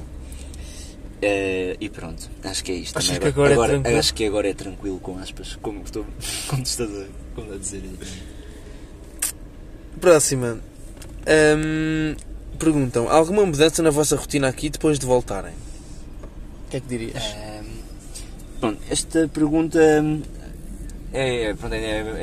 Eh, 1.22 1.76
e 1.80 1.90
pronto, 1.90 2.30
acho 2.44 2.64
que 2.64 2.72
é 2.72 2.76
isto. 2.76 2.94
Também. 3.00 3.20
que 3.20 3.28
agora 3.28 3.54
é 3.54 3.68
tranquilo? 3.68 4.00
Acho 4.00 4.14
que 4.14 4.26
agora 4.26 4.50
é 4.50 4.54
tranquilo 4.54 5.00
com 5.00 5.18
aspas, 5.18 5.58
como, 5.62 5.82
estou, 5.84 6.06
como 6.48 6.64
estás 6.64 6.90
a, 6.90 7.06
como 7.36 7.54
a 7.54 7.58
dizer. 7.58 7.84
Próxima. 10.00 10.60
Hum, 11.28 12.16
perguntam: 12.56 13.10
alguma 13.10 13.46
mudança 13.46 13.82
na 13.84 13.90
vossa 13.90 14.16
rotina 14.16 14.48
aqui 14.48 14.70
depois 14.70 14.98
de 15.00 15.06
voltarem? 15.06 15.54
O 16.68 16.70
que 16.70 16.78
é 16.78 16.80
que 16.80 16.88
dirias? 16.88 17.24
Ahm, 17.24 17.66
pronto, 18.60 18.80
esta 18.90 19.28
pergunta 19.28 19.80
hum, 20.02 20.22
é, 21.14 21.46
é, 21.52 21.56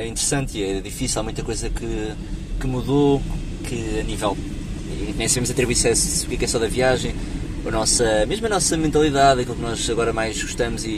é, 0.03 0.07
interessante 0.07 0.59
e 0.59 0.62
é 0.64 0.81
difícil, 0.81 1.21
há 1.21 1.23
muita 1.23 1.42
coisa 1.42 1.71
que, 1.71 2.12
que 2.61 2.66
mudou, 2.66 3.23
que 3.64 4.01
a 4.01 4.03
nível. 4.03 4.37
Nem 5.16 5.27
sabemos 5.29 5.51
atribuir 5.51 5.75
é- 5.87 5.95
se- 5.95 6.27
o 6.27 6.33
é 6.33 6.37
que 6.37 6.45
é 6.45 6.49
só 6.49 6.59
da 6.59 6.66
viagem, 6.68 7.14
a 7.66 7.71
nossa, 7.71 8.27
mesmo 8.27 8.47
a 8.47 8.49
nossa 8.51 8.77
mentalidade, 8.77 9.40
aquilo 9.40 9.57
que 9.57 9.62
nós 9.62 9.88
agora 9.88 10.12
mais 10.12 10.40
gostamos 10.42 10.85
e, 10.85 10.88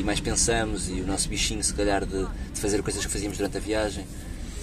e 0.00 0.02
mais 0.04 0.20
pensamos, 0.20 0.88
e 0.88 0.94
o 1.00 1.06
nosso 1.06 1.28
bichinho, 1.28 1.62
se 1.62 1.74
calhar, 1.74 2.04
de, 2.06 2.24
de 2.54 2.60
fazer 2.60 2.82
coisas 2.82 3.04
que 3.04 3.10
fazíamos 3.12 3.36
durante 3.36 3.56
a 3.56 3.60
viagem, 3.60 4.04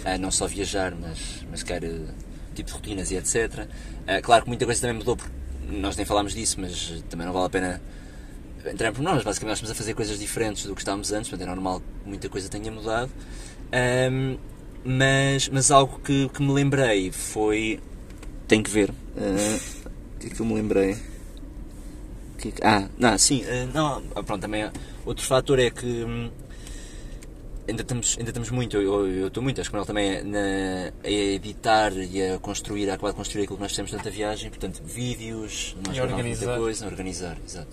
Ah, 0.06 0.18
não 0.18 0.32
só 0.32 0.48
viajar, 0.48 0.94
mas, 1.00 1.18
mas 1.50 1.64
quer 1.64 1.82
tipo 2.54 2.68
de 2.70 2.74
rotinas 2.76 3.12
e 3.12 3.16
etc. 3.16 3.68
Ah, 4.08 4.22
claro 4.22 4.44
que 4.44 4.50
muita 4.50 4.66
coisa 4.66 4.80
também 4.82 4.98
mudou, 4.98 5.16
porque 5.18 5.32
nós 5.70 5.96
nem 5.96 6.06
falámos 6.06 6.34
disso, 6.34 6.58
mas 6.60 7.04
também 7.10 7.26
não 7.26 7.34
vale 7.34 7.46
a 7.48 7.50
pena 7.50 7.82
entrar 8.66 8.92
por 8.94 9.02
nós, 9.02 9.24
basicamente 9.24 9.50
nós 9.52 9.58
estamos 9.60 9.72
a 9.72 9.76
fazer 9.76 9.94
coisas 9.94 10.18
diferentes 10.20 10.66
do 10.66 10.74
que 10.74 10.82
estávamos 10.82 11.12
antes, 11.12 11.30
portanto 11.30 11.48
é 11.48 11.50
normal 11.54 11.80
que 11.82 12.10
muita 12.10 12.30
coisa 12.30 12.48
tenha 12.50 12.72
mudado. 12.72 13.12
Ahm, 13.72 14.38
mas, 14.86 15.50
mas 15.50 15.72
algo 15.72 16.00
que, 16.00 16.30
que 16.30 16.42
me 16.42 16.52
lembrei 16.54 17.12
foi. 17.12 17.80
Tenho 18.48 18.64
que 18.64 18.70
ver. 18.70 18.94
ah, 19.18 19.60
O 20.16 20.20
que 20.20 20.28
é 20.28 20.30
que 20.30 20.40
eu 20.40 20.46
me 20.46 20.54
lembrei? 20.54 20.92
É 20.92 22.52
que- 22.52 22.54
Ah, 22.62 22.88
não, 22.98 23.18
sim, 23.18 23.44
ah, 23.46 23.66
não, 23.74 24.02
pronto, 24.24 24.42
também 24.42 24.70
outro 25.06 25.26
fator 25.26 25.60
é 25.60 25.70
que 25.70 25.86
hum, 25.86 26.30
ainda 27.68 27.82
estamos, 27.82 28.16
ainda 28.18 28.30
estamos 28.30 28.50
muito, 28.52 28.78
eu- 28.78 29.28
estou 29.28 29.42
muito, 29.44 29.60
acho 29.62 29.70
que 29.70 29.76
o 29.76 29.80
Manuel 29.80 29.88
também 29.88 30.12
é 30.16 30.24
na, 30.24 30.94
a 31.04 31.10
editar 31.10 31.92
e 31.94 32.22
a 32.32 32.40
construir, 32.40 32.90
a 32.90 32.96
acabar 32.96 33.12
de 33.12 33.16
construir 33.18 33.44
aquilo 33.44 33.58
que 33.58 33.64
nós 33.64 33.72
fizemos 33.72 33.92
durante 33.92 34.08
a 34.08 34.12
viagem, 34.12 34.50
portanto, 34.50 34.82
vídeos, 34.84 35.76
nós 35.86 35.98
organizar. 35.98 36.46
muita 36.48 36.62
coisa, 36.62 36.86
a 36.86 36.88
organizar, 36.88 37.38
exato. 37.46 37.68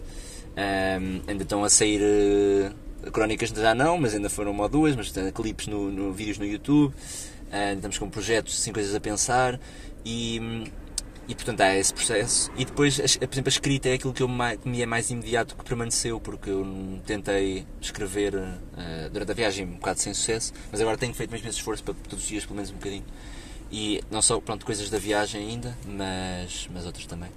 Ahm, 0.56 1.20
ainda 1.26 1.42
estão 1.42 1.62
a 1.64 1.70
sair 1.70 2.00
eh, 2.02 2.72
crónicas 3.12 3.50
já 3.50 3.74
não, 3.74 3.98
mas 3.98 4.14
ainda 4.14 4.28
foram 4.28 4.50
uma 4.50 4.64
ou 4.64 4.68
duas, 4.68 4.94
mas 4.96 5.08
portanto, 5.10 5.32
clipes 5.34 5.66
no, 5.68 5.90
no- 5.90 6.12
vídeos 6.12 6.38
no 6.38 6.44
YouTube, 6.44 6.92
ainda 7.50 7.74
estamos 7.76 7.98
com 7.98 8.08
projetos, 8.10 8.58
assim, 8.60 8.72
coisas 8.72 8.94
a 8.94 9.00
pensar 9.00 9.58
e, 10.04 10.38
hum, 10.40 10.64
e 11.30 11.34
portanto 11.36 11.60
há 11.60 11.76
esse 11.76 11.94
processo. 11.94 12.50
E 12.56 12.64
depois, 12.64 12.96
por 12.96 13.04
exemplo, 13.04 13.42
a 13.46 13.48
escrita 13.48 13.88
é 13.88 13.92
aquilo 13.94 14.12
que, 14.12 14.20
eu 14.20 14.28
que 14.60 14.68
me 14.68 14.82
é 14.82 14.86
mais 14.86 15.10
imediato 15.10 15.54
que 15.54 15.62
permaneceu, 15.62 16.18
porque 16.18 16.50
eu 16.50 16.66
tentei 17.06 17.64
escrever 17.80 18.34
ah, 18.36 19.08
durante 19.12 19.30
a 19.30 19.34
viagem 19.34 19.64
um 19.64 19.74
bocado 19.74 20.00
sem 20.00 20.12
sucesso, 20.12 20.52
mas 20.72 20.80
agora 20.80 20.98
tenho 20.98 21.14
feito 21.14 21.30
mesmo 21.30 21.48
esse 21.48 21.58
esforço 21.58 21.84
para 21.84 21.94
todos 21.94 22.24
os 22.24 22.28
dias, 22.28 22.44
pelo 22.44 22.56
menos 22.56 22.72
um 22.72 22.74
bocadinho. 22.74 23.04
E 23.70 24.02
não 24.10 24.20
só 24.20 24.40
pronto, 24.40 24.66
coisas 24.66 24.90
da 24.90 24.98
viagem 24.98 25.48
ainda, 25.48 25.78
mas, 25.86 26.68
mas 26.74 26.84
outras 26.84 27.06
também. 27.06 27.30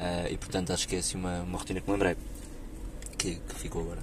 Ah, 0.00 0.26
e 0.30 0.38
portanto 0.38 0.72
acho 0.72 0.88
que 0.88 0.96
é 0.96 1.00
assim 1.00 1.18
uma, 1.18 1.42
uma 1.42 1.58
rotina 1.58 1.82
que 1.82 1.86
me 1.86 1.92
lembrei, 1.92 2.16
que, 3.18 3.34
que 3.34 3.54
ficou 3.56 3.82
agora. 3.82 4.00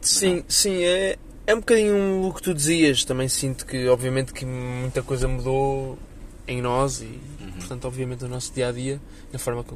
Sim, 0.00 0.44
sim, 0.46 0.84
é, 0.84 1.18
é 1.48 1.54
um 1.54 1.58
bocadinho 1.58 2.28
o 2.28 2.32
que 2.32 2.40
tu 2.40 2.54
dizias. 2.54 3.04
Também 3.04 3.28
sinto 3.28 3.66
que, 3.66 3.88
obviamente, 3.88 4.32
que 4.32 4.46
muita 4.46 5.02
coisa 5.02 5.26
mudou 5.26 5.98
em 6.46 6.62
nós 6.62 7.00
e, 7.00 7.20
portanto, 7.62 7.86
obviamente, 7.86 8.22
no 8.22 8.28
nosso 8.28 8.52
dia 8.52 8.68
a 8.68 8.72
dia, 8.72 9.00
na 9.32 9.38
forma 9.38 9.64
que, 9.64 9.74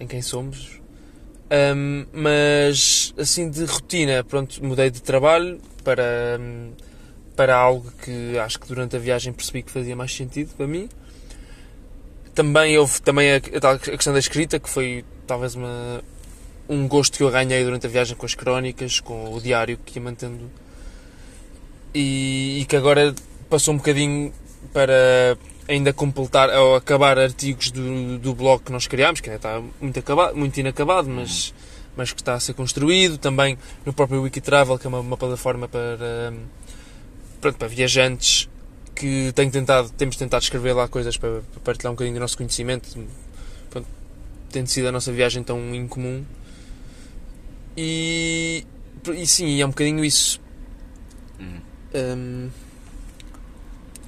em 0.00 0.06
quem 0.06 0.20
somos. 0.20 0.80
Ahm, 1.50 2.06
mas, 2.12 3.14
assim, 3.16 3.48
de 3.48 3.64
rotina, 3.64 4.22
pronto, 4.24 4.62
mudei 4.64 4.90
de 4.90 5.00
trabalho 5.00 5.60
para, 5.84 6.38
para 7.36 7.56
algo 7.56 7.90
que 8.02 8.36
acho 8.38 8.58
que 8.58 8.66
durante 8.66 8.96
a 8.96 8.98
viagem 8.98 9.32
percebi 9.32 9.62
que 9.62 9.70
fazia 9.70 9.94
mais 9.94 10.14
sentido 10.14 10.54
para 10.56 10.66
mim. 10.66 10.88
Também 12.34 12.76
houve 12.76 13.00
também 13.00 13.32
a, 13.32 13.36
a 13.36 13.78
questão 13.78 14.12
da 14.12 14.18
escrita, 14.18 14.58
que 14.58 14.68
foi 14.68 15.04
talvez 15.26 15.54
uma, 15.54 16.02
um 16.68 16.86
gosto 16.86 17.16
que 17.16 17.22
eu 17.22 17.30
ganhei 17.30 17.64
durante 17.64 17.86
a 17.86 17.88
viagem 17.88 18.16
com 18.16 18.26
as 18.26 18.34
crónicas, 18.34 19.00
com 19.00 19.32
o 19.32 19.40
diário 19.40 19.78
que 19.78 19.98
ia 19.98 20.02
mantendo 20.02 20.50
e, 21.96 22.60
e 22.60 22.64
que 22.66 22.76
agora 22.76 23.14
passou 23.48 23.72
um 23.72 23.78
bocadinho 23.78 24.32
para 24.72 25.38
ainda 25.68 25.92
completar 25.92 26.48
ou 26.50 26.76
acabar 26.76 27.18
artigos 27.18 27.70
do, 27.70 28.18
do 28.18 28.34
blog 28.34 28.62
que 28.62 28.72
nós 28.72 28.86
criámos, 28.86 29.20
que 29.20 29.28
ainda 29.28 29.36
está 29.36 29.62
muito, 29.80 29.98
acabado, 29.98 30.36
muito 30.36 30.58
inacabado, 30.58 31.08
mas, 31.08 31.52
mas 31.96 32.12
que 32.12 32.20
está 32.20 32.34
a 32.34 32.40
ser 32.40 32.54
construído. 32.54 33.18
Também 33.18 33.58
no 33.84 33.92
próprio 33.92 34.22
Wikitravel, 34.22 34.78
que 34.78 34.86
é 34.86 34.88
uma, 34.88 35.00
uma 35.00 35.16
plataforma 35.16 35.68
para, 35.68 36.32
pronto, 37.40 37.58
para 37.58 37.68
viajantes 37.68 38.48
que 38.94 39.32
tenho 39.34 39.50
tentado, 39.50 39.90
temos 39.90 40.16
tentado 40.16 40.42
escrever 40.42 40.72
lá 40.72 40.88
coisas 40.88 41.16
para, 41.16 41.42
para 41.52 41.60
partilhar 41.62 41.92
um 41.92 41.94
bocadinho 41.94 42.16
do 42.16 42.20
nosso 42.20 42.36
conhecimento, 42.36 42.88
pronto, 43.68 43.86
tendo 44.50 44.68
sido 44.68 44.88
a 44.88 44.92
nossa 44.92 45.12
viagem 45.12 45.42
tão 45.42 45.74
incomum. 45.74 46.24
E, 47.76 48.64
e 49.14 49.26
sim, 49.26 49.60
é 49.60 49.66
um 49.66 49.68
bocadinho 49.68 50.02
isso. 50.02 50.40
Hum, 51.94 52.48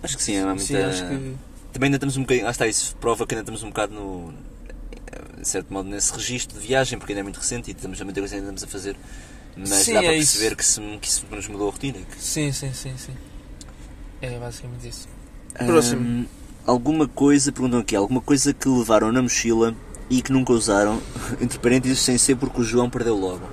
Acho 0.02 0.16
que 0.16 0.22
sim, 0.22 0.36
é 0.36 0.44
muita... 0.44 0.62
sim, 0.62 0.76
acho 0.76 1.06
que. 1.06 1.34
Também 1.78 1.86
ainda 1.86 1.96
estamos 1.98 2.16
um 2.16 2.22
bocadinho. 2.22 2.48
Ah, 2.48 2.50
está, 2.50 2.66
isso 2.66 2.96
prova 2.96 3.24
que 3.24 3.34
ainda 3.36 3.42
estamos 3.42 3.62
um 3.62 3.68
bocado 3.68 3.94
no. 3.94 4.34
De 5.40 5.46
certo 5.46 5.72
modo, 5.72 5.88
nesse 5.88 6.12
registro 6.12 6.58
de 6.60 6.66
viagem, 6.66 6.98
porque 6.98 7.12
ainda 7.12 7.20
é 7.20 7.22
muito 7.22 7.36
recente 7.38 7.70
e 7.70 7.72
estamos 7.72 8.00
a 8.00 8.04
muita 8.04 8.20
coisa 8.20 8.34
ainda 8.34 8.46
estamos 8.48 8.64
a 8.64 8.66
fazer. 8.66 8.96
Mas 9.56 9.68
Sim, 9.68 9.94
dá 9.94 10.00
para 10.02 10.12
é 10.12 10.16
isso. 10.16 10.32
perceber 10.32 10.56
que, 10.56 10.66
se, 10.66 10.80
que 11.00 11.06
isso 11.08 11.24
nos 11.30 11.46
mudou 11.46 11.68
a 11.68 11.70
rotina. 11.70 11.98
que- 12.00 12.20
Sim, 12.20 12.50
sim, 12.50 12.72
sim, 12.72 12.94
sim. 12.96 13.14
É 14.20 14.36
basicamente 14.40 14.88
isso. 14.88 15.08
Próximo. 15.54 16.00
Hum, 16.02 16.26
alguma 16.66 17.06
coisa, 17.06 17.52
perguntam 17.52 17.78
aqui, 17.78 17.94
alguma 17.94 18.20
coisa 18.20 18.52
que 18.52 18.68
levaram 18.68 19.12
na 19.12 19.22
mochila 19.22 19.72
e 20.10 20.20
que 20.20 20.32
nunca 20.32 20.52
usaram, 20.52 21.00
entre 21.40 21.60
parênteses, 21.60 22.00
sem 22.00 22.18
ser 22.18 22.34
porque 22.34 22.60
o 22.60 22.64
João 22.64 22.90
perdeu 22.90 23.14
logo. 23.16 23.48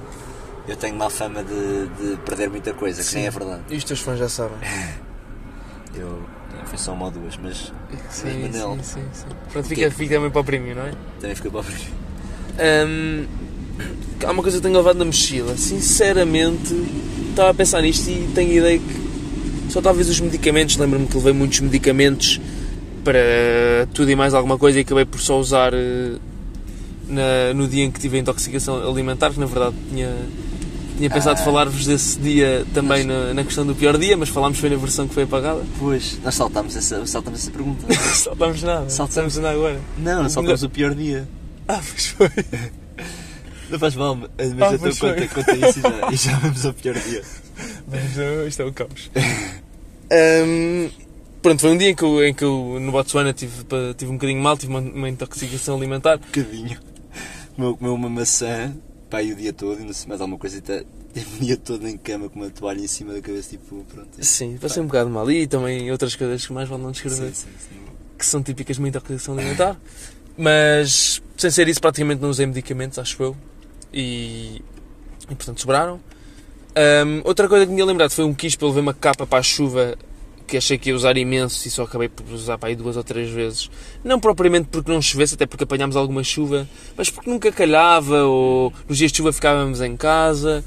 Eu 0.67 0.75
tenho 0.75 0.95
má 0.95 1.11
fama 1.11 1.43
de, 1.43 1.87
de 1.89 2.17
perder 2.25 2.49
muita 2.49 2.73
coisa, 2.73 3.03
que 3.03 3.13
nem 3.15 3.27
é 3.27 3.29
verdade. 3.29 3.61
E 3.69 3.75
os 3.77 3.83
teus 3.83 3.99
fãs 3.99 4.17
já 4.17 4.27
sabem. 4.27 4.57
Eu, 5.93 6.23
foi 6.65 6.77
só 6.77 6.93
uma 6.93 7.05
ou 7.05 7.11
duas, 7.11 7.37
mas, 7.41 7.71
Sim, 8.09 8.41
mas 8.41 8.51
Manel 8.55 8.77
sim, 8.83 8.83
sim, 8.83 9.01
sim. 9.13 9.25
Pronto, 9.51 9.67
fica, 9.67 9.91
fica 9.91 10.15
também 10.15 10.29
para 10.31 10.41
o 10.41 10.43
prémio, 10.43 10.75
não 10.75 10.83
é? 10.83 10.91
também 11.19 11.35
fica 11.35 11.49
pobre. 11.51 11.73
Hum, 12.87 13.25
há 14.25 14.31
uma 14.31 14.41
coisa 14.41 14.57
que 14.57 14.63
tenho 14.63 14.75
levado 14.77 14.97
na 14.97 15.05
mochila. 15.05 15.55
Sinceramente, 15.57 16.73
estava 17.29 17.49
a 17.49 17.53
pensar 17.53 17.81
nisto 17.81 18.09
e 18.09 18.29
tenho 18.33 18.51
a 18.51 18.55
ideia 18.55 18.79
que 18.79 19.71
só 19.71 19.81
talvez 19.81 20.09
os 20.09 20.19
medicamentos. 20.19 20.77
Lembro-me 20.77 21.05
que 21.07 21.15
levei 21.17 21.33
muitos 21.33 21.59
medicamentos 21.59 22.39
para 23.03 23.87
tudo 23.93 24.09
e 24.09 24.15
mais 24.15 24.33
alguma 24.33 24.57
coisa 24.57 24.79
e 24.79 24.81
acabei 24.81 25.05
por 25.05 25.19
só 25.19 25.39
usar 25.39 25.73
eh, 25.73 26.13
na- 27.07 27.53
no 27.53 27.67
dia 27.67 27.83
em 27.83 27.91
que 27.91 27.99
tive 27.99 28.17
a 28.17 28.19
intoxicação 28.21 28.77
alimentar, 28.87 29.31
que 29.31 29.39
na 29.39 29.45
verdade 29.45 29.75
tinha, 29.89 30.09
tinha 30.97 31.09
pensado 31.09 31.39
Ah. 31.39 31.43
falar-vos 31.43 31.85
desse 31.85 32.17
dia 32.19 32.65
também 32.73 33.03
na, 33.03 33.33
na 33.33 33.43
questão 33.43 33.65
do 33.65 33.75
pior 33.75 33.97
dia, 33.97 34.15
mas 34.15 34.29
falámos 34.29 34.57
foi 34.59 34.69
na 34.69 34.75
versão 34.77 35.07
que 35.07 35.13
foi 35.13 35.23
apagada. 35.23 35.61
Pois, 35.79 36.19
nós 36.23 36.35
saltámos 36.35 36.75
essa, 36.75 37.05
saltámos 37.05 37.41
essa 37.41 37.51
pergunta. 37.51 37.85
Saltamos 37.93 38.63
nada, 38.63 38.89
saltamos 38.89 39.35
nada 39.37 39.53
agora. 39.55 39.79
Não, 39.97 40.23
não 40.23 40.29
saltamos 40.29 40.63
o 40.63 40.69
pior 40.69 40.93
dia. 40.95 41.27
Ah, 41.67 41.81
pois 41.81 42.05
foi. 42.09 42.29
Não 43.71 43.79
faz 43.79 43.95
mal, 43.95 44.15
mas 44.15 44.29
Ah, 44.37 44.45
então 44.45 44.77
pois 44.77 44.99
conta, 44.99 45.27
conta 45.29 45.51
isso 45.53 45.79
e 45.79 45.81
já, 45.81 46.09
e 46.13 46.15
já 46.15 46.37
vamos 46.37 46.63
ao 46.63 46.73
pior 46.75 46.93
dia. 46.93 47.23
Mas 47.87 48.17
uh, 48.17 48.47
isto 48.47 48.61
é 48.61 48.65
o 48.65 48.71
caos. 48.71 49.09
Hum, 50.11 50.89
pronto, 51.41 51.61
foi 51.61 51.71
um 51.71 51.77
dia 51.77 51.89
em 51.89 51.95
que 51.95 52.03
eu, 52.03 52.23
em 52.23 52.33
que 52.35 52.43
eu 52.43 52.77
no 52.79 52.91
Botswana 52.91 53.33
tive, 53.33 53.53
tive 53.97 54.11
um 54.11 54.13
bocadinho 54.13 54.43
mal, 54.43 54.55
tive 54.55 54.71
uma, 54.71 54.79
uma 54.79 55.09
intoxicação 55.09 55.75
alimentar. 55.75 56.17
Um 56.17 56.19
bocadinho. 56.19 56.77
Comeu 57.55 57.95
uma 57.95 58.09
maçã, 58.09 58.75
pá, 59.15 59.21
e 59.23 59.31
o 59.31 59.35
dia 59.35 59.53
todo, 59.53 59.79
e 59.79 59.85
não 59.85 59.93
sei 59.93 60.09
mais 60.09 60.19
alguma 60.19 60.37
coisa, 60.37 60.57
e 60.57 60.61
tá, 60.61 60.83
teve 61.13 61.37
o 61.37 61.45
dia 61.45 61.57
todo 61.57 61.87
em 61.87 61.97
cama 61.97 62.27
com 62.27 62.39
uma 62.39 62.49
toalha 62.49 62.81
em 62.81 62.87
cima 62.87 63.13
da 63.13 63.21
cabeça, 63.21 63.51
tipo, 63.51 63.85
pronto. 63.85 64.09
Sim, 64.19 64.57
passei 64.57 64.83
um 64.83 64.87
bocado 64.87 65.09
mal. 65.09 65.29
E 65.31 65.47
também 65.47 65.89
outras 65.91 66.15
coisas 66.15 66.45
que 66.45 66.51
mais 66.51 66.67
vale 66.67 66.83
não 66.83 66.91
descrever, 66.91 67.33
Sim, 67.33 67.47
sim, 67.47 67.49
sim. 67.69 67.79
que 68.17 68.25
são 68.25 68.43
típicas 68.43 68.75
de 68.75 68.81
uma 68.81 68.89
intoxicação 68.89 69.37
alimentar. 69.37 69.79
Mas, 70.37 71.21
sem 71.37 71.49
ser 71.49 71.67
isso, 71.69 71.79
praticamente 71.79 72.21
não 72.21 72.29
usei 72.29 72.45
medicamentos, 72.45 72.99
acho 72.99 73.21
eu. 73.23 73.37
E, 73.93 74.61
e 75.29 75.35
portanto, 75.35 75.61
sobraram. 75.61 75.99
Hum, 77.07 77.21
outra 77.23 77.47
coisa 77.47 77.65
que 77.65 77.71
me 77.71 77.77
tinha 77.77 77.85
lembrado 77.85 78.11
foi 78.11 78.25
um 78.25 78.33
quispo, 78.33 78.65
eu 78.65 78.67
levei 78.67 78.81
uma 78.81 78.93
capa 78.93 79.25
para 79.25 79.39
a 79.39 79.43
chuva 79.43 79.97
que 80.47 80.57
achei 80.57 80.77
que 80.77 80.89
ia 80.89 80.95
usar 80.95 81.17
imenso 81.17 81.67
e 81.67 81.71
só 81.71 81.83
acabei 81.83 82.07
por 82.09 82.25
usar 82.31 82.57
para 82.57 82.69
aí 82.69 82.75
duas 82.75 82.95
ou 82.97 83.03
três 83.03 83.29
vezes. 83.29 83.69
Não 84.03 84.19
propriamente 84.19 84.67
porque 84.71 84.91
não 84.91 85.01
chovesse, 85.01 85.33
até 85.35 85.45
porque 85.45 85.63
apanhámos 85.63 85.95
alguma 85.95 86.23
chuva, 86.23 86.67
mas 86.95 87.09
porque 87.09 87.29
nunca 87.29 87.51
calhava, 87.51 88.23
ou 88.23 88.71
nos 88.87 88.97
dias 88.97 89.11
de 89.11 89.17
chuva 89.17 89.33
ficávamos 89.33 89.81
em 89.81 89.97
casa, 89.97 90.63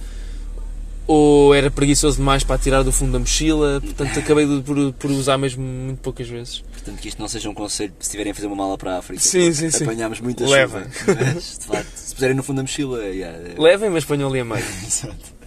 ou 1.06 1.54
era 1.54 1.70
preguiçoso 1.70 2.18
demais 2.18 2.44
para 2.44 2.58
tirar 2.58 2.82
do 2.82 2.92
fundo 2.92 3.12
da 3.12 3.18
mochila, 3.18 3.80
portanto 3.80 4.18
acabei 4.18 4.46
por, 4.62 4.92
por 4.92 5.10
usar 5.10 5.38
mesmo 5.38 5.62
muito 5.62 6.00
poucas 6.00 6.28
vezes. 6.28 6.62
Portanto, 6.72 7.00
que 7.00 7.08
isto 7.08 7.18
não 7.20 7.28
seja 7.28 7.48
um 7.48 7.54
conselho 7.54 7.92
se 7.98 8.10
tiverem 8.10 8.32
a 8.32 8.34
fazer 8.34 8.46
uma 8.46 8.56
mala 8.56 8.76
para 8.76 8.96
a 8.96 8.98
África. 8.98 9.20
Sim, 9.22 9.52
sim, 9.52 9.70
sim. 9.70 9.84
Apanhámos 9.84 10.20
muita 10.20 10.46
Levem. 10.46 10.84
chuva. 10.92 11.16
Mas, 11.34 11.58
de 11.58 11.64
facto, 11.66 11.92
se 11.94 12.14
puserem 12.14 12.36
no 12.36 12.42
fundo 12.42 12.56
da 12.56 12.62
mochila, 12.62 13.02
yeah, 13.04 13.36
é- 13.38 13.54
Levem, 13.58 13.88
mas 13.90 14.04
ponham 14.04 14.28
ali 14.28 14.40
a 14.40 14.44
meio. 14.44 14.64
Exato. 14.86 15.37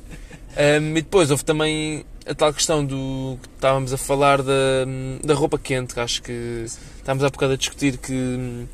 Um, 0.58 0.98
e 0.98 1.02
depois 1.02 1.32
houve 1.32 1.46
também 1.46 2.06
a 2.28 2.36
tal 2.36 2.54
questão 2.54 2.86
do 2.86 3.38
que 3.42 3.48
estávamos 3.56 3.94
a 3.94 3.98
falar 3.98 4.42
da, 4.42 4.86
da 5.24 5.34
roupa 5.34 5.58
quente, 5.58 5.94
que 5.94 6.00
acho 6.00 6.22
que 6.22 6.66
estávamos 6.98 7.24
há 7.24 7.30
bocado 7.30 7.54
a 7.54 7.56
discutir 7.56 7.98
que, 7.98 8.68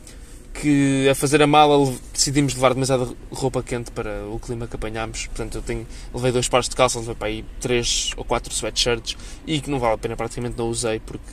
que 0.53 1.07
a 1.09 1.15
fazer 1.15 1.41
a 1.41 1.47
mala 1.47 1.93
decidimos 2.11 2.55
levar 2.55 2.73
demasiada 2.73 3.07
roupa 3.31 3.61
quente 3.61 3.91
para 3.91 4.25
o 4.27 4.39
clima 4.39 4.67
que 4.67 4.75
apanhámos. 4.75 5.27
Portanto, 5.27 5.55
eu 5.59 5.61
tenho, 5.61 5.85
levei 6.13 6.31
dois 6.31 6.47
pares 6.49 6.67
de 6.67 6.75
calças, 6.75 7.01
levei 7.01 7.15
para 7.15 7.27
aí 7.27 7.45
três 7.59 8.11
ou 8.17 8.25
quatro 8.25 8.53
sweatshirts 8.53 9.15
e 9.45 9.61
que 9.61 9.69
não 9.69 9.79
vale 9.79 9.93
a 9.93 9.97
pena, 9.97 10.15
praticamente 10.15 10.57
não 10.57 10.67
usei 10.69 10.99
porque 10.99 11.25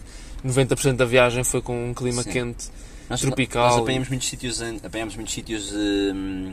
90% 0.45 0.97
da 0.97 1.05
viagem 1.05 1.42
foi 1.42 1.62
com 1.62 1.90
um 1.90 1.95
clima 1.95 2.22
Sim. 2.22 2.30
quente. 2.30 2.66
Nós, 3.09 3.20
tropical 3.20 3.70
Nós 3.70 3.82
apanhamos 3.82 4.09
muitos 4.09 4.28
sítios, 4.28 4.62
apanhamos 4.82 5.14
muitos 5.14 5.34
sítios 5.34 5.72
hum, 5.72 6.53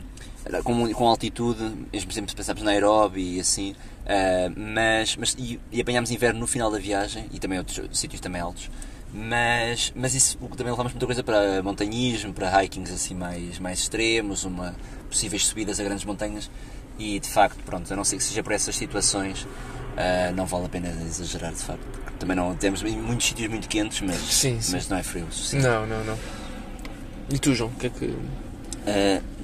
com, 0.64 0.92
com 0.92 1.08
altitude, 1.08 1.62
mesmo 1.92 2.06
por 2.08 2.12
exemplo, 2.12 2.36
pensámos 2.36 2.62
na 2.62 2.72
Nairobi 2.72 3.36
e 3.36 3.40
assim, 3.40 3.74
ah, 4.06 4.50
mas, 4.56 5.16
mas 5.16 5.36
e, 5.38 5.60
e 5.70 5.80
apanhámos 5.80 6.10
inverno 6.10 6.40
no 6.40 6.46
final 6.46 6.70
da 6.70 6.78
viagem 6.78 7.26
e 7.32 7.38
também 7.38 7.58
outros 7.58 7.80
sítios 7.98 8.20
também 8.20 8.40
altos. 8.40 8.70
Mas, 9.14 9.92
mas 9.94 10.14
isso 10.14 10.38
também 10.56 10.70
levámos 10.70 10.92
muita 10.92 11.04
coisa 11.04 11.22
para 11.22 11.62
montanhismo, 11.62 12.32
para 12.32 12.64
hikings 12.64 12.92
assim 12.92 13.14
mais, 13.14 13.58
mais 13.58 13.80
extremos, 13.80 14.44
uma, 14.44 14.74
possíveis 15.08 15.46
subidas 15.46 15.78
a 15.78 15.84
grandes 15.84 16.04
montanhas 16.04 16.50
e 16.98 17.20
de 17.20 17.28
facto, 17.28 17.58
pronto, 17.64 17.92
a 17.92 17.96
não 17.96 18.04
ser 18.04 18.16
que 18.16 18.22
seja 18.24 18.42
por 18.42 18.52
essas 18.52 18.74
situações, 18.74 19.46
ah, 19.96 20.32
não 20.34 20.46
vale 20.46 20.66
a 20.66 20.68
pena 20.68 20.88
exagerar 21.06 21.52
de 21.52 21.58
facto, 21.58 21.82
porque 21.92 22.12
também 22.18 22.36
não 22.36 22.54
temos 22.56 22.82
muitos 22.82 23.26
sítios 23.26 23.48
muito 23.50 23.68
quentes, 23.68 24.00
mas, 24.00 24.16
Sim, 24.16 24.60
sim. 24.60 24.72
mas 24.72 24.88
não 24.88 24.96
é 24.96 25.02
frio 25.02 25.26
o 25.26 25.32
suficiente. 25.32 25.66
Não, 25.66 25.86
não, 25.86 26.02
não. 26.04 26.18
E 27.30 27.38
tu, 27.38 27.54
João, 27.54 27.70
o 27.70 27.74
que 27.74 27.86
é 27.86 27.90
que. 27.90 28.14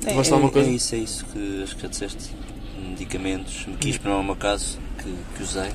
É, 0.06 0.12
é, 0.12 0.16
alguma 0.16 0.50
coisa? 0.50 0.68
é 0.68 0.72
isso, 0.72 0.94
é 0.94 0.98
isso 0.98 1.24
que 1.26 1.62
acho 1.62 1.76
que 1.76 1.82
já 1.82 1.88
disseste. 1.88 2.30
Medicamentos, 2.78 3.66
quis 3.80 4.00
não 4.00 4.12
é 4.12 4.16
o 4.16 4.24
meu 4.24 4.36
caso 4.36 4.78
que, 4.98 5.14
que 5.36 5.42
usei. 5.42 5.70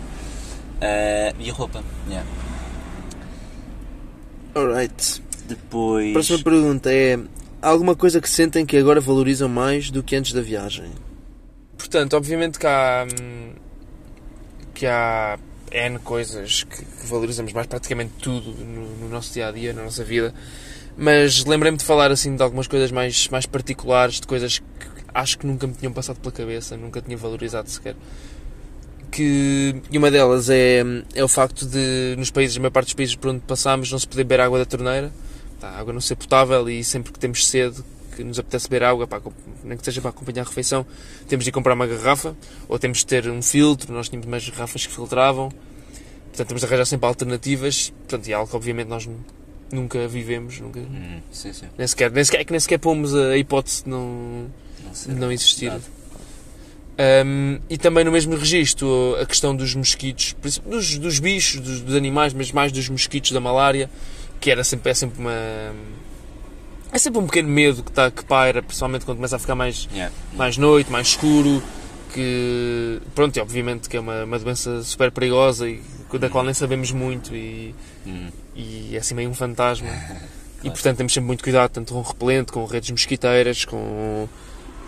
Eh, 0.81 1.33
e 1.39 1.49
a 1.49 1.53
roupa, 1.53 1.83
yeah. 2.07 2.27
Alright. 4.55 5.21
Depois. 5.47 6.09
A 6.09 6.13
próxima 6.13 6.39
pergunta 6.39 6.93
é: 6.93 7.19
há 7.61 7.69
alguma 7.69 7.95
coisa 7.95 8.21
que 8.21 8.29
sentem 8.29 8.65
que 8.65 8.77
agora 8.77 8.99
valorizam 9.01 9.49
mais 9.49 9.89
do 9.89 10.03
que 10.03 10.15
antes 10.15 10.33
da 10.33 10.41
viagem? 10.41 10.91
Portanto, 11.77 12.15
obviamente 12.15 12.59
que 12.59 12.67
há. 12.67 13.05
hum, 13.21 13.53
que 14.73 14.85
há 14.85 15.37
N 15.71 15.99
coisas 15.99 16.63
que, 16.63 16.85
que 16.85 17.07
valorizamos 17.07 17.51
mais, 17.51 17.67
praticamente 17.67 18.13
tudo 18.19 18.51
no, 18.51 18.97
no 18.97 19.09
nosso 19.09 19.33
dia 19.33 19.47
a 19.47 19.51
dia, 19.51 19.73
na 19.73 19.83
nossa 19.83 20.03
vida. 20.03 20.33
Mas 20.97 21.43
lembrei-me 21.45 21.77
de 21.77 21.83
falar 21.83 22.11
assim 22.11 22.35
de 22.35 22.43
algumas 22.43 22.67
coisas 22.67 22.91
mais, 22.91 23.27
mais 23.29 23.45
particulares, 23.45 24.19
de 24.19 24.27
coisas 24.27 24.59
que 24.59 24.93
acho 25.13 25.37
que 25.37 25.45
nunca 25.45 25.67
me 25.67 25.73
tinham 25.73 25.93
passado 25.93 26.19
pela 26.19 26.31
cabeça, 26.31 26.75
nunca 26.75 27.01
tinha 27.01 27.17
valorizado 27.17 27.69
sequer. 27.69 27.95
Que, 29.11 29.75
e 29.91 29.97
uma 29.97 30.09
delas 30.09 30.49
é, 30.49 30.83
é 31.13 31.23
o 31.23 31.27
facto 31.27 31.67
de, 31.67 32.15
nos 32.17 32.31
países, 32.31 32.55
na 32.55 32.63
maior 32.63 32.71
parte 32.71 32.87
dos 32.87 32.93
países 32.95 33.15
por 33.15 33.29
onde 33.29 33.41
passamos, 33.41 33.91
não 33.91 33.99
se 33.99 34.07
poder 34.07 34.23
beber 34.23 34.41
água 34.41 34.57
da 34.57 34.65
torneira. 34.65 35.11
Tá, 35.59 35.69
a 35.69 35.79
água 35.79 35.93
não 35.93 36.01
ser 36.01 36.15
potável 36.15 36.67
e 36.67 36.83
sempre 36.83 37.11
que 37.11 37.19
temos 37.19 37.47
sede, 37.47 37.83
que 38.15 38.23
nos 38.23 38.39
apetece 38.39 38.67
beber 38.67 38.85
água, 38.85 39.07
pá, 39.07 39.21
nem 39.63 39.77
que 39.77 39.85
seja 39.85 40.01
para 40.01 40.09
acompanhar 40.09 40.41
a 40.41 40.45
refeição, 40.45 40.85
temos 41.27 41.45
de 41.45 41.49
ir 41.49 41.51
comprar 41.51 41.73
uma 41.73 41.87
garrafa, 41.87 42.35
ou 42.67 42.77
temos 42.77 42.99
de 42.99 43.05
ter 43.05 43.29
um 43.29 43.41
filtro, 43.41 43.93
nós 43.93 44.09
tínhamos 44.09 44.27
mais 44.27 44.47
garrafas 44.49 44.85
que 44.85 44.93
filtravam, 44.93 45.49
portanto 46.27 46.47
temos 46.47 46.61
de 46.61 46.67
arranjar 46.67 46.85
sempre 46.85 47.07
alternativas, 47.07 47.89
portanto, 47.89 48.27
e 48.27 48.29
que 48.29 48.55
obviamente 48.55 48.87
nós 48.87 49.07
nunca 49.71 50.07
vivemos, 50.07 50.59
nunca, 50.59 50.79
Hum, 50.79 51.19
sim, 51.31 51.51
sim. 51.53 51.65
nem 51.77 51.87
sequer, 51.87 52.11
nem 52.11 52.23
sequer, 52.23 52.41
é 52.41 52.43
que 52.45 52.51
nem 52.51 52.59
sequer 52.59 52.77
pomos 52.79 53.13
a 53.15 53.37
hipótese 53.37 53.83
de 53.83 53.89
não, 53.89 54.47
Não, 55.07 55.15
não 55.15 55.31
existir. 55.31 55.71
Um, 57.25 57.59
e 57.69 57.77
também 57.77 58.03
no 58.03 58.11
mesmo 58.11 58.35
registro 58.35 59.17
a 59.19 59.25
questão 59.25 59.55
dos 59.55 59.73
mosquitos, 59.73 60.35
dos, 60.63 60.97
dos 60.99 61.19
bichos, 61.19 61.59
dos, 61.59 61.81
dos 61.81 61.95
animais, 61.95 62.33
mas 62.33 62.51
mais 62.51 62.71
dos 62.71 62.87
mosquitos 62.87 63.31
da 63.31 63.39
malária, 63.39 63.89
que 64.39 64.51
era 64.51 64.63
sempre, 64.63 64.91
é 64.91 64.93
sempre 64.93 65.19
uma. 65.19 65.33
É 66.91 66.99
sempre 66.99 67.19
um 67.19 67.25
pequeno 67.25 67.49
medo 67.49 67.81
que, 67.81 67.91
tá, 67.91 68.11
que 68.11 68.23
paira, 68.23 68.61
principalmente 68.61 69.05
quando 69.05 69.17
começa 69.17 69.35
a 69.37 69.39
ficar 69.39 69.55
mais, 69.55 69.89
Yeah. 69.91 70.13
mais 70.35 70.55
noite, 70.57 70.91
mais 70.91 71.07
escuro, 71.07 71.63
que 72.13 73.01
pronto, 73.15 73.39
obviamente 73.41 73.89
que 73.89 73.97
é 73.97 73.99
uma, 73.99 74.23
uma 74.25 74.37
doença 74.37 74.83
super 74.83 75.11
perigosa 75.11 75.67
e 75.67 75.81
da 76.19 76.29
qual 76.29 76.43
nem 76.43 76.53
sabemos 76.53 76.91
muito 76.91 77.35
e, 77.35 77.73
Hum, 78.05 78.29
e 78.55 78.95
é 78.95 78.99
assim 78.99 79.13
meio 79.15 79.29
um 79.29 79.33
fantasma. 79.33 79.89
E 80.63 80.69
portanto 80.69 80.95
temos 80.95 81.11
sempre 81.11 81.27
muito 81.27 81.43
cuidado, 81.43 81.71
tanto 81.71 81.91
com 81.93 81.99
o 81.99 82.03
repelente, 82.03 82.49
com 82.53 82.63
redes 82.63 82.89
mosquiteiras, 82.89 83.65
com, 83.65 84.29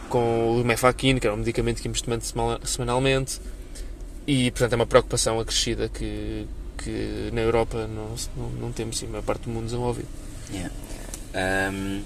com 0.10 0.62
o 0.62 0.64
Mefaquine, 0.64 1.20
que 1.20 1.28
é 1.28 1.32
um 1.34 1.36
medicamento 1.36 1.82
que 1.82 1.88
íamos 1.90 2.00
tomando 2.00 2.22
semana- 2.22 2.60
semanalmente. 2.64 3.42
E 4.26 4.52
portanto 4.52 4.72
é 4.72 4.76
uma 4.78 4.86
preocupação 4.86 5.38
acrescida 5.38 5.90
que, 5.90 6.48
que 6.78 7.30
na 7.34 7.42
Europa 7.42 7.88
não, 7.88 8.16
não, 8.38 8.50
não 8.52 8.72
temos 8.72 9.02
e 9.02 9.06
a 9.06 9.10
maior 9.10 9.24
parte 9.24 9.42
do 9.44 9.50
mundo 9.50 9.66
desenvolvido. 9.66 10.08
yeah. 10.50 10.72
Ahm, 11.34 12.04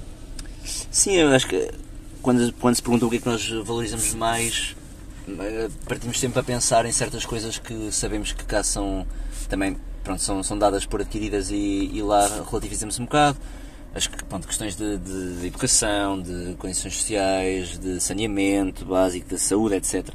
sim, 0.66 1.14
eu 1.18 1.30
acho 1.30 1.48
que 1.48 1.70
quando, 2.24 2.52
quando 2.54 2.74
se 2.76 2.82
pergunta 2.82 3.06
o 3.06 3.10
que 3.12 3.18
é 3.18 3.20
que 3.20 3.28
nós 3.28 3.48
valorizamos 3.66 4.16
mais, 4.16 4.76
partimos 5.88 6.20
sempre 6.20 6.40
a 6.40 6.44
pensar 6.44 6.86
em 6.86 6.92
certas 6.92 7.26
coisas 7.26 7.58
que 7.58 7.92
sabemos 7.92 8.32
que 8.32 8.44
cá 8.46 8.64
são 8.64 9.06
também 9.48 9.78
pronto, 10.04 10.22
são, 10.22 10.42
são 10.44 10.58
dadas 10.58 10.86
por 10.86 11.02
adquiridas 11.02 11.50
e, 11.52 11.90
e 11.94 12.02
lá 12.02 12.28
relativizamos 12.50 13.00
um 13.00 13.06
bocado. 13.06 13.38
Que 13.94 14.24
pronto, 14.26 14.48
questões 14.48 14.76
de, 14.76 14.98
de- 15.00 15.40
de 15.42 15.48
educação, 15.48 16.22
de 16.22 16.56
condições 16.60 16.96
sociais, 16.96 17.78
de 17.80 18.00
saneamento 18.00 18.86
básico, 18.86 19.28
de 19.28 19.40
saúde, 19.40 19.76
etc. 19.76 20.14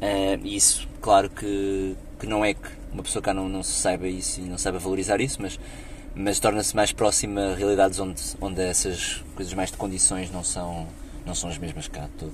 Eh, 0.00 0.38
E 0.42 0.56
isso, 0.56 0.88
claro 1.02 1.28
que, 1.28 1.94
que 2.18 2.26
não 2.26 2.42
é 2.44 2.54
que 2.54 2.68
uma 2.92 3.02
pessoa 3.02 3.22
cá 3.22 3.34
não, 3.34 3.46
não 3.48 3.62
se 3.62 3.72
saiba 3.72 4.08
isso 4.08 4.40
e 4.40 4.44
não 4.44 4.56
saiba 4.56 4.78
valorizar 4.78 5.20
isso, 5.20 5.36
mas, 5.40 5.60
mas 6.14 6.40
torna-se 6.40 6.74
mais 6.74 6.92
próxima 6.92 7.52
a 7.52 7.54
realidades 7.54 8.00
onde, 8.00 8.20
onde 8.40 8.62
essas 8.62 9.22
coisas 9.36 9.52
mais 9.52 9.70
de 9.70 9.76
condições 9.76 10.30
não 10.32 10.42
são, 10.42 10.88
não 11.26 11.34
são 11.34 11.50
as 11.50 11.58
mesmas 11.58 11.86
cá 11.88 12.02
de 12.04 12.08
todo. 12.18 12.32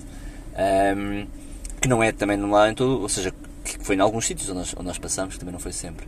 Que 1.87 1.91
não 1.91 2.03
é 2.03 2.11
também 2.11 2.37
não 2.37 2.51
lá 2.51 2.69
em 2.69 2.75
todo, 2.75 3.01
ou 3.01 3.09
seja, 3.09 3.33
que 3.63 3.79
foi 3.79 3.95
em 3.95 4.01
alguns 4.01 4.27
sítios 4.27 4.51
onde 4.51 4.59
nós, 4.59 4.75
onde 4.77 4.87
nós 4.89 4.99
passamos, 4.99 5.35
que 5.35 5.39
também 5.39 5.53
não 5.53 5.61
foi 5.61 5.71
sempre. 5.71 6.05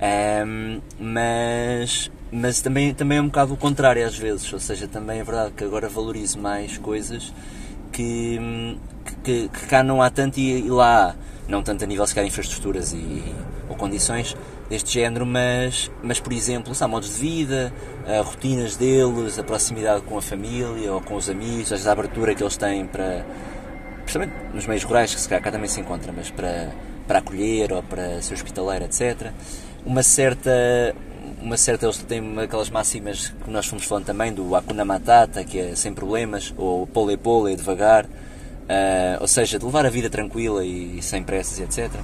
Ahm, 0.00 0.80
mas 0.96 2.08
mas 2.30 2.60
também, 2.60 2.94
também 2.94 3.18
é 3.18 3.20
um 3.20 3.26
bocado 3.26 3.52
o 3.52 3.56
contrário 3.56 4.06
às 4.06 4.16
vezes, 4.16 4.52
ou 4.52 4.60
seja, 4.60 4.86
também 4.86 5.18
é 5.18 5.24
verdade 5.24 5.54
que 5.56 5.64
agora 5.64 5.88
valorizo 5.88 6.38
mais 6.38 6.78
coisas 6.78 7.34
que, 7.90 8.78
que, 9.24 9.48
que 9.48 9.66
cá 9.66 9.82
não 9.82 10.00
há 10.00 10.08
tanto 10.08 10.38
e, 10.38 10.66
e 10.66 10.70
lá. 10.70 11.16
Não 11.48 11.64
tanto 11.64 11.82
a 11.82 11.86
nível 11.88 12.06
se 12.06 12.14
calhar 12.14 12.28
de 12.28 12.32
infraestruturas 12.32 12.92
e, 12.92 13.24
ou 13.68 13.74
condições 13.74 14.36
deste 14.70 14.92
género, 14.92 15.26
mas, 15.26 15.90
mas 16.00 16.20
por 16.20 16.32
exemplo, 16.32 16.76
sabe, 16.76 16.92
modos 16.92 17.14
de 17.14 17.20
vida, 17.20 17.72
ah, 18.06 18.20
rotinas 18.22 18.76
deles, 18.76 19.36
a 19.36 19.42
proximidade 19.42 20.02
com 20.02 20.16
a 20.16 20.22
família 20.22 20.92
ou 20.92 21.00
com 21.00 21.16
os 21.16 21.28
amigos, 21.28 21.72
a 21.86 21.90
abertura 21.90 22.36
que 22.36 22.42
eles 22.42 22.56
têm 22.56 22.86
para, 22.86 23.24
principalmente 24.08 24.54
nos 24.54 24.66
meios 24.66 24.84
rurais, 24.84 25.14
que 25.14 25.20
se 25.20 25.28
calhar 25.28 25.42
cá 25.44 25.50
também 25.52 25.68
se 25.68 25.80
encontra, 25.80 26.10
mas 26.16 26.30
para, 26.30 26.70
para 27.06 27.18
acolher 27.18 27.70
ou 27.74 27.82
para 27.82 28.22
ser 28.22 28.34
hospitaleiro, 28.34 28.86
etc. 28.86 29.32
Uma 29.84 30.02
certa, 30.02 30.94
uma 31.42 31.58
certa, 31.58 31.84
eles 31.84 31.98
têm 31.98 32.40
aquelas 32.40 32.70
máximas 32.70 33.28
que 33.28 33.50
nós 33.50 33.66
fomos 33.66 33.84
falando 33.84 34.06
também, 34.06 34.32
do 34.32 34.56
Hakuna 34.56 34.82
Matata, 34.82 35.44
que 35.44 35.58
é 35.58 35.74
sem 35.74 35.92
problemas, 35.92 36.54
ou 36.56 36.86
pole 36.86 37.18
pole, 37.18 37.54
devagar, 37.54 38.06
ah, 38.66 39.18
ou 39.20 39.28
seja, 39.28 39.58
de 39.58 39.64
levar 39.66 39.84
a 39.84 39.90
vida 39.90 40.08
tranquila 40.08 40.64
e 40.64 41.02
sem 41.02 41.22
pressas, 41.22 41.60
etc. 41.60 42.00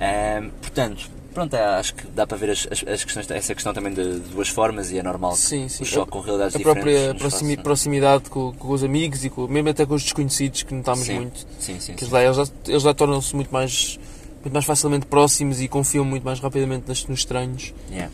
Ah, 0.00 0.42
portanto, 0.62 1.10
pronto, 1.36 1.54
é, 1.54 1.62
acho 1.64 1.94
que 1.94 2.06
dá 2.08 2.26
para 2.26 2.36
ver 2.38 2.50
as, 2.50 2.66
as, 2.70 2.82
as 2.88 3.04
questões, 3.04 3.30
essa 3.30 3.54
questão 3.54 3.72
também 3.74 3.92
de, 3.92 4.20
de 4.20 4.28
duas 4.30 4.48
formas 4.48 4.90
e 4.90 4.98
é 4.98 5.02
normal 5.02 5.32
Sim, 5.36 5.68
sim. 5.68 5.82
o 5.82 5.86
choque 5.86 6.10
com 6.10 6.20
realidades 6.20 6.54
a 6.54 6.58
diferentes 6.58 6.82
própria 6.82 7.14
proximi- 7.14 7.50
faça- 7.56 7.62
proximidade 7.62 8.30
com, 8.30 8.52
com 8.54 8.68
os 8.72 8.82
amigos 8.82 9.24
e 9.24 9.30
com, 9.30 9.46
mesmo 9.46 9.68
até 9.68 9.84
com 9.84 9.94
os 9.94 10.02
desconhecidos 10.02 10.62
que 10.62 10.72
notamos 10.74 11.04
Sim, 11.06 11.14
muito. 11.16 11.46
sim, 11.60 11.78
sim, 11.78 11.92
Que 11.94 12.04
sim. 12.04 12.04
eles 12.06 12.10
lá, 12.10 12.22
eles 12.24 12.36
lá, 12.38 12.44
eles 12.66 12.82
lá 12.84 12.94
tornam-se 12.94 13.34
muito 13.36 13.50
mais, 13.52 13.98
muito 14.42 14.52
mais 14.52 14.64
facilmente 14.64 15.04
próximos 15.06 15.60
e 15.60 15.68
confiam 15.68 16.04
muito 16.04 16.24
mais 16.24 16.40
rapidamente 16.40 16.88
nas- 16.88 17.06
nos 17.06 17.18
estranhos 17.20 17.72
Yeah. 17.90 18.10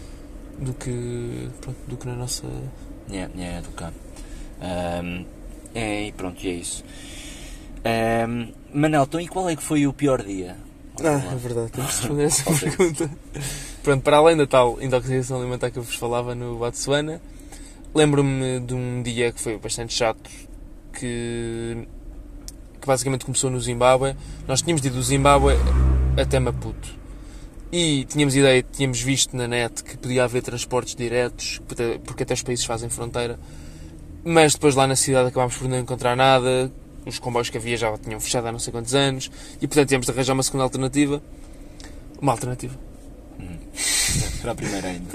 do 0.59 0.75
que, 0.75 1.49
pronto, 1.61 1.79
do 1.87 1.97
que 1.97 2.07
na 2.07 2.15
nossa. 2.15 2.45
Yeah, 3.11 3.33
yeah, 3.37 3.61
do 3.61 3.71
cá. 3.75 3.93
Ahm, 4.61 5.25
é, 5.75 6.07
e 6.09 6.13
pronto, 6.13 6.45
e 6.45 6.49
é 6.51 6.53
isso. 6.55 6.85
Ahm, 7.85 8.49
Manel, 8.73 9.03
então 9.05 9.21
e 9.21 9.27
qual 9.29 9.49
é 9.49 9.57
que 9.57 9.63
foi 9.63 9.87
o 9.87 9.93
pior 9.93 10.23
dia? 10.23 10.57
Ah, 11.01 11.33
é 11.33 11.37
verdade, 11.37 11.71
temos 11.73 11.91
de 11.91 11.97
responder 11.97 12.25
essa 12.25 12.53
pergunta. 12.53 13.11
Pronto, 13.83 14.03
para 14.03 14.17
além 14.19 14.37
da 14.37 14.47
tal 14.47 14.81
intoxicação 14.81 15.39
alimentar 15.39 15.71
que 15.71 15.79
eu 15.79 15.83
vos 15.83 15.95
falava 15.95 16.35
no 16.35 16.57
Botsuana, 16.57 17.21
lembro-me 17.95 18.61
de 18.61 18.75
um 18.75 19.03
dia 19.03 19.33
que 19.33 19.41
foi 19.41 19.59
bastante 19.59 19.95
chato, 19.95 20.31
que, 20.93 21.89
que 22.81 22.87
basicamente 22.87 23.25
começou 23.25 23.51
no 23.51 23.61
Zimbábue. 23.61 24.15
Nós 24.47 24.63
tínhamos 24.63 24.85
ido 24.85 24.97
do 24.97 25.03
Zimbábue 25.03 25.55
até 26.21 26.39
Maputo. 26.39 27.01
E 27.73 28.05
tínhamos 28.05 28.37
ideia, 28.37 28.63
tínhamos 28.63 29.01
visto 29.01 29.35
na 29.35 29.49
net 29.49 29.83
que 29.83 29.97
podia 29.97 30.25
haver 30.25 30.43
transportes 30.43 30.95
diretos, 30.95 31.61
porque 32.05 32.23
até 32.23 32.35
os 32.35 32.43
países 32.43 32.67
fazem 32.67 32.91
fronteira. 32.91 33.39
Mas 34.23 34.53
depois 34.53 34.75
lá 34.75 34.87
na 34.87 34.95
cidade 34.95 35.29
acabámos 35.29 35.57
por 35.57 35.69
não 35.69 35.79
encontrar 35.79 36.15
nada, 36.15 36.71
os 37.07 37.19
comboios 37.19 37.51
que 37.51 37.59
havia 37.59 37.77
já 37.77 37.97
tinham 37.99 38.21
fechado 38.21 38.47
há 38.47 38.53
não 38.53 38.59
sei 38.59 38.73
quantos 38.73 38.95
anos, 38.95 39.31
e 39.61 39.67
portanto 39.67 39.89
tínhamos 39.89 40.07
de 40.07 40.13
arranjar 40.13 40.35
uma 40.35 40.43
segunda 40.43 40.65
alternativa. 40.65 41.23
Uma 42.21 42.33
alternativa. 42.33 42.79
Para 44.41 44.53
a 44.53 44.55
primeira 44.55 44.89
ainda. 44.89 45.09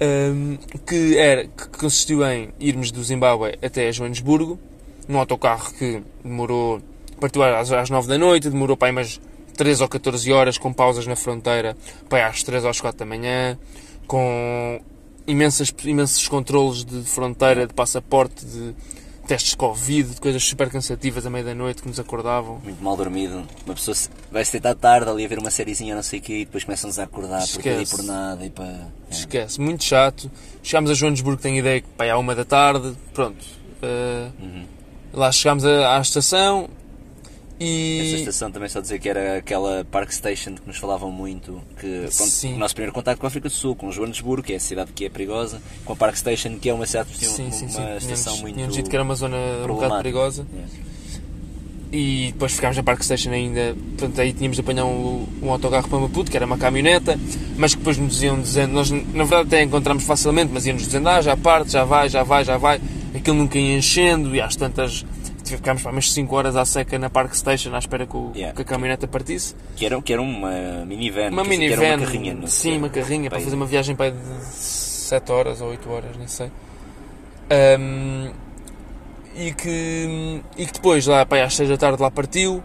Ahm, 0.00 0.56
que, 0.86 1.16
era, 1.18 1.46
que 1.46 1.68
consistiu 1.78 2.24
em 2.24 2.50
irmos 2.58 2.90
do 2.90 3.02
Zimbábue 3.02 3.58
até 3.62 3.90
Joanesburgo, 3.92 4.58
num 5.06 5.18
autocarro 5.18 5.72
que 5.74 6.02
demorou, 6.22 6.80
partiu 7.20 7.42
às, 7.42 7.70
às 7.70 7.90
9 7.90 8.08
da 8.08 8.18
noite, 8.18 8.50
demorou 8.50 8.76
para 8.76 8.88
aí 8.88 8.92
umas 8.92 9.20
13 9.56 9.82
ou 9.82 9.88
14 9.88 10.32
horas, 10.32 10.58
com 10.58 10.72
pausas 10.72 11.06
na 11.06 11.16
fronteira, 11.16 11.76
para 12.08 12.18
aí 12.18 12.24
às 12.24 12.42
3 12.42 12.64
ou 12.64 12.70
às 12.70 12.80
4 12.80 12.98
da 12.98 13.04
manhã, 13.04 13.58
com 14.06 14.80
imensas, 15.26 15.74
imensos 15.84 16.26
controles 16.28 16.84
de 16.84 17.02
fronteira, 17.02 17.66
de 17.66 17.74
passaporte, 17.74 18.46
de 18.46 18.74
testes 19.28 19.50
de 19.52 19.56
Covid, 19.56 20.14
de 20.14 20.20
coisas 20.20 20.42
super 20.42 20.68
cansativas 20.70 21.24
à 21.24 21.30
meia 21.30 21.44
da 21.44 21.54
noite 21.54 21.82
que 21.82 21.88
nos 21.88 22.00
acordavam. 22.00 22.58
Muito 22.64 22.82
mal 22.82 22.96
dormido. 22.96 23.46
Uma 23.64 23.74
pessoa 23.74 23.94
se- 23.94 24.08
vai 24.32 24.44
se 24.44 24.52
deitar 24.52 24.74
tarde 24.74 25.08
ali 25.10 25.24
a 25.24 25.28
ver 25.28 25.38
uma 25.38 25.50
sériezinha, 25.50 25.94
não 25.94 26.02
sei 26.02 26.18
o 26.18 26.22
quê, 26.22 26.32
e 26.40 26.44
depois 26.46 26.64
começam-nos 26.64 26.98
a 26.98 27.04
acordar 27.04 27.40
por 27.42 27.48
tudo 27.48 27.66
e 27.66 27.70
Esquece. 27.82 27.96
por 27.96 28.04
nada 28.04 28.44
e 28.44 28.50
para. 28.50 28.64
É. 28.66 28.86
Esquece, 29.10 29.60
muito 29.60 29.84
chato. 29.84 30.30
Chegámos 30.62 30.90
a 30.90 30.94
Joanesburgo, 30.94 31.40
tenho 31.40 31.56
ideia 31.58 31.80
que 31.80 31.86
pá, 31.96 32.06
é 32.06 32.10
à 32.10 32.18
uma 32.18 32.34
da 32.34 32.44
tarde, 32.44 32.94
pronto. 33.14 33.44
Uh, 33.82 34.32
Uhum. 34.42 34.64
Lá 35.12 35.30
chegámos 35.32 35.64
à, 35.64 35.96
à 35.96 36.00
estação 36.00 36.68
E. 37.60 38.14
estação 38.14 38.50
também 38.50 38.68
só 38.68 38.80
dizer 38.80 38.98
que 39.00 39.08
era 39.08 39.38
aquela 39.38 39.84
Park 39.90 40.10
Station 40.12 40.54
que 40.54 40.66
nos 40.66 40.76
falavam 40.76 41.10
muito, 41.10 41.60
que 41.78 42.06
Sim. 42.10 42.54
o 42.54 42.58
nosso 42.58 42.74
primeiro 42.74 42.92
contacto 42.92 43.20
com 43.20 43.26
a 43.26 43.28
África 43.28 43.48
do 43.48 43.54
Sul, 43.54 43.74
com 43.74 43.90
Joanesburgo, 43.90 44.46
que 44.46 44.52
é 44.52 44.56
a 44.56 44.60
cidade 44.60 44.92
que 44.92 45.04
é 45.04 45.08
perigosa, 45.08 45.60
com 45.84 45.92
a 45.92 45.96
Park 45.96 46.16
Station, 46.16 46.56
que 46.58 46.68
é 46.68 46.74
uma 46.74 46.86
cidade 46.86 47.10
que 47.10 47.18
tem 47.18 47.28
Sim, 47.28 47.44
uma, 47.44 47.52
sim, 47.52 47.68
sim. 47.68 47.78
uma 47.78 47.84
Tínhamos, 47.84 48.04
estação 48.04 48.38
muito 48.38 48.54
tínhamos 48.54 48.76
dito 48.76 48.88
que 48.88 48.94
era 48.96 49.02
uma 49.02 49.14
zona 49.14 49.36
um 49.64 49.66
bocado 49.66 49.96
perigosa. 49.96 50.46
É. 50.54 50.88
E 51.90 52.32
depois 52.32 52.52
ficámos 52.52 52.76
na 52.76 52.82
Park 52.82 53.02
Station 53.02 53.30
ainda. 53.30 53.74
Portanto, 53.96 54.20
aí 54.20 54.32
tínhamos 54.32 54.56
de 54.56 54.60
apanhar 54.60 54.84
um, 54.84 55.26
um 55.42 55.50
autocarro 55.50 55.88
para 55.88 55.98
Maputo, 55.98 56.30
que 56.30 56.36
era 56.36 56.44
uma 56.44 56.58
caminhoneta, 56.58 57.18
mas 57.56 57.72
que 57.72 57.78
depois 57.78 57.96
nos 57.96 58.22
iam 58.22 58.38
dizendo. 58.38 58.72
Nós, 58.72 58.90
na 58.90 59.24
verdade, 59.24 59.48
até 59.48 59.62
encontramos 59.62 60.04
facilmente, 60.04 60.50
mas 60.52 60.66
iam-nos 60.66 60.84
dizendo: 60.84 61.08
ah, 61.08 61.22
já 61.22 61.34
parte, 61.34 61.72
já 61.72 61.84
vai, 61.84 62.08
já 62.10 62.22
vai, 62.22 62.44
já 62.44 62.58
vai. 62.58 62.78
Aquilo 63.14 63.36
nunca 63.38 63.58
ia 63.58 63.78
enchendo 63.78 64.36
e 64.36 64.40
às 64.40 64.54
tantas. 64.54 65.04
Ficámos 65.56 65.82
para 65.82 65.92
umas 65.92 66.12
5 66.12 66.34
horas 66.36 66.56
à 66.56 66.64
seca 66.64 66.98
na 66.98 67.08
Park 67.10 67.34
Station 67.34 67.74
à 67.74 67.78
espera 67.78 68.06
que, 68.06 68.16
o- 68.16 68.32
Yeah. 68.34 68.54
que 68.54 68.62
a 68.62 68.64
caminhoneta 68.64 69.06
partisse. 69.08 69.54
Que, 69.76 69.86
era, 69.86 70.00
que 70.02 70.12
era 70.12 70.20
uma 70.22 70.84
minivan, 70.86 71.30
Uma 71.30 71.42
dizer, 71.42 71.56
minivan, 71.58 71.82
era 71.84 71.96
uma 71.96 72.06
carrinha. 72.06 72.34
não 72.34 72.46
sim, 72.46 72.76
uma 72.78 72.88
carrinha 72.88 73.30
para 73.30 73.40
fazer 73.40 73.54
uma 73.56 73.66
viagem 73.66 73.94
para 73.96 74.10
de 74.12 74.18
7 74.44 75.32
horas 75.32 75.60
ou 75.60 75.68
8 75.70 75.90
horas, 75.90 76.16
nem 76.16 76.26
sei. 76.28 76.50
Ahm, 77.50 78.30
e, 79.36 79.52
que, 79.52 80.42
e 80.56 80.66
que 80.66 80.72
depois, 80.72 81.06
lá 81.06 81.24
para 81.24 81.44
às 81.44 81.54
6 81.54 81.68
da 81.68 81.76
tarde, 81.76 82.00
lá 82.02 82.10
partiu. 82.10 82.62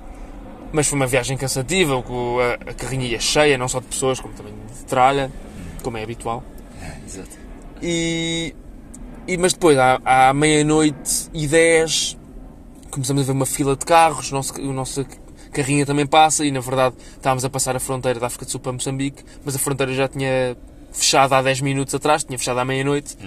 Mas 0.71 0.87
foi 0.87 0.95
uma 0.97 1.05
viagem 1.05 1.37
cansativa, 1.37 1.93
a, 1.95 2.71
a 2.71 2.73
carrinha 2.73 3.05
ia 3.05 3.19
cheia, 3.19 3.57
não 3.59 3.67
só 3.67 3.79
de 3.79 3.85
pessoas, 3.85 4.19
como 4.19 4.33
também 4.33 4.51
de 4.53 4.85
tralha, 4.85 5.31
como 5.83 5.97
é 5.97 6.03
habitual. 6.03 6.43
Exato. 7.05 7.29
E, 7.79 8.55
e 9.27 9.37
mas 9.37 9.53
depois, 9.53 9.77
à, 9.77 10.01
à 10.03 10.33
meia-noite 10.33 11.29
e 11.31 11.45
10, 11.47 12.17
começamos 12.93 13.23
a 13.23 13.25
ver 13.25 13.31
uma 13.31 13.45
fila 13.45 13.75
de 13.75 13.85
carros, 13.85 14.31
o 14.31 14.35
nosso, 14.35 14.53
o 14.61 14.73
nosso 14.73 15.05
carrinha 15.51 15.85
também 15.85 16.05
passa, 16.05 16.45
e 16.45 16.51
na 16.51 16.59
verdade 16.59 16.95
estávamos 17.15 17.43
a 17.45 17.49
passar 17.49 17.75
a 17.75 17.79
fronteira 17.79 18.19
da 18.19 18.27
África 18.27 18.45
do 18.45 18.51
Sul 18.51 18.59
para 18.59 18.71
Moçambique, 18.71 19.23
mas 19.43 19.55
a 19.55 19.59
fronteira 19.59 19.93
já 19.93 20.07
tinha 20.07 20.55
fechado 20.91 21.33
há 21.33 21.41
10 21.41 21.61
minutos 21.61 21.95
atrás, 21.95 22.23
tinha 22.23 22.37
fechado 22.37 22.59
à 22.59 22.65
meia-noite, 22.65 23.17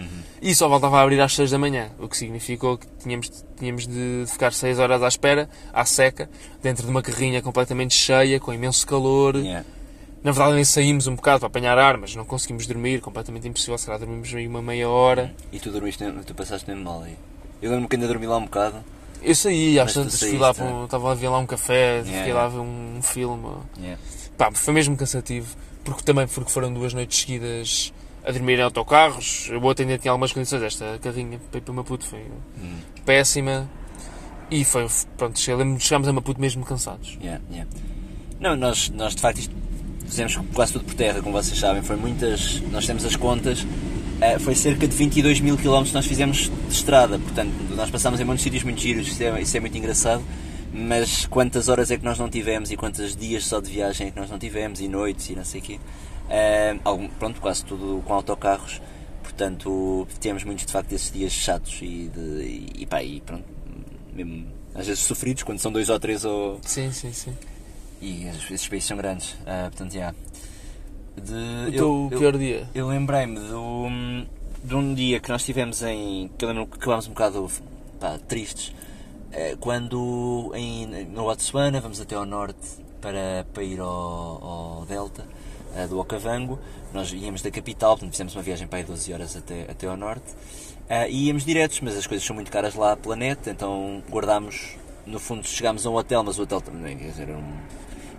e 0.41 0.55
só 0.55 0.69
voltava 0.69 0.99
a 0.99 1.03
abrir 1.03 1.21
às 1.21 1.35
6 1.35 1.51
da 1.51 1.59
manhã, 1.59 1.91
o 1.99 2.09
que 2.09 2.17
significou 2.17 2.79
que 2.79 2.87
tínhamos, 3.01 3.45
tínhamos 3.59 3.87
de 3.89 4.25
ficar 4.29 4.53
6 4.53 4.79
horas 4.79 5.03
à 5.03 5.09
espera, 5.09 5.49
à 5.73 5.85
seca, 5.85 6.31
dentro 6.63 6.85
de 6.85 6.91
uma 6.91 7.03
carrinha 7.03 7.43
completamente 7.43 7.95
cheia, 7.95 8.39
com 8.39 8.53
imenso 8.53 8.87
calor, 8.87 9.37
Yeah. 9.37 9.67
na 10.23 10.31
verdade 10.31 10.55
nem 10.55 10.65
saímos 10.65 11.09
um 11.09 11.17
bocado 11.17 11.41
para 11.41 11.49
apanhar 11.49 11.77
ar, 11.77 11.97
mas 11.97 12.15
não 12.15 12.25
conseguimos 12.25 12.67
dormir, 12.69 13.01
completamente 13.01 13.49
impossível, 13.49 13.77
se 13.79 13.87
calhar 13.87 13.99
dormimos 13.99 14.33
aí 14.33 14.47
uma 14.47 14.63
meia 14.63 14.89
hora. 14.89 15.35
E 15.53 15.59
tu 15.59 15.71
dormiste, 15.71 16.05
tu 16.25 16.35
passaste 16.35 16.69
mesmo 16.71 16.85
mal 16.85 17.03
aí. 17.03 17.17
Eu 17.61 17.71
lembro-me 17.71 17.89
que 17.89 17.97
ainda 17.97 18.07
dormi 18.07 18.27
lá 18.27 18.37
um 18.37 18.45
bocado. 18.45 18.77
Eu 19.23 19.35
saí, 19.35 19.79
às 19.81 19.93
tantas 19.95 20.19
fui 20.21 20.39
lá, 20.39 20.53
saíste, 20.55 20.63
para 20.63 20.75
um, 20.75 20.85
estava 20.85 21.13
a 21.13 21.15
ver 21.15 21.29
lá 21.29 21.39
um 21.39 21.47
café, 21.47 22.01
fiquei 22.05 22.19
Yeah, 22.21 22.35
lá 22.35 22.45
a 22.45 22.49
ver 22.49 22.59
um 22.61 23.01
filme. 23.03 23.49
Yeah. 23.79 24.01
Pá, 24.37 24.51
foi 24.53 24.75
mesmo 24.75 24.97
cansativo, 24.97 25.57
porque 25.85 26.03
também 26.03 26.27
porque 26.27 26.51
foram 26.51 26.73
duas 26.73 26.93
noites 26.95 27.19
seguidas 27.21 27.93
a 28.25 28.31
dormir 28.31 28.59
em 28.59 28.63
autocarros. 28.63 29.51
A 29.53 29.57
outra 29.65 29.85
ainda 29.85 29.99
tinha 29.99 30.11
algumas 30.13 30.33
condições, 30.33 30.63
esta 30.63 30.99
carrinha 31.01 31.41
para 31.51 31.73
Maputo 31.73 32.05
foi 32.05 32.21
Hum. 32.61 32.77
péssima. 33.05 33.69
E 34.51 34.65
foi, 34.65 34.87
pronto, 35.17 35.39
chegámos 35.39 36.07
a 36.07 36.13
Maputo 36.13 36.41
mesmo 36.41 36.65
cansados. 36.65 37.19
Yeah, 37.21 37.43
yeah. 37.51 37.69
Não, 38.39 38.55
nós, 38.55 38.91
nós 38.91 39.15
de 39.15 39.21
facto 39.21 39.39
isto, 39.39 39.55
fizemos 40.07 40.37
quase 40.55 40.73
tudo 40.75 40.85
por 40.85 40.95
terra, 40.95 41.21
como 41.21 41.33
vocês 41.33 41.59
sabem. 41.59 41.83
Foi 41.83 41.97
muitas. 41.97 42.61
Nós 42.71 42.87
temos 42.87 43.05
as 43.05 43.17
contas. 43.17 43.67
Eh, 44.21 44.39
foi 44.39 44.55
cerca 44.55 44.87
de 44.87 44.95
22 44.97 45.41
mil 45.41 45.57
quilómetros 45.57 45.91
que 45.91 45.95
nós 45.95 46.07
fizemos 46.07 46.51
de 46.69 46.73
estrada. 46.75 47.19
Portanto, 47.19 47.53
nós 47.75 47.91
passámos 47.91 48.21
em 48.21 48.25
muitos 48.25 48.43
sítios 48.43 48.63
muito 48.63 48.81
giros. 48.81 49.07
Isso 49.09 49.23
é, 49.23 49.41
isso 49.41 49.57
é 49.57 49.61
muito 49.61 49.77
engraçado. 49.77 50.23
Mas 50.73 51.25
quantas 51.27 51.69
horas 51.69 51.91
é 51.91 51.97
que 51.97 52.05
nós 52.05 52.19
não 52.19 52.29
tivemos 52.29 52.71
e 52.71 52.77
quantos 52.77 53.17
dias 53.17 53.47
só 53.47 53.61
de 53.61 53.71
viagem 53.71 54.09
é 54.09 54.11
que 54.11 54.19
nós 54.21 54.29
não 54.31 54.39
tivemos 54.39 54.81
e 54.81 54.89
noites 54.89 55.31
e 55.31 55.35
não 55.35 55.45
sei 55.45 55.61
o 55.61 55.65
quê. 55.65 55.81
Eh, 56.29 56.77
algum- 56.85 57.09
pronto, 57.09 57.41
quase 57.41 57.65
tudo 57.65 58.03
com 58.05 58.13
autocarros. 58.13 58.81
Portanto, 59.23 60.07
temos 60.21 60.45
muitos 60.45 60.67
de 60.67 60.73
facto 60.73 60.93
esses 60.93 61.11
dias 61.13 61.33
chatos 61.33 61.79
e, 61.83 62.11
de, 62.15 62.69
e, 62.79 62.87
pá, 62.87 63.03
e 63.03 63.21
pronto, 63.21 63.45
mesmo 64.15 64.47
às 64.75 64.87
vezes 64.87 65.03
sofridos 65.03 65.43
quando 65.43 65.59
são 65.59 65.71
dois 65.73 65.89
ou 65.89 65.99
três 65.99 66.25
ou, 66.25 66.59
Sim, 66.63 66.91
sim, 66.93 67.13
sim. 67.13 67.33
e 68.01 68.27
es- 68.29 68.51
esses 68.51 68.69
países 68.69 68.87
são 68.89 68.97
grandes, 68.97 69.35
ah, 69.47 69.69
portanto, 69.71 69.93
já. 69.95 70.15
De, 71.21 71.33
O 71.33 71.69
eu- 71.69 71.73
teu 71.73 72.09
eu, 72.13 72.19
pior 72.19 72.37
dia? 72.39 72.69
eu 72.75 72.87
lembrei-me 72.89 73.39
do, 73.39 73.87
de 74.63 74.75
um 74.75 74.95
dia 74.95 75.19
que 75.21 75.29
nós 75.31 75.45
tivemos 75.45 75.83
em. 75.83 76.29
que 76.37 76.45
eu 76.45 76.49
lembro 76.49 76.67
que 76.67 76.77
acabámos 76.77 77.07
um 77.07 77.11
bocado 77.11 77.51
pá, 77.99 78.19
tristes, 78.29 78.73
eh, 79.33 79.57
quando 79.59 80.53
em, 80.55 80.87
no 81.07 81.23
Botsuana 81.23 81.81
vamos 81.81 82.01
até 82.01 82.15
ao 82.15 82.27
norte 82.27 82.69
para, 83.01 83.47
para 83.53 83.63
ir 83.63 83.81
ao, 83.81 83.89
ao 84.79 84.85
Delta 84.87 85.25
eh, 85.75 85.87
do 85.87 85.99
Okavango. 85.99 86.59
Nós 86.93 87.13
íamos 87.13 87.43
da 87.43 87.51
capital, 87.51 87.93
portanto 87.93 88.13
fizemos 88.13 88.35
uma 88.37 88.43
viagem 88.43 88.67
para 88.67 88.79
aí 88.79 88.85
12 88.85 89.13
horas 89.13 89.37
até, 89.37 89.63
até 89.71 89.87
ao 89.87 89.97
norte. 89.97 90.35
Ah, 90.89 91.09
e 91.09 91.27
íamos 91.27 91.45
diretos, 91.45 91.81
mas 91.81 91.97
as 91.97 92.07
coisas 92.07 92.25
são 92.25 92.35
muito 92.35 92.51
caras 92.51 92.75
lá 92.75 92.97
pela 92.97 93.17
net, 93.17 93.51
então 93.51 94.03
guardámos. 94.11 94.77
No 95.05 95.19
fundo, 95.21 95.47
chegámos 95.47 95.87
a 95.87 95.91
um 95.91 95.95
hotel, 95.95 96.23
mas 96.25 96.39
o 96.39 96.43
hotel 96.43 96.61
também, 96.61 96.97
quer 96.97 97.07
dizer, 97.11 97.29
era 97.29 97.39
um, 97.39 97.53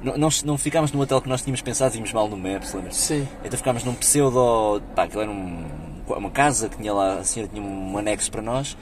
não, 0.01 0.29
não, 0.45 0.57
ficámos 0.57 0.91
no 0.91 1.01
hotel 1.01 1.21
que 1.21 1.29
nós 1.29 1.41
tínhamos 1.41 1.61
pensado, 1.61 1.93
vimos 1.93 2.13
mal 2.13 2.27
no 2.27 2.37
Maps, 2.37 2.73
lembra-se? 2.73 2.99
Sim. 2.99 3.27
Então 3.43 3.57
ficámos 3.57 3.83
num 3.83 3.95
pseudo. 3.95 4.81
pá, 4.95 5.03
aquilo 5.03 5.21
era 5.21 5.31
um, 5.31 5.65
uma 6.07 6.29
casa 6.29 6.69
que 6.69 6.77
tinha 6.77 6.93
lá, 6.93 7.19
a 7.19 7.23
senhora 7.23 7.51
tinha 7.51 7.63
um 7.63 7.97
anexo 7.97 8.31
para 8.31 8.41
nós 8.41 8.77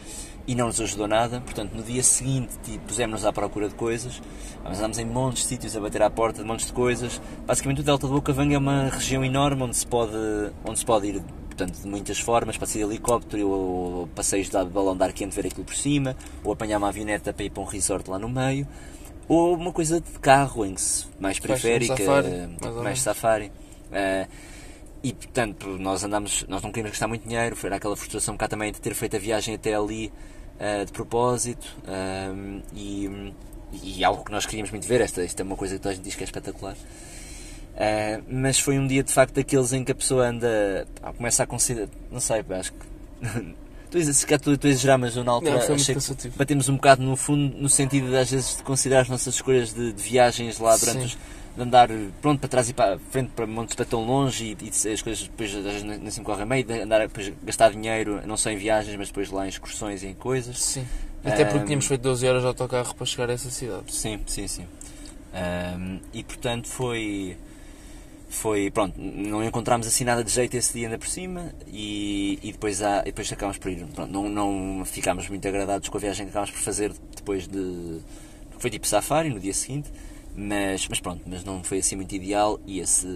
e 0.47 0.53
não 0.53 0.67
nos 0.67 0.79
ajudou 0.79 1.07
nada. 1.07 1.41
Portanto, 1.41 1.73
no 1.73 1.83
dia 1.83 2.03
seguinte 2.03 2.53
tipo, 2.63 2.85
pusemos-nos 2.85 3.25
à 3.25 3.31
procura 3.31 3.67
de 3.67 3.75
coisas, 3.75 4.21
mas 4.63 4.77
andámos 4.77 4.99
em 4.99 5.05
montes 5.05 5.43
de 5.43 5.49
sítios 5.49 5.75
a 5.75 5.79
bater 5.79 6.01
à 6.01 6.09
porta 6.09 6.41
de 6.41 6.47
montes 6.47 6.67
de 6.67 6.73
coisas. 6.73 7.21
Basicamente, 7.45 7.81
o 7.81 7.83
Delta 7.83 8.07
do 8.07 8.15
Ocavanga 8.15 8.55
é 8.55 8.57
uma 8.57 8.89
região 8.89 9.23
enorme 9.23 9.63
onde 9.63 9.75
se 9.75 9.87
pode, 9.87 10.17
onde 10.63 10.79
se 10.79 10.85
pode 10.85 11.07
ir. 11.07 11.23
Portanto, 11.45 11.81
de 11.81 11.87
muitas 11.87 12.19
formas, 12.19 12.57
pode 12.57 12.71
ser 12.71 12.79
de 12.79 12.83
helicóptero 12.83 13.47
ou, 13.47 13.99
ou 13.99 14.07
passeios 14.07 14.49
de 14.49 14.65
balão 14.65 14.95
de 14.95 15.03
ar 15.03 15.13
quente 15.13 15.33
ver 15.33 15.47
aquilo 15.47 15.63
por 15.63 15.75
cima, 15.75 16.13
ou 16.43 16.51
apanhar 16.51 16.77
uma 16.77 16.89
avioneta 16.89 17.31
para 17.31 17.45
ir 17.45 17.49
para 17.49 17.63
um 17.63 17.65
resort 17.65 18.09
lá 18.09 18.19
no 18.19 18.27
meio, 18.27 18.67
ou 19.27 19.55
uma 19.55 19.71
coisa 19.71 19.99
de 19.99 20.11
carro, 20.19 20.65
em 20.65 20.73
que 20.73 20.81
se, 20.81 21.05
mais 21.19 21.37
um 21.37 21.41
periférica, 21.41 21.97
safari, 21.97 22.27
eh, 22.27 22.49
mais 22.61 22.75
mais 22.75 23.01
safari. 23.01 23.51
Eh, 23.91 24.27
e 25.03 25.13
portanto, 25.13 25.67
nós 25.79 26.03
andamos, 26.03 26.45
nós 26.47 26.61
não 26.63 26.71
queríamos 26.71 26.91
gastar 26.91 27.07
muito 27.07 27.27
dinheiro, 27.27 27.55
foi 27.55 27.71
aquela 27.71 27.95
frustração 27.95 28.35
cá 28.35 28.47
também 28.47 28.71
de 28.71 28.81
ter 28.81 28.93
feito 28.95 29.15
a 29.15 29.19
viagem 29.19 29.53
até 29.55 29.73
ali 29.73 30.11
eh, 30.59 30.85
de 30.85 30.91
propósito 30.91 31.67
ehm, 31.87 32.61
e, 32.73 33.33
e 33.83 34.03
algo 34.03 34.23
que 34.23 34.31
nós 34.31 34.45
queríamos 34.45 34.71
muito 34.71 34.87
ver. 34.87 35.01
Esta, 35.01 35.21
esta 35.23 35.41
é 35.41 35.45
uma 35.45 35.55
coisa 35.55 35.75
que 35.75 35.81
toda 35.81 35.91
a 35.91 35.95
gente 35.95 36.03
diz 36.05 36.15
que 36.15 36.23
é 36.23 36.25
espetacular. 36.25 36.75
Eh, 37.77 38.21
mas 38.27 38.57
foi 38.57 38.79
um 38.79 38.87
dia 38.87 39.03
de 39.03 39.11
facto 39.11 39.33
daqueles 39.35 39.73
em 39.73 39.83
que 39.83 39.91
a 39.91 39.95
pessoa 39.95 40.27
anda, 40.27 40.87
pá, 41.01 41.11
começa 41.11 41.43
a 41.43 41.45
considerar, 41.45 41.89
não 42.09 42.19
sei, 42.19 42.41
pá, 42.41 42.57
acho 42.57 42.71
que. 42.73 43.55
Exagerar- 43.97 44.13
se 44.15 44.25
calhar 44.25 44.39
estou 44.55 44.69
a 44.69 44.71
exagerar, 44.71 44.99
mas 44.99 45.15
na 45.15 45.31
altura 45.31 45.67
Não, 45.67 45.75
achei 45.75 45.95
que 45.95 46.29
batemos 46.37 46.69
um 46.69 46.75
bocado 46.75 47.01
no 47.03 47.15
fundo, 47.15 47.55
no 47.57 47.69
sentido 47.69 48.09
de 48.09 48.17
às 48.17 48.29
vezes 48.29 48.57
de 48.57 48.63
considerar 48.63 49.01
as 49.01 49.09
nossas 49.09 49.35
escolhas 49.35 49.73
de, 49.73 49.93
de 49.93 50.01
viagens 50.03 50.59
lá 50.59 50.75
durante 50.77 50.99
Sim. 50.99 51.05
os, 51.05 51.17
de 51.55 51.61
andar 51.61 51.89
pronto 52.21 52.39
para 52.39 52.49
trás 52.49 52.69
e 52.69 52.73
para 52.73 52.95
a 52.95 52.99
frente 52.99 53.29
para 53.33 53.47
montes 53.47 53.75
para 53.75 53.85
tão 53.85 54.05
longe 54.05 54.57
e, 54.59 54.65
e 54.65 54.91
as 54.91 55.01
coisas 55.01 55.23
depois 55.23 55.55
às 55.55 55.63
vezes 55.63 55.83
nem 55.83 56.09
sempre 56.09 56.25
correm 56.25 56.45
bem, 56.45 56.65
de 56.65 56.81
andar 56.81 56.99
depois 56.99 57.31
gastar 57.43 57.71
dinheiro 57.71 58.21
não 58.27 58.35
só 58.35 58.49
em 58.49 58.57
viagens 58.57 58.95
mas 58.97 59.07
depois 59.07 59.31
lá 59.31 59.45
em 59.45 59.49
excursões 59.49 60.03
e 60.03 60.07
em 60.07 60.13
coisas. 60.13 60.59
Sim. 60.59 60.85
Até 61.23 61.43
porque 61.45 61.65
tínhamos 61.65 61.87
feito 61.87 62.01
12 62.01 62.27
horas 62.27 62.41
de 62.41 62.47
autocarro 62.47 62.93
para 62.93 63.05
chegar 63.05 63.29
a 63.29 63.33
essa 63.33 63.49
cidade. 63.49 63.83
Sim, 63.93 64.19
sim, 64.27 64.47
sim. 64.47 64.65
Ahm, 65.33 65.99
e 66.13 66.23
portanto 66.23 66.67
foi. 66.67 67.35
Foi. 68.41 68.69
Pronto, 68.71 68.99
não 68.99 69.43
encontramos 69.43 69.87
assim 69.87 70.03
nada 70.03 70.23
de 70.23 70.31
jeito 70.31 70.55
esse 70.55 70.73
dia 70.73 70.87
ainda 70.87 70.97
por 70.99 71.07
cima 71.07 71.53
e, 71.67 72.39
e 72.43 72.51
depois, 72.51 72.81
há, 72.81 73.01
e 73.01 73.05
depois 73.05 73.31
acabámos 73.31 73.57
por 73.57 73.71
ir. 73.71 73.85
Pronto, 73.93 74.11
não, 74.11 74.29
não 74.29 74.85
ficámos 74.85 75.27
muito 75.29 75.47
agradados 75.47 75.89
com 75.89 75.97
a 75.97 76.01
viagem 76.01 76.25
que 76.25 76.29
acabámos 76.31 76.51
por 76.51 76.59
fazer 76.61 76.93
depois 77.15 77.47
de. 77.47 77.99
Foi 78.59 78.69
tipo 78.69 78.87
safari 78.87 79.29
no 79.29 79.39
dia 79.39 79.53
seguinte 79.53 79.91
Mas, 80.37 80.87
mas 80.89 80.99
pronto, 80.99 81.21
mas 81.25 81.43
não 81.43 81.63
foi 81.63 81.79
assim 81.79 81.95
muito 81.95 82.13
ideal 82.15 82.59
e 82.65 82.79
esse, 82.79 83.07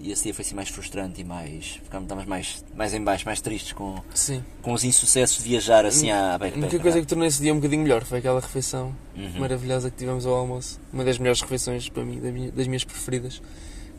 e 0.00 0.10
esse 0.10 0.24
dia 0.24 0.34
foi 0.34 0.44
assim 0.44 0.54
mais 0.54 0.68
frustrante 0.68 1.20
e 1.20 1.24
mais. 1.24 1.80
Ficámos 1.84 2.24
mais, 2.26 2.64
mais 2.74 2.94
em 2.94 3.02
baixo, 3.02 3.24
mais 3.26 3.40
tristes 3.40 3.72
com, 3.72 4.00
Sim. 4.14 4.42
com 4.62 4.72
os 4.72 4.82
insucessos 4.82 5.38
de 5.38 5.44
viajar 5.50 5.84
assim 5.86 6.10
à 6.10 6.36
beira 6.38 6.56
A 6.56 6.58
única 6.58 6.78
coisa 6.80 7.00
que 7.00 7.06
tornou 7.06 7.26
esse 7.26 7.40
dia 7.40 7.52
um 7.52 7.56
bocadinho 7.56 7.82
melhor 7.82 8.04
foi 8.04 8.18
aquela 8.18 8.40
refeição 8.40 8.94
Uhum. 9.16 9.38
maravilhosa 9.40 9.90
que 9.90 9.96
tivemos 9.96 10.26
ao 10.26 10.34
almoço. 10.34 10.80
Uma 10.92 11.04
das 11.04 11.18
melhores 11.18 11.40
refeições 11.40 11.88
para 11.88 12.04
mim, 12.04 12.50
das 12.54 12.66
minhas 12.66 12.82
preferidas. 12.84 13.40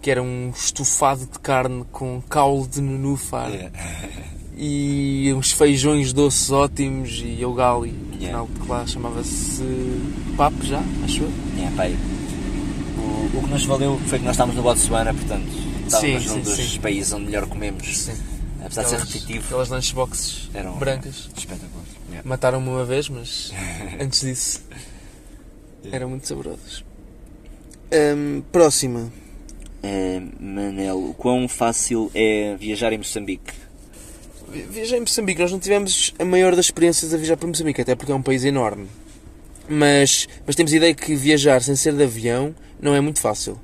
Que 0.06 0.12
era 0.12 0.22
um 0.22 0.52
estofado 0.56 1.22
de 1.26 1.40
carne 1.40 1.84
com 1.92 2.22
caule 2.30 2.68
de 2.68 2.80
nenúfar 2.80 3.52
É. 3.52 3.72
e 4.56 5.34
uns 5.36 5.52
feijões 5.52 6.14
doces 6.14 6.52
ótimos 6.52 7.24
e 7.26 7.40
gali. 7.56 7.92
Yeah. 8.22 8.46
Que 8.62 8.68
lá 8.70 8.86
chamava-se 8.86 9.64
papo 10.38 10.64
já, 10.64 10.80
acho 11.04 11.24
eu. 11.24 11.32
É, 11.58 11.72
pá, 11.76 11.90
e 11.90 11.96
o, 11.96 13.38
o 13.40 13.44
que 13.46 13.50
nos 13.50 13.66
valeu 13.66 14.00
foi 14.06 14.20
que 14.20 14.26
nós 14.26 14.36
estávamos 14.36 14.56
no 14.56 14.62
Botsuana, 14.62 15.12
portanto, 15.12 15.48
estávamos 15.86 16.22
Sim, 16.24 16.30
num 16.30 16.36
sim, 16.36 16.42
dos 16.42 16.56
sim. 16.74 16.80
países 16.82 17.12
onde 17.12 17.26
melhor 17.26 17.48
comemos. 17.48 17.98
Sim. 17.98 18.14
Apesar 18.64 18.84
de 18.84 18.90
ser 18.92 18.98
repetitivo, 19.00 19.46
Aquelas 19.46 19.70
lunchboxes 19.70 20.50
eram 20.54 20.78
brancas. 20.78 21.30
espetaculares. 21.36 21.92
Yeah. 22.10 22.30
Mataram-me 22.30 22.70
uma 22.70 22.86
vez, 22.86 23.10
mas 23.10 23.52
antes 24.00 24.22
disso 24.22 24.62
eram 25.92 26.10
muito 26.10 26.28
saborosos. 26.28 26.86
Hum, 27.92 28.44
próxima. 28.52 29.12
Eh, 29.88 30.20
Manel, 30.40 31.14
quão 31.16 31.48
fácil 31.48 32.10
é 32.16 32.56
viajar 32.60 32.92
em 32.92 32.98
Moçambique? 32.98 33.54
Vi- 34.52 34.64
Viajei 34.64 34.98
em 34.98 35.02
Moçambique, 35.02 35.40
nós 35.40 35.52
não 35.52 35.60
tivemos 35.60 36.12
a 36.18 36.26
maior 36.26 36.56
das 36.56 36.66
experiências 36.66 37.14
a 37.14 37.18
viajar 37.18 37.38
para 37.38 37.48
Moçambique, 37.48 37.82
até 37.82 37.94
porque 37.94 38.12
é 38.12 38.16
um 38.16 38.22
país 38.22 38.44
enorme. 38.44 38.88
Mas, 39.70 40.28
mas 40.46 40.56
temos 40.56 40.74
a 40.74 40.78
ideia 40.78 40.94
que 40.96 41.14
viajar 41.16 41.62
sem 41.62 41.76
ser 41.76 41.94
de 41.94 42.02
avião 42.02 42.56
não 42.82 42.96
é 42.96 43.02
muito 43.02 43.20
fácil. 43.22 43.60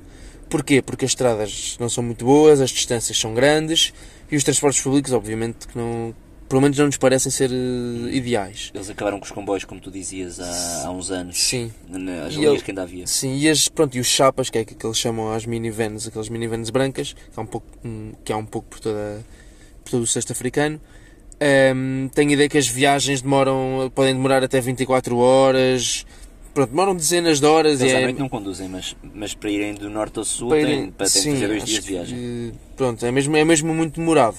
Porquê? 0.48 0.80
Porque 0.80 1.04
as 1.04 1.10
estradas 1.10 1.76
não 1.80 1.88
são 1.88 2.04
muito 2.04 2.24
boas, 2.24 2.60
as 2.60 2.70
distâncias 2.70 3.18
são 3.18 3.34
grandes 3.34 3.92
e 4.30 4.36
os 4.36 4.44
transportes 4.44 4.80
públicos, 4.80 5.12
obviamente, 5.12 5.66
que 5.66 5.76
não, 5.76 6.14
pelo 6.52 6.60
menos 6.60 6.76
não 6.76 6.84
nos 6.84 6.98
parecem 6.98 7.32
ser 7.32 7.50
eh, 7.50 8.14
ideais. 8.14 8.70
Eles 8.74 8.90
acabaram 8.90 9.18
com 9.18 9.24
os 9.24 9.30
comboios, 9.30 9.64
como 9.64 9.80
tu 9.80 9.90
dizias, 9.90 10.38
há, 10.38 10.84
há 10.86 10.90
uns 10.90 11.10
anos. 11.10 11.38
Sim. 11.38 11.72
Nas 11.88 12.34
E 12.34 12.36
linhas 12.36 12.52
ele- 12.56 12.60
que 12.62 12.70
ainda 12.72 12.82
havia. 12.82 13.06
Sim, 13.06 13.38
e, 13.38 13.48
as, 13.48 13.68
pronto, 13.68 13.96
e 13.96 14.00
os 14.00 14.06
chapas, 14.06 14.50
que 14.50 14.58
é 14.58 14.64
que 14.66 14.84
eles 14.86 14.98
chamam 14.98 15.32
as 15.32 15.46
minivans, 15.46 16.06
aquelas 16.06 16.28
minivans 16.28 16.68
brancas, 16.68 17.14
que 17.14 17.38
há 17.40 17.40
um 17.40 17.46
pouco, 17.46 17.66
hum, 17.82 18.12
que 18.22 18.30
há 18.30 18.36
um 18.36 18.44
pouco 18.44 18.68
por, 18.68 18.80
toda, 18.80 19.24
por 19.82 19.90
todo 19.92 20.02
o 20.02 20.06
cesto 20.06 20.32
africano. 20.32 20.78
Hum, 21.74 22.10
tenho 22.14 22.30
a 22.30 22.32
ideia 22.34 22.48
que 22.50 22.58
as 22.58 22.68
viagens 22.68 23.22
demoram, 23.22 23.90
podem 23.94 24.12
demorar 24.14 24.44
até 24.44 24.60
24 24.60 25.16
horas, 25.16 26.04
pronto, 26.52 26.68
demoram 26.68 26.94
dezenas 26.94 27.40
de 27.40 27.46
horas. 27.46 27.80
Eles 27.80 27.92
é, 27.94 28.12
não 28.12 28.28
conduzem, 28.28 28.68
mas, 28.68 28.94
mas 29.14 29.32
para 29.34 29.50
irem 29.50 29.72
do 29.74 29.88
norte 29.88 30.18
ao 30.18 30.24
sul 30.26 30.50
para 30.50 30.60
irem- 30.60 30.90
para 30.90 31.08
têm 31.08 31.22
sim, 31.22 31.28
que 31.30 31.34
fazer 31.36 31.48
dois 31.48 31.64
dias 31.64 31.82
de 31.82 31.90
viagem. 31.90 32.16
que, 32.18 32.52
pronto, 32.76 33.06
é 33.06 33.10
mesmo, 33.10 33.34
é 33.38 33.44
mesmo 33.44 33.74
muito 33.74 33.98
demorado. 33.98 34.36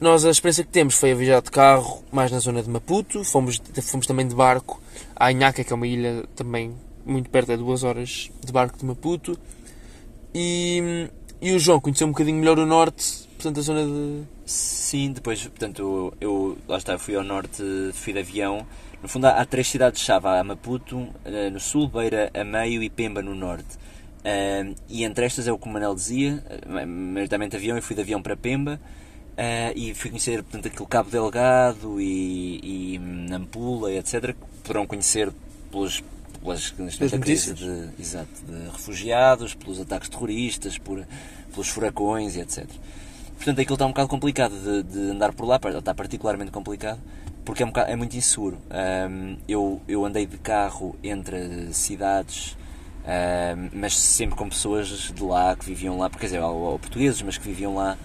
Nós 0.00 0.24
a 0.24 0.30
experiência 0.30 0.64
que 0.64 0.70
temos 0.70 0.94
foi 0.94 1.12
a 1.12 1.14
viajar 1.14 1.42
de 1.42 1.50
carro 1.50 2.02
mais 2.10 2.32
na 2.32 2.38
zona 2.38 2.62
de 2.62 2.70
Maputo, 2.70 3.22
fomos, 3.22 3.60
fomos 3.82 4.06
também 4.06 4.26
de 4.26 4.34
barco 4.34 4.80
a 5.14 5.30
Inhaca, 5.30 5.62
que 5.62 5.70
é 5.70 5.76
uma 5.76 5.86
ilha 5.86 6.24
também 6.34 6.74
muito 7.04 7.28
perto, 7.28 7.52
é 7.52 7.56
duas 7.56 7.84
horas 7.84 8.30
de 8.42 8.50
barco 8.50 8.78
de 8.78 8.86
Maputo. 8.86 9.38
E, 10.34 11.06
e 11.38 11.52
o 11.52 11.58
João 11.58 11.78
conheceu 11.80 12.06
um 12.06 12.12
bocadinho 12.12 12.38
melhor 12.38 12.58
o 12.58 12.64
norte, 12.64 13.28
portanto 13.34 13.58
a 13.58 13.62
zona 13.62 13.84
de... 13.84 14.22
Sim, 14.46 15.12
depois, 15.12 15.42
portanto, 15.42 16.14
eu 16.18 16.56
lá 16.66 16.78
está, 16.78 16.98
fui 16.98 17.14
ao 17.14 17.22
norte, 17.22 17.62
fui 17.92 18.14
de 18.14 18.20
avião. 18.20 18.66
No 19.02 19.08
fundo, 19.08 19.26
há, 19.26 19.32
há 19.32 19.44
três 19.44 19.68
cidades-chave: 19.68 20.26
há 20.26 20.42
Maputo 20.42 21.08
eh, 21.24 21.50
no 21.50 21.60
sul, 21.60 21.88
Beira 21.88 22.30
a 22.34 22.42
meio 22.42 22.82
e 22.82 22.88
Pemba 22.88 23.22
no 23.22 23.34
norte. 23.34 23.78
Ah, 24.24 24.68
e 24.88 25.04
entre 25.04 25.26
estas 25.26 25.46
é 25.46 25.52
o 25.52 25.58
que 25.58 25.68
o 25.68 25.70
Manel 25.70 25.94
dizia, 25.94 26.42
eh, 26.48 26.86
maioritariamente 26.86 27.54
avião, 27.54 27.76
eu 27.76 27.82
fui 27.82 27.94
de 27.94 28.02
avião 28.02 28.20
para 28.20 28.36
Pemba. 28.36 28.80
Ah, 29.40 29.72
e 29.74 29.94
fui 29.94 30.10
conhecer 30.10 30.42
portanto, 30.42 30.66
aquele 30.68 30.86
Cabo 30.88 31.08
Delgado 31.10 31.98
e, 32.00 32.94
e 32.94 32.98
Nampula, 32.98 33.90
etc. 33.92 34.34
Que 34.34 34.34
poderão 34.62 34.86
conhecer 34.86 35.32
pelos, 35.70 36.02
pelas, 36.42 36.70
Pelas 36.70 37.12
notícias. 37.12 37.58
de, 37.58 37.88
exato, 37.98 38.28
de 38.46 38.68
refugiados, 38.70 39.54
pelos 39.54 39.80
ataques 39.80 40.08
terroristas, 40.10 40.76
por, 40.78 41.04
pelos 41.52 41.68
furacões 41.68 42.36
e 42.36 42.40
etc. 42.40 42.66
Portanto, 43.36 43.58
aquilo 43.60 43.74
está 43.74 43.86
um 43.86 43.90
bocado 43.90 44.08
complicado 44.08 44.52
de, 44.54 44.82
de 44.82 44.98
andar 45.12 45.32
por 45.32 45.46
lá, 45.46 45.58
está 45.78 45.94
particularmente 45.94 46.50
complicado, 46.50 47.00
porque 47.42 47.62
é, 47.62 47.66
um 47.66 47.70
bocado- 47.70 47.90
é 47.90 47.96
muito 47.96 48.14
inseguro. 48.14 48.58
Ahm, 48.68 49.36
eu, 49.48 49.80
eu 49.88 50.04
andei 50.04 50.26
de 50.26 50.36
carro 50.36 50.94
entre 51.02 51.72
cidades, 51.72 52.54
ahm, 53.06 53.70
mas 53.72 53.96
sempre 53.96 54.36
com 54.36 54.46
pessoas 54.46 54.88
de 55.14 55.22
lá 55.22 55.56
que 55.56 55.64
viviam 55.64 55.96
lá, 55.98 56.10
porque, 56.10 56.20
quer 56.26 56.34
dizer, 56.34 56.40
ou, 56.42 56.54
ou 56.72 56.78
portugueses, 56.78 57.22
mas 57.22 57.38
que 57.38 57.44
viviam 57.48 57.74
lá 57.74 57.96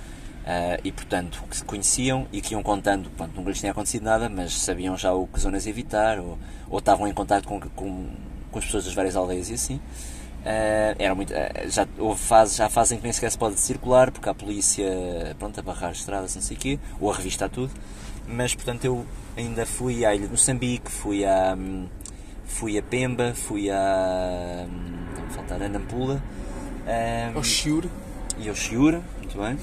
ah, 0.46 0.80
e, 0.84 0.91
portanto, 0.91 1.43
que 1.50 1.58
se 1.58 1.66
conheciam 1.66 2.28
e 2.32 2.41
que 2.41 2.54
iam 2.54 2.62
contando, 2.62 3.10
pronto, 3.18 3.36
nunca 3.36 3.50
lhes 3.50 3.60
tinha 3.60 3.72
acontecido 3.72 4.04
nada, 4.04 4.30
mas 4.30 4.54
sabiam 4.54 4.96
já 4.96 5.12
o 5.14 5.26
que 5.26 5.39
zonas 5.39 5.66
evitar, 5.66 6.20
ou, 6.20 6.38
ou 6.70 6.80
estavam 6.80 7.08
em 7.08 7.14
contato 7.14 7.48
com, 7.48 7.60
com, 7.60 8.08
com 8.52 8.60
as 8.60 8.66
pessoas 8.66 8.86
das 8.86 8.93
várias 8.93 9.16
aldeias 9.16 9.50
e 9.50 9.54
assim. 9.56 9.82
Ah, 10.46 10.96
era 11.00 11.16
muito, 11.16 11.34
ah, 11.34 11.68
já 11.68 11.88
houve 11.98 12.22
fases, 12.22 12.56
já 12.56 12.70
fazem 12.70 13.00
que 13.00 13.04
nem 13.04 13.12
sequer 13.12 13.32
se 13.32 13.38
pode 13.38 13.60
circular 13.60 14.12
porque 14.12 14.30
a 14.30 14.34
polícia 14.36 14.86
pronto, 15.39 15.60
a 15.60 15.64
barrar 15.64 15.89
as 15.89 15.98
estradas, 15.98 16.36
não 16.36 16.41
sei 16.41 16.56
o 16.56 16.60
quê, 16.60 16.80
ou 17.00 17.12
a 17.12 17.16
revistar 17.16 17.50
tudo. 17.50 17.72
Mas 18.28 18.54
portanto 18.54 18.86
eu 18.86 19.06
ainda 19.36 19.66
fui 19.66 20.06
à 20.06 20.14
ilha 20.14 20.26
de 20.26 20.32
Moçambique, 20.32 20.91
fui 20.91 21.26
a, 21.26 21.56
hum, 21.58 21.88
fui 22.46 22.78
a 22.78 22.84
Pemba, 22.84 23.34
fui 23.34 23.72
a. 23.72 24.66
hum, 24.70 25.06
não 25.18 25.26
me 25.26 25.34
faltar 25.34 25.62
a 25.64 25.68
Nampula 25.68 26.22
hum, 26.86 27.38
ao 27.38 27.43
Chiure. 27.43 27.89
e 28.38 28.48
ao 28.48 28.56
Chiura, 28.56 29.02
muito 29.18 29.38
bem. 29.39 29.58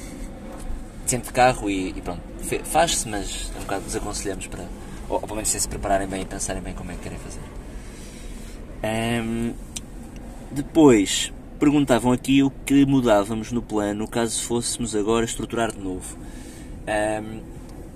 De 1.20 1.32
carro 1.32 1.68
e, 1.70 1.90
e 1.90 2.00
pronto, 2.00 2.20
faz-se, 2.64 3.08
mas 3.08 3.50
é 3.54 3.58
um 3.58 3.62
bocado 3.62 3.84
desaconselhamos 3.84 4.46
para. 4.46 4.64
Ou, 5.08 5.16
ou 5.16 5.20
pelo 5.20 5.36
menos 5.36 5.50
sem 5.50 5.60
se 5.60 5.68
prepararem 5.68 6.06
bem 6.06 6.22
e 6.22 6.24
pensarem 6.24 6.62
bem 6.62 6.74
como 6.74 6.90
é 6.90 6.94
que 6.94 7.00
querem 7.00 7.18
fazer. 7.18 7.40
Hum, 8.84 9.52
depois, 10.50 11.32
perguntavam 11.58 12.12
aqui 12.12 12.42
o 12.42 12.50
que 12.50 12.84
mudávamos 12.84 13.52
no 13.52 13.62
plano 13.62 14.08
caso 14.08 14.42
fôssemos 14.42 14.96
agora 14.96 15.24
estruturar 15.24 15.72
de 15.72 15.78
novo. 15.78 16.16
Hum, 16.86 17.40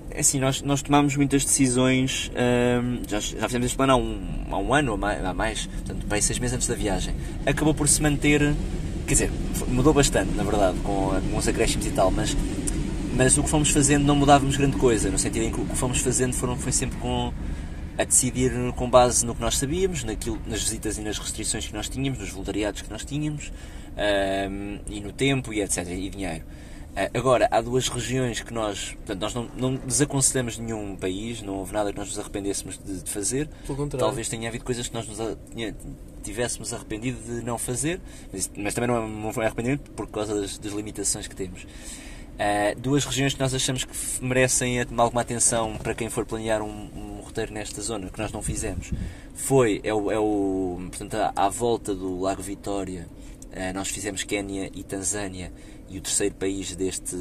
é 0.09 0.21
assim, 0.21 0.39
nós, 0.39 0.63
nós 0.63 0.81
tomámos 0.81 1.15
muitas 1.15 1.45
decisões, 1.45 2.31
hum, 2.33 3.01
já, 3.07 3.19
já 3.19 3.45
fizemos 3.45 3.65
este 3.65 3.77
plano 3.77 3.93
há 3.93 3.95
um, 3.97 4.45
há 4.49 4.57
um 4.57 4.73
ano, 4.73 4.93
há 4.93 4.97
mais, 4.97 5.25
há 5.25 5.33
mais 5.33 5.65
portanto, 5.67 6.07
bem 6.07 6.21
seis 6.21 6.39
meses 6.39 6.55
antes 6.55 6.67
da 6.67 6.75
viagem. 6.75 7.13
Acabou 7.45 7.73
por 7.73 7.87
se 7.87 8.01
manter, 8.01 8.55
quer 9.05 9.13
dizer, 9.13 9.31
mudou 9.67 9.93
bastante, 9.93 10.31
na 10.35 10.43
verdade, 10.43 10.79
com, 10.79 11.11
os 11.37 11.47
acréscimos 11.47 11.85
e 11.85 11.91
tal, 11.91 12.09
mas, 12.09 12.35
mas 13.17 13.37
o 13.37 13.43
que 13.43 13.49
fomos 13.49 13.69
fazendo 13.71 14.05
não 14.05 14.15
mudávamos 14.15 14.55
grande 14.57 14.77
coisa, 14.77 15.09
no 15.09 15.17
sentido 15.17 15.43
em 15.43 15.51
que 15.51 15.59
o 15.59 15.65
que 15.65 15.75
fomos 15.75 15.99
fazendo 15.99 16.33
foram, 16.33 16.55
foi 16.55 16.71
sempre 16.71 16.97
com, 16.99 17.33
a 17.97 18.03
decidir 18.03 18.51
com 18.75 18.89
base 18.89 19.25
no 19.25 19.33
que 19.35 19.41
nós 19.41 19.57
sabíamos, 19.57 20.03
naquilo, 20.03 20.39
nas 20.47 20.61
visitas 20.61 20.97
e 20.97 21.01
nas 21.01 21.17
restrições 21.17 21.65
que 21.67 21.73
nós 21.73 21.89
tínhamos, 21.89 22.19
nos 22.19 22.29
voluntariados 22.29 22.81
que 22.81 22.89
nós 22.89 23.03
tínhamos, 23.03 23.51
hum, 24.49 24.79
e 24.87 24.99
no 25.01 25.11
tempo 25.11 25.51
e 25.53 25.61
etc. 25.61 25.87
e 25.89 26.09
dinheiro. 26.09 26.43
Ah, 26.95 27.09
agora, 27.13 27.47
há 27.51 27.61
duas 27.61 27.87
regiões 27.89 28.41
que 28.41 28.51
nós, 28.53 28.93
portanto, 29.05 29.21
nós 29.21 29.33
não, 29.33 29.49
não 29.55 29.75
desaconselhamos 29.75 30.57
nenhum 30.57 30.95
país, 30.95 31.41
não 31.43 31.55
houve 31.57 31.71
nada 31.73 31.91
que 31.93 31.97
nós 31.99 32.07
nos 32.07 32.17
arrependêssemos 32.17 32.79
de, 32.83 33.03
de 33.03 33.11
fazer. 33.11 33.47
Pelo 33.67 33.77
contrário. 33.77 34.03
Talvez 34.05 34.27
tenha 34.29 34.49
havido 34.49 34.63
coisas 34.65 34.87
que 34.87 34.93
nós 34.95 35.07
nos 35.07 35.19
a- 35.19 35.35
tinha- 35.53 35.75
tivéssemos 36.23 36.73
arrependido 36.73 37.19
de 37.21 37.45
não 37.45 37.57
fazer, 37.59 38.01
mas, 38.33 38.49
mas 38.57 38.73
também 38.73 38.89
não, 38.89 39.29
é- 39.29 39.45
arrependimento 39.45 39.91
por 39.91 40.07
causa 40.07 40.39
das, 40.41 40.57
das 40.57 40.73
limitações 40.73 41.27
que 41.27 41.35
temos. 41.35 41.67
Ah, 42.39 42.75
duas 42.77 43.03
regiões 43.03 43.33
que 43.33 43.39
nós 43.39 43.53
achamos 43.53 43.83
que 43.83 44.23
merecem 44.23 44.79
alguma 44.79 45.21
atenção 45.21 45.75
para 45.77 45.95
quem 45.95 46.07
for 46.07 46.23
planear 46.25 46.61
um, 46.61 46.89
um 46.95 47.21
roteiro 47.21 47.51
nesta 47.51 47.81
zona, 47.81 48.09
que 48.09 48.19
nós 48.19 48.31
não 48.31 48.43
fizemos. 48.43 48.91
Foi, 49.33 49.81
é 49.83 49.93
o, 49.93 50.11
é 50.11 50.19
o 50.19 50.77
portanto, 50.89 51.15
à, 51.35 51.49
volta 51.49 51.95
do 51.95 52.19
Lago 52.19 52.41
Vitória, 52.43 53.07
ah, 53.51 53.73
nós 53.73 53.87
fizemos 53.87 54.23
Quénia 54.23 54.69
e 54.73 54.83
Tanzânia, 54.83 55.51
e 55.89 55.97
o 55.97 56.01
terceiro 56.01 56.35
país 56.35 56.75
deste, 56.75 57.15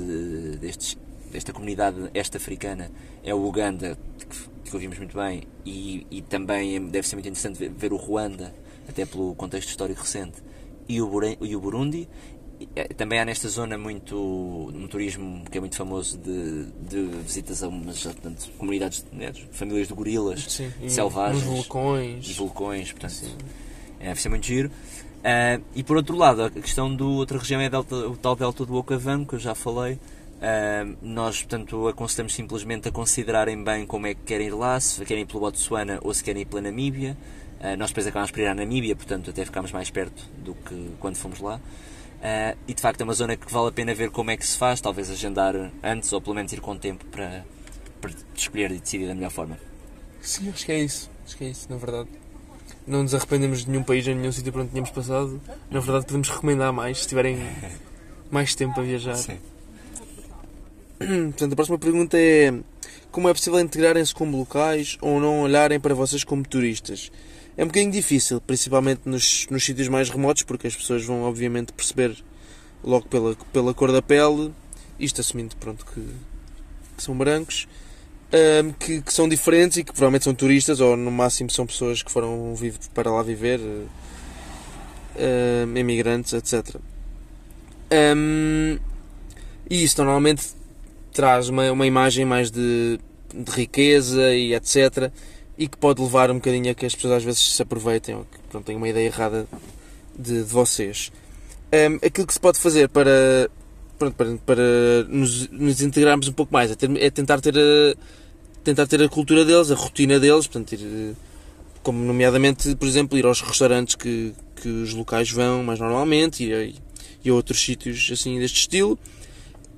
destes, 0.60 0.98
desta 1.30 1.52
comunidade 1.52 2.10
este-africana 2.12 2.90
é 3.24 3.34
o 3.34 3.46
Uganda, 3.46 3.96
que, 4.18 4.70
que 4.70 4.74
ouvimos 4.74 4.98
muito 4.98 5.16
bem, 5.16 5.44
e, 5.64 6.06
e 6.10 6.20
também 6.20 6.88
deve 6.88 7.08
ser 7.08 7.16
muito 7.16 7.28
interessante 7.28 7.58
ver, 7.58 7.70
ver 7.70 7.92
o 7.92 7.96
Ruanda, 7.96 8.54
até 8.86 9.06
pelo 9.06 9.34
contexto 9.34 9.70
histórico 9.70 10.02
recente, 10.02 10.42
e 10.88 11.00
o 11.00 11.60
Burundi. 11.60 12.08
Eh, 12.74 12.88
Também 12.94 13.18
há 13.20 13.24
nesta 13.24 13.48
zona 13.48 13.76
muito 13.76 14.16
um 14.74 14.86
turismo 14.88 15.44
que 15.50 15.58
é 15.58 15.60
muito 15.60 15.76
famoso 15.76 16.16
de, 16.18 16.66
de 16.88 17.02
visitas 17.22 17.62
a 17.62 17.68
umas 17.68 18.02
portanto, 18.02 18.50
comunidades, 18.58 19.04
né, 19.12 19.32
famílias 19.52 19.88
de 19.88 19.94
gorilas 19.94 20.44
Sim, 20.48 20.72
selvagens 20.88 21.44
Nos 21.44 21.54
vulcões. 21.54 22.28
e 22.28 22.32
vulcões, 22.32 22.92
portanto, 22.92 23.36
é, 24.00 24.06
deve 24.08 24.20
ser 24.22 24.28
muito 24.28 24.46
giro. 24.46 24.70
Ah, 25.24 25.60
e 25.74 25.82
por 25.82 25.96
outro 25.96 26.16
lado, 26.16 26.44
a 26.44 26.50
questão 26.50 26.94
do 26.94 27.10
outra 27.14 27.38
região 27.38 27.60
é 27.60 27.68
delta, 27.68 27.94
o 27.94 28.16
tal 28.16 28.36
delta 28.36 28.64
do 28.64 28.74
Okavango, 28.76 29.26
que 29.26 29.34
eu 29.34 29.38
já 29.38 29.54
falei. 29.54 29.98
Ah, 30.40 30.86
nós, 31.02 31.38
portanto, 31.38 31.88
aconselhamos 31.88 32.34
simplesmente 32.34 32.88
a 32.88 32.92
considerarem 32.92 33.62
bem 33.62 33.84
como 33.86 34.06
é 34.06 34.14
que 34.14 34.20
querem 34.22 34.46
ir 34.48 34.54
lá, 34.54 34.78
se 34.80 35.04
querem 35.04 35.24
ir 35.24 35.26
pelo 35.26 35.40
Botsuana 35.40 35.98
ou 36.02 36.14
se 36.14 36.22
querem 36.22 36.42
ir 36.42 36.44
pela 36.46 36.62
Namíbia. 36.62 37.16
Uh, 37.58 37.74
nós 37.78 37.88
depois 37.88 38.06
acabámos 38.06 38.30
por 38.30 38.40
ir 38.40 38.46
à 38.46 38.54
Namíbia, 38.54 38.94
portanto 38.94 39.30
até 39.30 39.42
ficámos 39.42 39.72
mais 39.72 39.88
perto 39.88 40.22
do 40.44 40.54
que 40.54 40.90
quando 41.00 41.16
fomos 41.16 41.40
lá. 41.40 41.58
Uh, 42.16 42.56
e 42.66 42.74
de 42.74 42.80
facto 42.80 43.00
é 43.00 43.04
uma 43.04 43.12
zona 43.12 43.36
que 43.36 43.52
vale 43.52 43.68
a 43.68 43.72
pena 43.72 43.94
ver 43.94 44.10
como 44.10 44.30
é 44.30 44.36
que 44.36 44.46
se 44.46 44.56
faz, 44.56 44.80
talvez 44.80 45.10
agendar 45.10 45.54
antes 45.82 46.12
ou 46.12 46.20
pelo 46.20 46.34
menos 46.34 46.52
ir 46.52 46.60
com 46.60 46.76
tempo 46.76 47.04
para, 47.06 47.44
para 48.00 48.10
escolher 48.34 48.70
e 48.72 48.78
decidir 48.78 49.06
da 49.06 49.14
melhor 49.14 49.30
forma. 49.30 49.58
Sim, 50.20 50.48
acho 50.48 50.64
que 50.64 50.72
é 50.72 50.80
isso. 50.80 51.10
Acho 51.24 51.36
que 51.36 51.44
é 51.44 51.48
isso, 51.50 51.66
na 51.70 51.76
verdade. 51.76 52.08
Não 52.86 53.02
nos 53.02 53.14
arrependemos 53.14 53.64
de 53.64 53.70
nenhum 53.70 53.82
país, 53.82 54.06
nem 54.06 54.16
nenhum 54.16 54.32
sítio 54.32 54.52
para 54.52 54.62
onde 54.62 54.70
tínhamos 54.70 54.90
passado. 54.90 55.40
Na 55.70 55.80
verdade, 55.80 56.06
podemos 56.06 56.28
recomendar 56.28 56.72
mais 56.72 57.00
se 57.00 57.08
tiverem 57.08 57.38
mais 58.30 58.54
tempo 58.54 58.80
a 58.80 58.82
viajar. 58.82 59.16
Sim. 59.16 59.38
Portanto, 61.30 61.52
a 61.52 61.56
próxima 61.56 61.78
pergunta 61.78 62.18
é: 62.18 62.52
Como 63.10 63.28
é 63.28 63.32
possível 63.32 63.60
integrarem-se 63.60 64.14
como 64.14 64.38
locais 64.38 64.96
ou 65.00 65.20
não 65.20 65.42
olharem 65.42 65.78
para 65.78 65.94
vocês 65.94 66.24
como 66.24 66.42
turistas? 66.42 67.10
É 67.56 67.64
um 67.64 67.68
bocadinho 67.68 67.90
difícil, 67.90 68.40
principalmente 68.40 69.02
nos, 69.06 69.46
nos 69.50 69.64
sítios 69.64 69.88
mais 69.88 70.10
remotos, 70.10 70.42
porque 70.42 70.66
as 70.66 70.76
pessoas 70.76 71.04
vão, 71.04 71.22
obviamente, 71.22 71.72
perceber 71.72 72.14
logo 72.84 73.08
pela, 73.08 73.34
pela 73.52 73.72
cor 73.72 73.90
da 73.90 74.02
pele, 74.02 74.52
isto 75.00 75.20
assumindo 75.22 75.56
pronto, 75.56 75.84
que, 75.86 76.00
que 76.96 77.02
são 77.02 77.16
brancos, 77.16 77.66
ahm, 78.30 78.72
que, 78.78 79.00
que 79.00 79.12
são 79.12 79.26
diferentes 79.26 79.78
e 79.78 79.84
que 79.84 79.92
provavelmente 79.92 80.24
são 80.24 80.34
turistas 80.34 80.80
ou 80.80 80.96
no 80.96 81.10
máximo 81.10 81.50
são 81.50 81.66
pessoas 81.66 82.02
que 82.02 82.10
foram 82.10 82.54
para 82.92 83.10
lá 83.10 83.22
viver, 83.22 83.58
ahm, 85.18 85.76
imigrantes, 85.78 86.34
etc. 86.34 86.76
Ahm, 87.90 88.78
e 89.70 89.82
isso 89.82 89.96
normalmente 89.98 90.44
traz 91.10 91.48
uma, 91.48 91.72
uma 91.72 91.86
imagem 91.86 92.26
mais 92.26 92.50
de, 92.50 93.00
de 93.34 93.50
riqueza 93.50 94.34
e 94.34 94.54
etc. 94.54 95.10
E 95.58 95.66
que 95.68 95.76
pode 95.76 96.02
levar 96.02 96.30
um 96.30 96.34
bocadinho 96.34 96.70
a 96.70 96.74
que 96.74 96.84
as 96.84 96.94
pessoas 96.94 97.14
às 97.14 97.24
vezes 97.24 97.40
se 97.40 97.62
aproveitem 97.62 98.14
ou 98.14 98.22
que 98.24 98.38
pronto, 98.50 98.64
tenham 98.64 98.78
uma 98.78 98.88
ideia 98.88 99.06
errada 99.06 99.46
de, 100.18 100.42
de 100.42 100.52
vocês. 100.52 101.10
Ahm, 101.72 101.96
aquilo 102.04 102.26
que 102.26 102.32
se 102.34 102.40
pode 102.40 102.58
fazer 102.58 102.88
para, 102.88 103.50
pronto, 103.98 104.14
para, 104.14 104.36
para 104.44 105.04
nos, 105.08 105.48
nos 105.48 105.80
integrarmos 105.80 106.28
um 106.28 106.32
pouco 106.32 106.52
mais 106.52 106.70
é, 106.70 106.74
ter- 106.74 107.02
é 107.02 107.10
tentar, 107.10 107.40
ter 107.40 107.56
a, 107.56 107.94
tentar 108.62 108.86
ter 108.86 109.02
a 109.02 109.08
cultura 109.08 109.44
deles, 109.44 109.70
a 109.70 109.74
rotina 109.74 110.20
deles, 110.20 110.46
portanto, 110.46 110.72
ir, 110.72 110.80
eh, 110.84 111.14
como 111.82 112.04
nomeadamente, 112.04 112.74
por 112.76 112.86
exemplo, 112.86 113.16
ir 113.18 113.24
aos 113.24 113.40
restaurantes 113.40 113.94
que, 113.94 114.34
que 114.56 114.68
os 114.68 114.92
locais 114.92 115.30
vão 115.30 115.62
mais 115.64 115.80
normalmente 115.80 116.44
e, 116.44 116.74
e 117.24 117.30
a 117.30 117.34
outros 117.34 117.60
sítios 117.60 118.10
assim 118.12 118.38
deste 118.38 118.60
estilo 118.60 118.98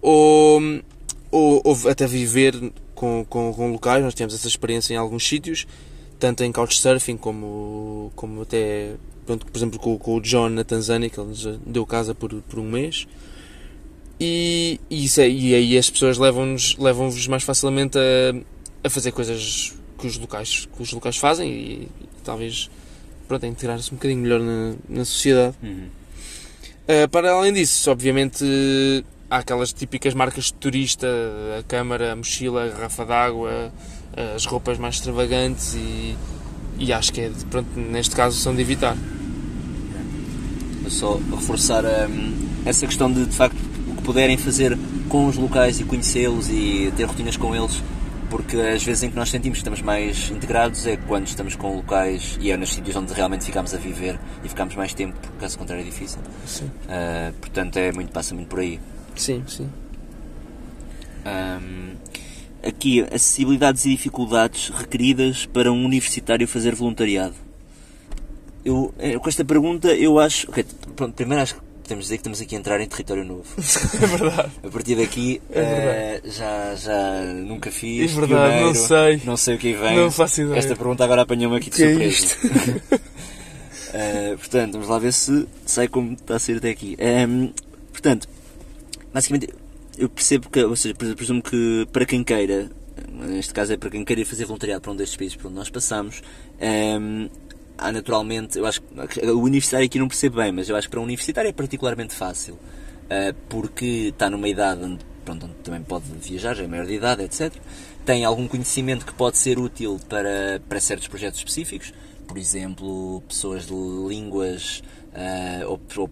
ou, 0.02 0.60
ou, 1.30 1.60
ou 1.64 1.88
até 1.88 2.06
viver 2.06 2.54
com, 2.98 3.24
com, 3.28 3.52
com 3.54 3.72
locais. 3.72 4.02
Nós 4.02 4.14
tivemos 4.14 4.34
essa 4.34 4.48
experiência 4.48 4.92
em 4.92 4.96
alguns 4.96 5.26
sítios, 5.26 5.66
tanto 6.18 6.42
em 6.42 6.50
couchsurfing 6.50 7.16
como, 7.16 8.12
como 8.16 8.42
até, 8.42 8.94
pronto, 9.24 9.46
por 9.46 9.56
exemplo, 9.56 9.78
com, 9.78 9.96
com 9.96 10.16
o 10.16 10.20
John 10.20 10.48
na 10.48 10.64
Tanzânia, 10.64 11.08
que 11.08 11.18
ele 11.18 11.28
nos 11.28 11.44
deu 11.64 11.86
casa 11.86 12.14
por, 12.14 12.34
por 12.42 12.58
um 12.58 12.68
mês. 12.68 13.06
E, 14.20 14.80
e, 14.90 15.04
isso 15.04 15.20
é, 15.20 15.28
e 15.28 15.54
aí 15.54 15.78
as 15.78 15.88
pessoas 15.88 16.18
levam-nos 16.18 16.76
levam-vos 16.76 17.28
mais 17.28 17.44
facilmente 17.44 17.96
a, 17.96 18.86
a 18.88 18.90
fazer 18.90 19.12
coisas 19.12 19.72
que 19.96 20.06
os 20.08 20.18
locais, 20.18 20.66
que 20.66 20.82
os 20.82 20.92
locais 20.92 21.16
fazem 21.16 21.48
e, 21.48 21.72
e 22.00 22.08
talvez 22.24 22.68
pronto, 23.28 23.46
a 23.46 23.48
integrar-se 23.48 23.92
um 23.92 23.96
bocadinho 23.96 24.20
melhor 24.20 24.40
na, 24.40 24.74
na 24.88 25.04
sociedade. 25.04 25.54
Uhum. 25.62 25.86
Uh, 26.88 27.08
para 27.10 27.30
além 27.30 27.52
disso, 27.52 27.88
obviamente, 27.90 28.44
há 29.30 29.38
aquelas 29.38 29.72
típicas 29.72 30.14
marcas 30.14 30.44
de 30.44 30.54
turista, 30.54 31.06
a 31.58 31.62
câmara, 31.62 32.12
a 32.12 32.16
mochila, 32.16 32.64
a 32.64 32.68
garrafa 32.68 33.04
d'água, 33.04 33.72
as 34.34 34.44
roupas 34.46 34.78
mais 34.78 34.96
extravagantes 34.96 35.74
e, 35.74 36.16
e 36.78 36.92
acho 36.92 37.12
que 37.12 37.20
é, 37.20 37.30
pronto, 37.50 37.68
neste 37.78 38.14
caso 38.14 38.38
são 38.38 38.54
de 38.54 38.62
evitar. 38.62 38.96
Só 40.88 41.20
reforçar 41.30 41.84
hum, 41.84 42.34
essa 42.64 42.86
questão 42.86 43.12
de, 43.12 43.26
de 43.26 43.36
facto, 43.36 43.58
o 43.88 43.96
que 43.96 44.02
puderem 44.02 44.38
fazer 44.38 44.76
com 45.08 45.26
os 45.26 45.36
locais 45.36 45.78
e 45.80 45.84
conhecê-los 45.84 46.48
e 46.48 46.90
ter 46.96 47.04
rotinas 47.04 47.36
com 47.36 47.54
eles, 47.54 47.82
porque 48.30 48.56
as 48.56 48.82
vezes 48.82 49.02
em 49.02 49.10
que 49.10 49.16
nós 49.16 49.28
sentimos 49.28 49.58
que 49.58 49.60
estamos 49.60 49.82
mais 49.82 50.30
integrados 50.30 50.86
é 50.86 50.96
quando 50.96 51.26
estamos 51.26 51.54
com 51.56 51.76
locais 51.76 52.38
e 52.40 52.50
é 52.50 52.56
nos 52.56 52.70
sítios 52.70 52.96
onde 52.96 53.12
realmente 53.12 53.44
ficamos 53.44 53.74
a 53.74 53.76
viver 53.76 54.18
e 54.42 54.48
ficamos 54.48 54.74
mais 54.76 54.94
tempo, 54.94 55.14
porque 55.20 55.36
caso 55.38 55.58
contrário 55.58 55.82
é 55.82 55.84
difícil. 55.84 56.20
Sim, 56.46 56.70
Ah, 56.88 57.32
portanto, 57.38 57.76
é 57.76 57.92
muito, 57.92 58.10
passa 58.10 58.34
muito 58.34 58.48
por 58.48 58.60
aí. 58.60 58.80
Sim. 59.18 59.44
sim. 59.46 59.68
Hum, 61.26 61.94
aqui, 62.62 63.02
acessibilidades 63.02 63.84
e 63.84 63.90
dificuldades 63.90 64.70
requeridas 64.70 65.46
para 65.46 65.72
um 65.72 65.84
universitário 65.84 66.46
fazer 66.46 66.74
voluntariado. 66.74 67.34
Eu, 68.64 68.92
eh, 68.98 69.18
com 69.18 69.28
esta 69.28 69.44
pergunta, 69.44 69.94
eu 69.94 70.18
acho. 70.18 70.50
ok, 70.50 70.64
pronto, 70.96 71.14
primeiro 71.14 71.42
acho 71.42 71.54
que 71.54 71.60
podemos 71.82 72.04
dizer 72.04 72.16
que 72.16 72.20
estamos 72.20 72.40
aqui 72.40 72.54
a 72.54 72.58
entrar 72.58 72.80
em 72.80 72.86
território 72.86 73.24
novo. 73.24 73.44
É 74.02 74.06
verdade. 74.06 74.50
A 74.62 74.68
partir 74.68 74.96
daqui, 74.96 75.40
É 75.50 76.20
eh, 76.22 76.30
já, 76.30 76.74
já 76.74 77.22
nunca 77.34 77.70
fiz. 77.70 78.12
É 78.12 78.14
verdade, 78.14 78.62
não 78.62 78.72
pioneiro, 78.72 78.74
sei. 78.86 79.22
Não 79.24 79.36
sei 79.36 79.54
o 79.54 79.58
que 79.58 79.72
vem. 79.72 79.96
Não 79.96 80.10
faço 80.10 80.42
ideia. 80.42 80.58
Esta 80.58 80.76
pergunta 80.76 81.04
agora 81.04 81.22
apanhou-me 81.22 81.56
aqui 81.56 81.70
de 81.70 81.76
Que 81.76 81.82
é 81.82 82.10
surpresa. 82.10 83.00
Eh, 83.90 84.36
portanto, 84.36 84.72
vamos 84.72 84.88
lá 84.88 84.98
ver 84.98 85.14
se 85.14 85.46
sai 85.64 85.88
como 85.88 86.12
está 86.12 86.36
a 86.36 86.38
ser 86.38 86.58
até 86.58 86.68
aqui. 86.68 86.94
Ehm, 86.98 87.52
portanto, 87.90 88.28
basicamente, 89.12 89.48
eu 89.96 90.08
percebo 90.08 90.48
que, 90.48 90.62
ou 90.62 90.76
seja, 90.76 90.94
presumo 90.94 91.42
que 91.42 91.86
para 91.92 92.06
quem 92.06 92.22
queira, 92.22 92.70
neste 93.12 93.52
caso 93.52 93.72
é 93.72 93.76
para 93.76 93.90
quem 93.90 94.04
queira 94.04 94.22
ir 94.22 94.24
fazer 94.24 94.44
voluntariado 94.44 94.80
para 94.80 94.92
um 94.92 94.96
destes 94.96 95.16
países 95.16 95.36
por 95.36 95.48
onde 95.48 95.56
nós 95.56 95.70
passamos, 95.70 96.22
ehm, 96.60 97.28
há 97.76 97.92
naturalmente, 97.92 98.58
eu 98.58 98.66
acho 98.66 98.80
que 98.80 99.26
o 99.26 99.40
universitário 99.40 99.86
aqui 99.86 99.98
não 99.98 100.08
percebo 100.08 100.36
bem, 100.36 100.52
mas 100.52 100.68
eu 100.68 100.76
acho 100.76 100.88
que 100.88 100.90
para 100.90 101.00
um 101.00 101.04
universitário 101.04 101.48
é 101.48 101.52
particularmente 101.52 102.14
fácil, 102.14 102.58
eh, 103.08 103.34
porque 103.48 104.10
está 104.12 104.28
numa 104.28 104.48
idade 104.48 104.84
onde, 104.84 104.98
pronto, 105.24 105.46
onde 105.46 105.54
também 105.64 105.82
pode 105.82 106.04
viajar, 106.22 106.54
já 106.54 106.64
é 106.64 106.66
maior 106.66 106.86
de 106.86 106.94
idade, 106.94 107.22
etc. 107.22 107.52
Tem 108.04 108.24
algum 108.24 108.48
conhecimento 108.48 109.06
que 109.06 109.14
pode 109.14 109.38
ser 109.38 109.58
útil 109.58 110.00
para, 110.08 110.60
para 110.68 110.80
certos 110.80 111.08
projetos 111.08 111.38
específicos, 111.38 111.92
por 112.26 112.36
exemplo, 112.36 113.22
pessoas 113.28 113.66
de 113.66 113.74
línguas 113.74 114.82
ah, 115.14 115.66
ou, 115.66 115.80
ou 115.96 116.08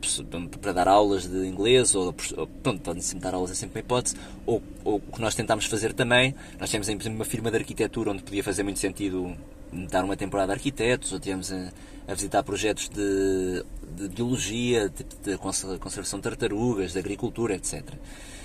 para 0.61 0.73
dar 0.73 0.89
aulas 0.89 1.27
de 1.27 1.47
inglês, 1.47 1.95
ou, 1.95 2.15
ou 2.37 2.47
pronto, 2.47 2.81
podem 2.81 3.03
dar 3.19 3.35
aulas, 3.35 3.51
é 3.51 3.55
sempre 3.55 3.81
uma 3.81 3.85
hipótese, 3.85 4.17
ou, 4.45 4.63
o 4.85 5.01
que 5.01 5.21
nós 5.21 5.35
tentámos 5.35 5.67
fazer 5.67 5.93
também, 5.93 6.35
nós 6.59 6.71
temos, 6.71 6.87
por 6.87 6.93
exemplo, 6.93 7.09
uma 7.11 7.25
firma 7.25 7.51
de 7.51 7.59
arquitetura 7.59 8.11
onde 8.11 8.23
podia 8.23 8.43
fazer 8.43 8.63
muito 8.63 8.79
sentido 8.79 9.37
dar 9.91 10.05
uma 10.05 10.17
temporada 10.17 10.53
de 10.53 10.59
arquitetos, 10.59 11.13
ou 11.13 11.21
tivemos 11.21 11.53
a, 11.53 11.73
a 12.09 12.15
visitar 12.15 12.43
projetos 12.43 12.89
de, 12.89 13.65
de 13.97 14.09
biologia, 14.09 14.89
de, 14.89 15.05
de 15.05 15.39
conser- 15.39 15.79
conservação 15.79 16.19
de 16.19 16.23
tartarugas, 16.25 16.93
de 16.93 16.99
agricultura, 16.99 17.55
etc. 17.55 17.83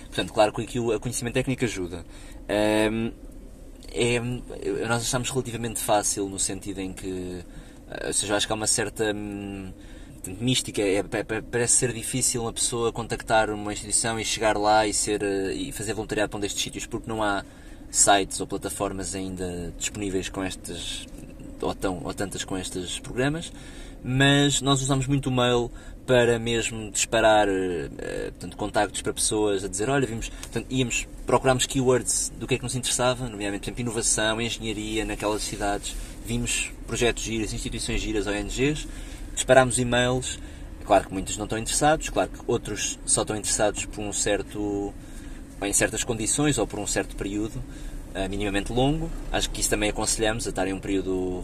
Portanto, 0.07 0.33
claro 0.33 0.51
que 0.51 0.79
o 0.79 0.99
conhecimento 0.99 1.35
técnico 1.35 1.63
ajuda. 1.63 2.03
Ahm, 2.49 3.11
é, 3.93 4.19
nós 4.87 5.03
achamos 5.03 5.29
relativamente 5.29 5.79
fácil 5.79 6.27
no 6.27 6.39
sentido 6.39 6.79
em 6.79 6.93
que, 6.93 7.43
ou 8.05 8.13
seja, 8.13 8.35
acho 8.35 8.47
que 8.47 8.53
há 8.53 8.55
uma 8.55 8.67
certa 8.67 9.13
hum, 9.13 9.71
mística, 10.39 10.81
é, 10.81 11.01
pa- 11.03 11.23
pa- 11.23 11.43
parece 11.49 11.75
ser 11.77 11.93
difícil 11.93 12.41
uma 12.43 12.53
pessoa 12.53 12.91
contactar 12.91 13.49
uma 13.49 13.73
instituição 13.73 14.19
e 14.19 14.25
chegar 14.25 14.57
lá 14.57 14.85
e, 14.85 14.93
ser, 14.93 15.23
eh, 15.23 15.53
e 15.53 15.71
fazer 15.71 15.93
voluntariado 15.93 16.29
para 16.29 16.37
um 16.37 16.41
destes 16.41 16.61
sítios 16.61 16.85
porque 16.85 17.09
não 17.09 17.23
há 17.23 17.43
sites 17.89 18.39
ou 18.39 18.47
plataformas 18.47 19.15
ainda 19.15 19.73
disponíveis 19.77 20.29
com 20.29 20.43
estas 20.43 21.05
ou, 21.59 21.73
tão, 21.75 22.01
ou 22.03 22.13
tantas 22.13 22.43
com 22.43 22.57
estes 22.57 22.99
programas, 22.99 23.51
mas 24.03 24.61
nós 24.61 24.81
usamos 24.81 25.05
muito 25.07 25.27
o 25.27 25.31
mail 25.31 25.69
para 26.07 26.39
mesmo 26.39 26.89
disparar 26.91 27.47
eh, 27.47 27.89
eh, 27.99 28.31
portanto, 28.31 28.57
contactos 28.57 29.01
para 29.01 29.13
pessoas 29.13 29.63
a 29.63 29.67
dizer, 29.67 29.89
olha, 29.89 30.05
vimos, 30.07 30.29
portanto, 30.29 30.65
íamos, 30.69 31.07
procurámos 31.25 31.65
keywords 31.65 32.31
do 32.39 32.47
que 32.47 32.55
é 32.55 32.57
que 32.57 32.63
nos 32.63 32.75
interessava, 32.75 33.27
nomeadamente, 33.29 33.61
por 33.61 33.65
exemplo, 33.67 33.81
inovação, 33.81 34.41
engenharia 34.41 35.05
naquelas 35.05 35.41
cidades, 35.43 35.95
vimos 36.25 36.71
projetos 36.87 37.23
giras, 37.23 37.53
instituições 37.53 38.01
giras, 38.01 38.25
ONGs, 38.27 38.87
disparámos 39.33 39.79
e-mails, 39.79 40.39
claro 40.85 41.07
que 41.07 41.13
muitos 41.13 41.37
não 41.37 41.45
estão 41.45 41.57
interessados, 41.57 42.09
claro 42.09 42.29
que 42.29 42.39
outros 42.47 42.99
só 43.05 43.21
estão 43.21 43.35
interessados 43.35 43.85
por 43.85 44.01
um 44.01 44.13
certo, 44.13 44.93
em 45.61 45.73
certas 45.73 46.03
condições 46.03 46.57
ou 46.57 46.67
por 46.67 46.79
um 46.79 46.87
certo 46.87 47.15
período, 47.15 47.61
eh, 48.13 48.27
minimamente 48.27 48.71
longo, 48.71 49.09
acho 49.31 49.49
que 49.49 49.61
isso 49.61 49.69
também 49.69 49.89
aconselhamos 49.89 50.45
a 50.47 50.49
estar 50.49 50.67
em 50.67 50.73
um 50.73 50.79
período 50.79 51.43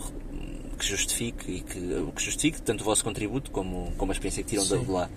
que 0.78 0.86
justifique 0.86 1.52
e 1.52 1.62
que, 1.62 2.12
que 2.16 2.24
justifique 2.24 2.62
tanto 2.62 2.82
o 2.82 2.84
vosso 2.84 3.04
contributo 3.04 3.52
como, 3.52 3.92
como 3.98 4.12
a 4.12 4.14
experiência 4.14 4.44
que 4.44 4.50
tiram 4.50 4.64
de 4.64 4.86
de 4.86 4.92
lá. 4.92 5.10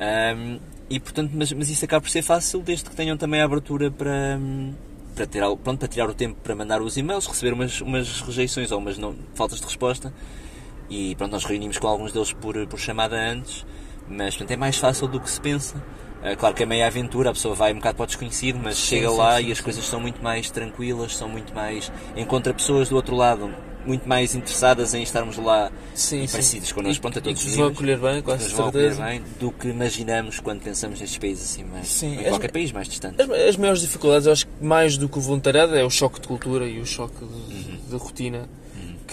Ahm, 0.00 0.58
e 0.88 1.00
portanto, 1.00 1.32
mas, 1.34 1.52
mas 1.52 1.70
isso 1.70 1.84
acaba 1.84 2.02
por 2.02 2.10
ser 2.10 2.22
fácil 2.22 2.60
desde 2.60 2.88
que 2.88 2.96
tenham 2.96 3.16
também 3.16 3.40
a 3.40 3.44
abertura 3.44 3.90
para, 3.90 4.38
para, 5.14 5.26
ter, 5.26 5.40
pronto, 5.40 5.78
para 5.78 5.88
tirar 5.88 6.08
o 6.08 6.14
tempo 6.14 6.36
para 6.42 6.54
mandar 6.54 6.82
os 6.82 6.96
e-mails, 6.96 7.26
receber 7.26 7.52
umas, 7.52 7.80
umas 7.80 8.20
rejeições 8.20 8.70
ou 8.70 8.78
umas 8.78 8.98
não, 8.98 9.14
faltas 9.34 9.58
de 9.58 9.64
resposta. 9.64 10.12
E 10.94 11.14
pronto, 11.16 11.32
nós 11.32 11.44
reunimos 11.44 11.78
com 11.78 11.86
alguns 11.88 12.12
deles 12.12 12.32
por, 12.34 12.66
por 12.66 12.78
chamada 12.78 13.16
antes, 13.16 13.64
mas 14.06 14.34
portanto, 14.36 14.50
é 14.50 14.56
mais 14.56 14.76
fácil 14.76 15.08
do 15.08 15.18
que 15.18 15.30
se 15.30 15.40
pensa. 15.40 15.82
Ah, 16.22 16.36
claro 16.36 16.54
que 16.54 16.62
é 16.62 16.66
meia 16.66 16.86
aventura, 16.86 17.30
a 17.30 17.32
pessoa 17.32 17.54
vai 17.54 17.72
um 17.72 17.76
bocado 17.76 17.96
para 17.96 18.04
o 18.04 18.06
desconhecido, 18.06 18.58
mas 18.62 18.76
chega 18.76 19.08
sim, 19.10 19.16
lá 19.16 19.40
sim, 19.40 19.46
e 19.48 19.52
as 19.52 19.60
coisas 19.60 19.84
são 19.86 19.98
muito 20.00 20.22
mais 20.22 20.50
tranquilas, 20.50 21.16
são 21.16 21.28
muito 21.30 21.54
mais. 21.54 21.90
encontra 22.14 22.52
pessoas 22.52 22.90
do 22.90 22.96
outro 22.96 23.16
lado 23.16 23.50
muito 23.84 24.08
mais 24.08 24.32
interessadas 24.34 24.94
em 24.94 25.02
estarmos 25.02 25.36
lá 25.38 25.72
Sim, 25.94 26.22
e 26.22 26.28
sim. 26.28 26.32
parecidas 26.32 26.70
connosco, 26.70 26.98
E- 26.98 27.00
pronto, 27.00 27.16
a 27.16 27.20
e 27.20 27.22
todos 27.24 27.40
que 27.42 27.48
nos 27.48 27.56
vão 27.56 27.66
acolher 27.68 27.98
bem, 27.98 28.18
essa 28.18 28.36
nos 28.44 28.52
vão 28.52 28.68
acolher 28.68 28.82
certeza. 28.94 29.04
bem, 29.04 29.22
do 29.40 29.50
que 29.50 29.68
imaginamos 29.68 30.38
quando 30.38 30.60
pensamos 30.62 31.00
nestes 31.00 31.18
países 31.18 31.50
assim 31.50 31.64
mais. 31.64 31.88
Sim, 31.88 32.20
em 32.20 32.28
qualquer 32.28 32.52
país 32.52 32.70
mais 32.70 32.86
distante. 32.86 33.20
As, 33.20 33.28
as 33.30 33.56
maiores 33.56 33.80
dificuldades, 33.80 34.26
eu 34.26 34.32
acho 34.34 34.46
que 34.46 34.52
mais 34.64 34.96
do 34.96 35.08
que 35.08 35.18
o 35.18 35.20
voluntariado, 35.20 35.74
é 35.74 35.82
o 35.82 35.90
choque 35.90 36.20
de 36.20 36.28
cultura 36.28 36.66
e 36.68 36.78
o 36.78 36.86
choque 36.86 37.16
de, 37.18 37.24
Uhum. 37.24 37.78
de 37.90 37.96
rotina. 37.96 38.48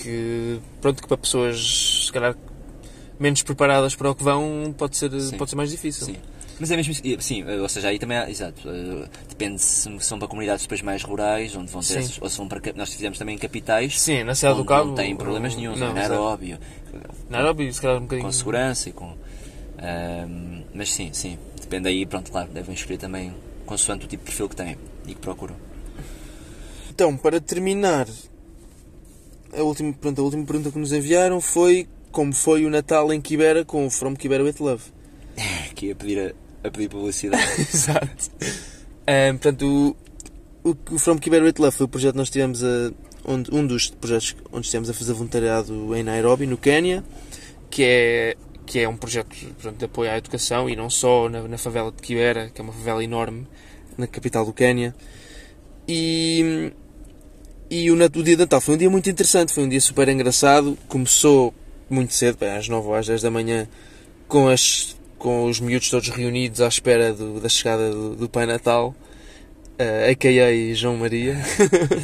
Que, 0.01 0.59
pronto, 0.81 1.01
que 1.01 1.07
para 1.07 1.17
pessoas, 1.17 2.05
se 2.05 2.11
calhar, 2.11 2.35
menos 3.19 3.43
preparadas 3.43 3.95
para 3.95 4.09
o 4.11 4.15
que 4.15 4.23
vão, 4.23 4.73
pode 4.77 4.95
ser, 4.97 5.11
Sim. 5.19 5.37
pode 5.37 5.49
ser 5.49 5.55
mais 5.55 5.69
difícil. 5.69 6.05
Sim. 6.05 6.15
Mas 6.59 6.69
é 6.71 6.75
mesmo 6.75 6.93
Sim, 7.21 7.43
ou 7.61 7.69
seja, 7.69 7.87
aí 7.87 7.97
também 7.97 8.17
há, 8.17 8.29
exato. 8.29 8.67
eh, 8.67 9.07
Depende 9.29 9.61
se 9.61 9.89
são 10.01 10.19
para 10.19 10.27
comunidades 10.27 10.63
depois 10.63 10.81
mais 10.81 11.01
rurais, 11.03 11.55
onde 11.55 11.71
vão 11.71 11.81
ter 11.81 12.03
Sim. 12.03 12.17
ou 12.19 12.29
se 12.29 12.37
vão 12.37 12.49
para. 12.49 12.61
Nós 12.75 12.93
fizemos 12.93 13.17
também 13.17 13.35
em 13.35 13.37
capitais. 13.37 13.99
Sim, 13.99 14.23
na 14.23 14.35
cidade 14.35 14.57
do 14.57 14.65
Cabo. 14.65 14.87
Não 14.89 14.95
têm 14.95 15.15
problemas 15.15 15.55
nenhum, 15.55 15.75
não, 15.77 15.91
em 15.91 15.93
Nairobi, 15.93 16.57
Nairobi, 17.29 17.73
se 17.73 17.79
calhar 17.81 17.97
um 17.97 18.01
bocadinho. 18.01 18.25
com 18.25 18.31
segurança 18.33 18.89
e 18.89 18.91
com. 18.91 19.15
ahm, 19.77 20.63
mas 20.73 20.91
sim, 20.91 21.11
sim. 21.13 21.37
Depende 21.61 21.87
aí, 21.87 22.05
pronto, 22.05 22.29
claro, 22.29 22.49
devem 22.51 22.73
escolher 22.75 22.97
também 22.97 23.33
consoante 23.65 24.05
o 24.05 24.09
tipo 24.09 24.23
de 24.23 24.29
perfil 24.29 24.49
que 24.49 24.55
têm 24.57 24.77
e 25.07 25.13
que 25.13 25.21
procuram. 25.21 25.55
Então, 26.89 27.15
para 27.15 27.39
terminar, 27.39 28.05
a 29.57 29.63
última, 29.63 29.93
pronto, 29.93 30.21
a 30.21 30.23
última 30.23 30.45
pergunta 30.45 30.71
que 30.71 30.79
nos 30.79 30.91
enviaram 30.91 31.41
foi 31.41 31.87
como 32.11 32.33
foi 32.33 32.65
o 32.65 32.69
Natal 32.69 33.11
em 33.13 33.21
Quibera 33.21 33.63
com 33.63 33.85
o 33.85 33.89
From 33.89 34.15
Quibera 34.15 34.43
with 34.43 34.55
Love. 34.59 34.83
Aqui 35.71 35.91
a 35.91 35.95
pedir, 35.95 36.35
a, 36.63 36.67
a 36.67 36.71
pedir 36.71 36.89
publicidade. 36.89 37.43
Exato. 37.61 38.31
Ahm, 39.07 39.37
portanto, 39.37 39.95
o, 40.63 40.75
o, 40.91 40.99
From 40.99 41.17
Quibera 41.17 41.45
with 41.45 41.55
Love 41.59 41.75
foi 41.75 41.85
o 41.85 41.89
projeto 41.89 42.13
que 42.13 42.17
nós 42.17 42.29
tivemos 42.29 42.63
a, 42.63 42.91
onde, 43.25 43.53
um 43.53 43.65
dos 43.65 43.89
projetos 43.89 44.35
onde 44.51 44.65
estivemos 44.65 44.89
a 44.89 44.93
fazer 44.93 45.13
voluntariado 45.13 45.95
em 45.95 46.03
Nairobi, 46.03 46.45
no 46.45 46.57
Quénia, 46.57 47.03
que 47.69 47.83
é, 47.83 48.37
que 48.65 48.79
é 48.79 48.89
um 48.89 48.97
projeto 48.97 49.29
portanto, 49.29 49.77
de 49.77 49.85
apoio 49.85 50.11
à 50.11 50.17
educação 50.17 50.69
e 50.69 50.75
não 50.75 50.89
só 50.89 51.29
na, 51.29 51.47
na 51.47 51.57
favela 51.57 51.91
de 51.91 52.01
Quibera, 52.01 52.49
que 52.49 52.59
é 52.59 52.63
uma 52.63 52.73
favela 52.73 53.03
enorme 53.03 53.47
na 53.97 54.07
capital 54.07 54.45
do 54.45 54.53
Quénia. 54.53 54.95
E, 55.87 56.71
e 57.69 57.91
o, 57.91 57.95
o 57.95 58.09
dia 58.23 58.35
de 58.35 58.37
Natal 58.37 58.59
foi 58.61 58.75
um 58.75 58.77
dia 58.77 58.89
muito 58.89 59.09
interessante, 59.09 59.53
foi 59.53 59.63
um 59.63 59.69
dia 59.69 59.81
super 59.81 60.07
engraçado. 60.09 60.77
Começou 60.87 61.53
muito 61.89 62.13
cedo, 62.13 62.37
bem, 62.39 62.49
às 62.49 62.67
9 62.67 62.87
ou 62.87 62.93
às 62.95 63.05
10 63.07 63.21
da 63.21 63.31
manhã, 63.31 63.67
com, 64.27 64.47
as, 64.47 64.95
com 65.17 65.45
os 65.45 65.59
miúdos 65.59 65.89
todos 65.89 66.09
reunidos 66.09 66.61
à 66.61 66.67
espera 66.67 67.13
do- 67.13 67.39
da 67.39 67.49
chegada 67.49 67.89
do, 67.91 68.15
do 68.15 68.29
Pai 68.29 68.45
Natal, 68.45 68.95
uh, 69.79 70.11
a.k.a. 70.11 70.73
João 70.75 70.97
Maria. 70.97 71.37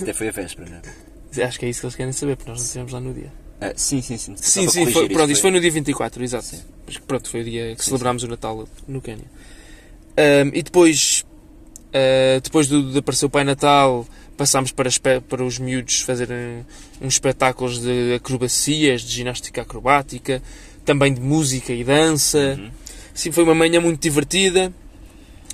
Até 0.02 0.14
foi 0.14 0.30
a 0.30 0.32
véspera, 0.32 0.70
não 0.70 0.78
é? 0.78 0.82
Acho 1.46 1.60
que 1.60 1.66
é 1.66 1.70
isso 1.70 1.82
que 1.82 1.86
eles 1.86 1.96
querem 1.96 2.12
saber, 2.14 2.36
porque 2.38 2.50
nós 2.50 2.60
não 2.60 2.66
estivemos 2.66 2.94
lá 2.94 3.00
no 3.00 3.14
dia. 3.14 3.32
Ah, 3.60 3.74
sim, 3.76 4.02
sim, 4.02 4.18
sim. 4.18 4.36
Sim, 4.38 4.68
sim, 4.70 4.86
foi, 4.92 5.04
isto 5.04 5.14
pronto, 5.14 5.32
isso 5.32 5.42
foi 5.42 5.52
no 5.52 5.60
dia 5.60 5.72
24, 5.72 6.24
exato. 6.24 6.46
Sim. 6.46 6.62
Pronto, 7.08 7.30
foi 7.30 7.42
o 7.42 7.44
dia 7.44 7.76
que 7.76 7.84
Sim, 7.84 7.90
celebrámos 7.90 8.24
o 8.24 8.28
Natal 8.28 8.68
no 8.88 9.02
Quénia. 9.02 9.26
Um, 10.18 10.50
e 10.54 10.62
depois, 10.64 11.26
uh, 11.90 12.40
depois 12.42 12.68
do, 12.68 12.92
de 12.92 12.98
aparecer 13.00 13.26
o 13.26 13.30
Pai 13.30 13.44
Natal, 13.44 14.06
passámos 14.38 14.72
para, 14.72 14.90
para 15.22 15.44
os 15.44 15.60
miúdos 15.60 16.02
fazerem 16.02 16.66
uns 17.02 17.14
espetáculos 17.14 17.80
de 17.82 18.14
acrobacias, 18.16 19.02
de 19.02 19.12
ginástica 19.14 19.62
acrobática, 19.62 20.42
também 20.84 21.14
de 21.14 21.22
música 21.22 21.74
e 21.74 21.84
dança. 21.84 22.58
Uhum. 22.60 22.70
Sim, 23.14 23.32
foi 23.32 23.44
uma 23.44 23.56
manhã 23.56 23.80
muito 23.80 24.02
divertida. 24.02 24.74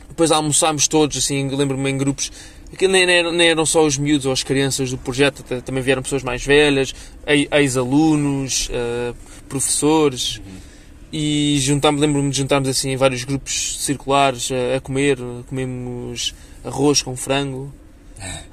Depois 0.09 0.31
almoçámos 0.31 0.87
todos, 0.87 1.17
assim, 1.17 1.47
lembro-me 1.49 1.89
em 1.89 1.97
grupos. 1.97 2.31
Que 2.77 2.87
nem, 2.87 3.05
nem 3.05 3.49
eram, 3.49 3.65
só 3.65 3.85
os 3.85 3.97
miúdos 3.97 4.25
ou 4.25 4.31
as 4.31 4.43
crianças 4.43 4.89
do 4.89 4.97
projeto, 4.97 5.43
também 5.61 5.83
vieram 5.83 6.01
pessoas 6.01 6.23
mais 6.23 6.43
velhas, 6.45 6.95
ex-alunos, 7.51 8.69
eh, 8.71 9.13
professores. 9.49 10.41
E 11.11 11.57
juntámos, 11.59 11.99
lembro-me 11.99 12.31
de 12.31 12.37
juntarmos 12.37 12.69
assim 12.69 12.91
em 12.91 12.95
vários 12.95 13.25
grupos 13.25 13.83
circulares 13.83 14.49
a, 14.51 14.77
a 14.77 14.79
comer. 14.79 15.17
Comemos 15.49 16.33
arroz 16.63 17.01
com 17.01 17.15
frango, 17.15 17.73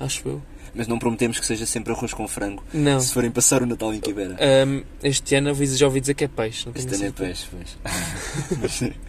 acho 0.01 0.23
eu. 0.29 0.43
Mas 0.75 0.87
não 0.87 0.99
prometemos 0.99 1.41
que 1.41 1.47
seja 1.47 1.65
sempre 1.67 1.93
arroz 1.93 2.13
com 2.13 2.29
frango. 2.29 2.63
Não. 2.73 3.01
Se 3.01 3.13
forem 3.13 3.31
passar 3.31 3.63
o 3.63 3.67
Natal 3.67 3.93
em 3.95 4.01
Quibera. 4.01 4.37
Ahm, 4.39 4.83
este 5.03 5.35
ano 5.35 5.53
já 5.55 5.87
ouvi 5.87 6.01
dizer 6.01 6.15
que 6.15 6.25
é 6.25 6.29
peixe. 6.29 6.67
Não 6.67 6.73
Este 6.77 6.95
ano 6.95 7.05
é 7.07 7.11
peixe, 7.11 7.47
pois. 7.51 8.93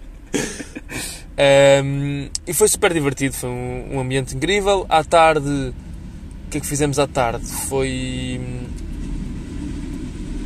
Um, 1.41 2.27
e 2.45 2.53
foi 2.53 2.67
super 2.67 2.93
divertido, 2.93 3.33
foi 3.33 3.49
um, 3.49 3.95
um 3.95 3.99
ambiente 4.01 4.35
incrível. 4.35 4.85
À 4.89 5.03
tarde, 5.05 5.47
o 5.49 5.73
que 6.49 6.57
é 6.57 6.61
que 6.61 6.67
fizemos 6.67 6.99
à 6.99 7.07
tarde? 7.07 7.45
Foi. 7.45 8.39
hum, 8.41 8.65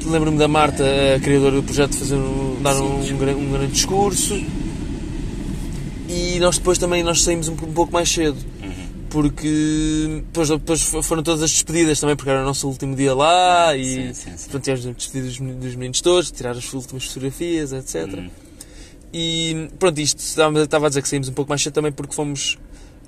Lembro-me 0.06 0.38
da 0.38 0.48
Marta, 0.48 0.84
a 1.16 1.20
criadora 1.20 1.56
do 1.56 1.64
projeto, 1.64 1.96
fazer 1.98 2.16
um, 2.16 2.62
dar 2.62 2.76
um, 2.76 3.00
um 3.10 3.18
gran- 3.18 3.36
um 3.36 3.52
grande 3.54 3.72
discurso. 3.74 4.36
E 6.10 6.38
nós 6.40 6.58
depois 6.60 6.78
também 6.78 7.02
nós 7.04 7.24
saímos 7.24 7.48
um, 7.48 7.54
um 7.54 7.74
pouco 7.74 7.92
mais 7.92 8.08
cedo. 8.12 8.38
Porque 9.14 10.22
depois, 10.26 10.50
depois 10.50 10.82
foram 11.04 11.22
todas 11.22 11.44
as 11.44 11.52
despedidas 11.52 12.00
também, 12.00 12.16
porque 12.16 12.32
era 12.32 12.42
o 12.42 12.46
nosso 12.46 12.68
último 12.68 12.96
dia 12.96 13.14
lá 13.14 13.78
e 13.78 13.86
Sim, 13.86 14.14
sim, 14.14 14.32
sim. 14.38 14.44
portanto 14.50 14.64
tivemos 14.64 14.82
de 14.84 14.94
despedir 14.94 15.24
dos 15.24 15.40
meni- 15.40 15.60
dos 15.60 15.76
meninos 15.76 16.02
todos, 16.02 16.32
tirar 16.32 16.52
as 16.52 16.74
últimas 16.74 17.06
fotografias, 17.06 17.72
etc. 17.72 18.12
Uhum. 18.12 18.30
E 19.14 19.70
pronto, 19.78 20.00
isto 20.02 20.18
estava 20.20 20.88
a 20.88 20.90
dizer 20.90 21.02
que 21.04 21.08
saímos 21.08 21.30
um 21.30 21.34
pouco 21.34 21.50
mais 21.50 21.62
cedo 21.62 21.74
também 21.74 21.92
porque 21.92 22.16
fomos 22.16 22.58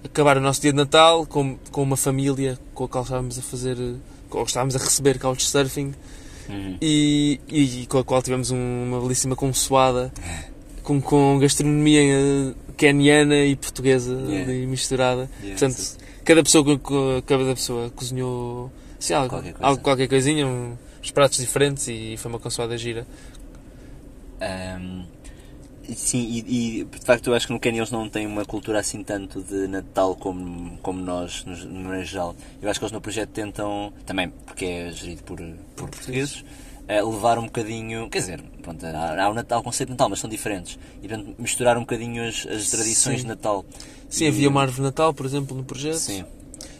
acabar 0.03 0.37
o 0.37 0.41
nosso 0.41 0.61
dia 0.61 0.71
de 0.71 0.77
Natal 0.77 1.25
com, 1.25 1.57
com 1.71 1.81
uma 1.81 1.97
família 1.97 2.59
com 2.75 2.83
a 2.83 2.87
qual 2.87 3.03
estávamos 3.03 3.39
a 3.39 3.41
fazer, 3.41 3.75
ou 4.29 4.43
estávamos 4.43 4.75
a 4.75 4.79
receber 4.79 5.17
couchsurfing 5.19 5.93
Uhum. 6.47 6.77
e, 6.79 7.39
e 7.49 7.87
com 7.87 7.97
a 7.97 8.03
qual 8.03 8.21
tivemos 8.21 8.51
um- 8.51 8.83
uma 8.83 9.01
belíssima 9.01 9.35
consoada 9.35 10.13
com, 10.83 11.01
com 11.01 11.39
gastronomia 11.39 12.53
queniana 12.77 13.37
e 13.45 13.55
portuguesa 13.55 14.13
Yeah. 14.13 14.51
ali 14.51 14.65
misturada. 14.67 15.29
Yeah, 15.41 15.59
Portanto, 15.59 15.77
sim. 15.79 15.97
cada 16.23 16.43
pessoa, 16.43 16.65
cada 17.25 17.55
pessoa 17.55 17.89
cozinhou 17.91 18.71
assim, 18.99 19.13
algo, 19.13 19.29
Qualquer 19.29 19.53
coisa. 19.53 19.65
algo, 19.67 19.81
qualquer 19.81 20.07
coisinha, 20.07 20.45
um- 20.47 20.75
uns 21.01 21.11
pratos 21.11 21.37
diferentes 21.39 21.87
e 21.87 22.15
foi 22.17 22.29
uma 22.31 22.39
consoada 22.39 22.77
gira. 22.77 23.05
Ahm, 24.41 25.05
sim, 25.95 26.19
e, 26.47 26.79
e, 26.79 26.83
de 26.83 27.05
facto 27.05 27.27
eu 27.27 27.33
acho 27.35 27.47
que 27.47 27.53
no 27.53 27.59
Quênia 27.59 27.79
eles 27.79 27.91
não 27.91 28.09
têm 28.09 28.25
uma 28.27 28.43
cultura 28.45 28.79
assim 28.79 29.03
tanto 29.03 29.41
de 29.41 29.67
Natal 29.67 30.15
como, 30.15 30.77
como 30.79 30.99
nós, 31.01 31.45
no, 31.45 31.55
no 31.55 32.03
geral. 32.03 32.35
Eu 32.61 32.69
acho 32.69 32.79
que 32.79 32.85
eles 32.85 32.91
no 32.91 32.99
projeto 33.01 33.29
tentam, 33.29 33.93
também 34.05 34.29
porque 34.45 34.65
é 34.65 34.91
gerido 34.91 35.23
por, 35.23 35.37
por 35.75 35.89
portugueses, 35.89 36.43
levar 36.87 37.37
um 37.39 37.45
bocadinho, 37.45 38.09
quer 38.09 38.19
dizer, 38.19 38.43
pronto, 38.61 38.85
há, 38.85 39.23
há 39.23 39.29
o 39.29 39.33
Natal, 39.33 39.59
o 39.59 39.63
conceito 39.63 39.89
de 39.89 39.93
Natal, 39.93 40.09
mas 40.09 40.19
são 40.19 40.29
diferentes. 40.29 40.77
E 41.01 41.07
portanto, 41.07 41.35
misturar 41.39 41.77
um 41.77 41.81
bocadinho 41.81 42.27
as, 42.27 42.45
as 42.45 42.69
tradições 42.69 43.17
Sim. 43.17 43.23
de 43.23 43.27
Natal. 43.27 43.65
Sim, 44.09 44.25
E- 44.25 44.27
havia 44.27 44.49
uma 44.49 44.61
árvore 44.61 44.77
de 44.77 44.83
Natal, 44.83 45.13
por 45.13 45.25
exemplo, 45.25 45.57
no 45.57 45.63
projeto. 45.63 45.95
Sim. 45.97 46.25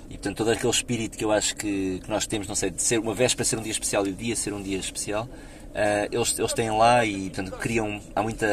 E 0.08 0.14
portanto 0.14 0.38
todo 0.38 0.52
aquele 0.52 0.72
espírito 0.72 1.18
que 1.18 1.26
eu 1.26 1.32
acho 1.32 1.56
que, 1.56 2.00
que 2.04 2.10
nós 2.10 2.28
temos, 2.28 2.48
não 2.48 2.56
sei, 2.56 2.70
de 2.70 2.82
ser 2.82 3.00
uma 3.00 3.14
véspera 3.14 3.44
ser 3.44 3.58
um 3.58 3.62
dia 3.64 3.72
especial 3.72 4.06
e 4.06 4.12
o 4.12 4.14
dia 4.14 4.36
ser 4.36 4.54
um 4.54 4.62
dia 4.62 4.78
especial, 4.78 5.28
eh, 5.74 6.08
eles, 6.12 6.38
eles 6.38 6.54
têm 6.54 6.70
lá 6.70 7.04
e 7.04 7.30
portanto 7.32 7.52
criam, 7.58 8.00
há 8.16 8.22
muita 8.22 8.46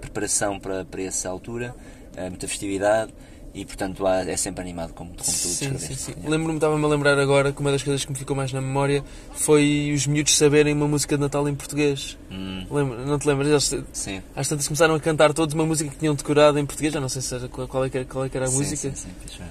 preparação 0.00 0.58
para, 0.58 0.84
para 0.84 1.02
essa 1.02 1.28
altura, 1.28 1.74
eh, 2.16 2.28
muita 2.28 2.46
festividade 2.48 3.12
e 3.58 3.64
portanto 3.64 4.06
há- 4.06 4.22
é 4.24 4.36
sempre 4.36 4.60
animado 4.60 4.92
como, 4.92 5.10
como 5.10 5.22
tu 5.22 5.30
Sim, 5.30 5.48
descreveste. 5.48 5.96
sim, 5.96 6.12
sim. 6.12 6.28
Lembro-me, 6.28 6.56
estava-me 6.58 6.84
a 6.84 6.88
lembrar 6.88 7.18
agora 7.18 7.52
que 7.52 7.60
uma 7.60 7.70
das 7.72 7.82
coisas 7.82 8.04
que 8.04 8.12
me 8.12 8.18
ficou 8.18 8.36
mais 8.36 8.52
na 8.52 8.60
memória 8.60 9.02
foi 9.32 9.90
os 9.94 10.06
miúdos 10.06 10.36
saberem 10.36 10.74
uma 10.74 10.86
música 10.86 11.16
de 11.16 11.22
Natal 11.22 11.48
em 11.48 11.54
português. 11.54 12.18
Hum, 12.30 12.66
Lembra, 12.70 13.04
não 13.06 13.18
te 13.18 13.26
lembras? 13.26 13.48
Eles, 13.48 13.84
sim. 13.94 14.22
às 14.36 14.46
tantas 14.46 14.68
começaram 14.68 14.94
a 14.94 15.00
cantar 15.00 15.32
todos 15.32 15.54
uma 15.54 15.64
música 15.64 15.90
que 15.90 15.96
tinham 15.96 16.14
decorado 16.14 16.58
em 16.58 16.66
português, 16.66 16.92
já 16.92 17.00
não 17.00 17.08
sei 17.08 17.22
se 17.22 17.34
era, 17.34 17.48
qual, 17.48 17.84
é 17.84 17.88
que 17.88 17.96
era, 17.96 18.04
qual 18.06 18.24
é 18.26 18.28
que 18.28 18.36
era 18.36 18.44
a 18.44 18.48
Sim, 18.50 18.58
música. 18.58 18.76
Sim, 18.76 18.94
sim, 18.94 19.08
fixe 19.24 19.38
ver. 19.38 19.48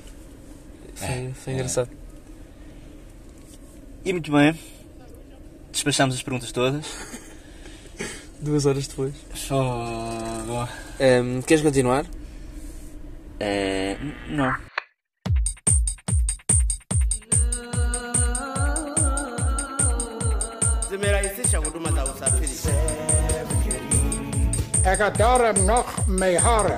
Foi, 0.93 1.33
foi 1.33 1.53
É. 1.53 1.55
engraçado. 1.55 1.89
E 4.05 4.13
muito 4.13 4.31
bem, 4.31 4.53
despachámos 5.71 6.13
as 6.15 6.21
perguntas 6.21 6.51
todas. 6.51 6.85
Duas 8.39 8.65
horas 8.67 8.85
depois. 8.87 9.13
Oh, 9.49 10.67
Ehm, 10.99 11.41
queres 11.41 11.63
continuar? 11.63 12.05
Eh, 13.39 13.97
não. 14.29 14.53
zimerahisisha 20.89 21.57
huduma 21.57 21.91
za 21.91 22.03
usafiri. 22.05 22.49
Ekadara 24.93 25.53
noch 25.53 26.07
mehara. 26.07 26.77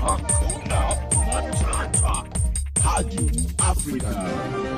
Hakuna 0.00 0.80
Matata. 1.26 2.24
Haji 2.82 3.54
Africa. 3.58 4.77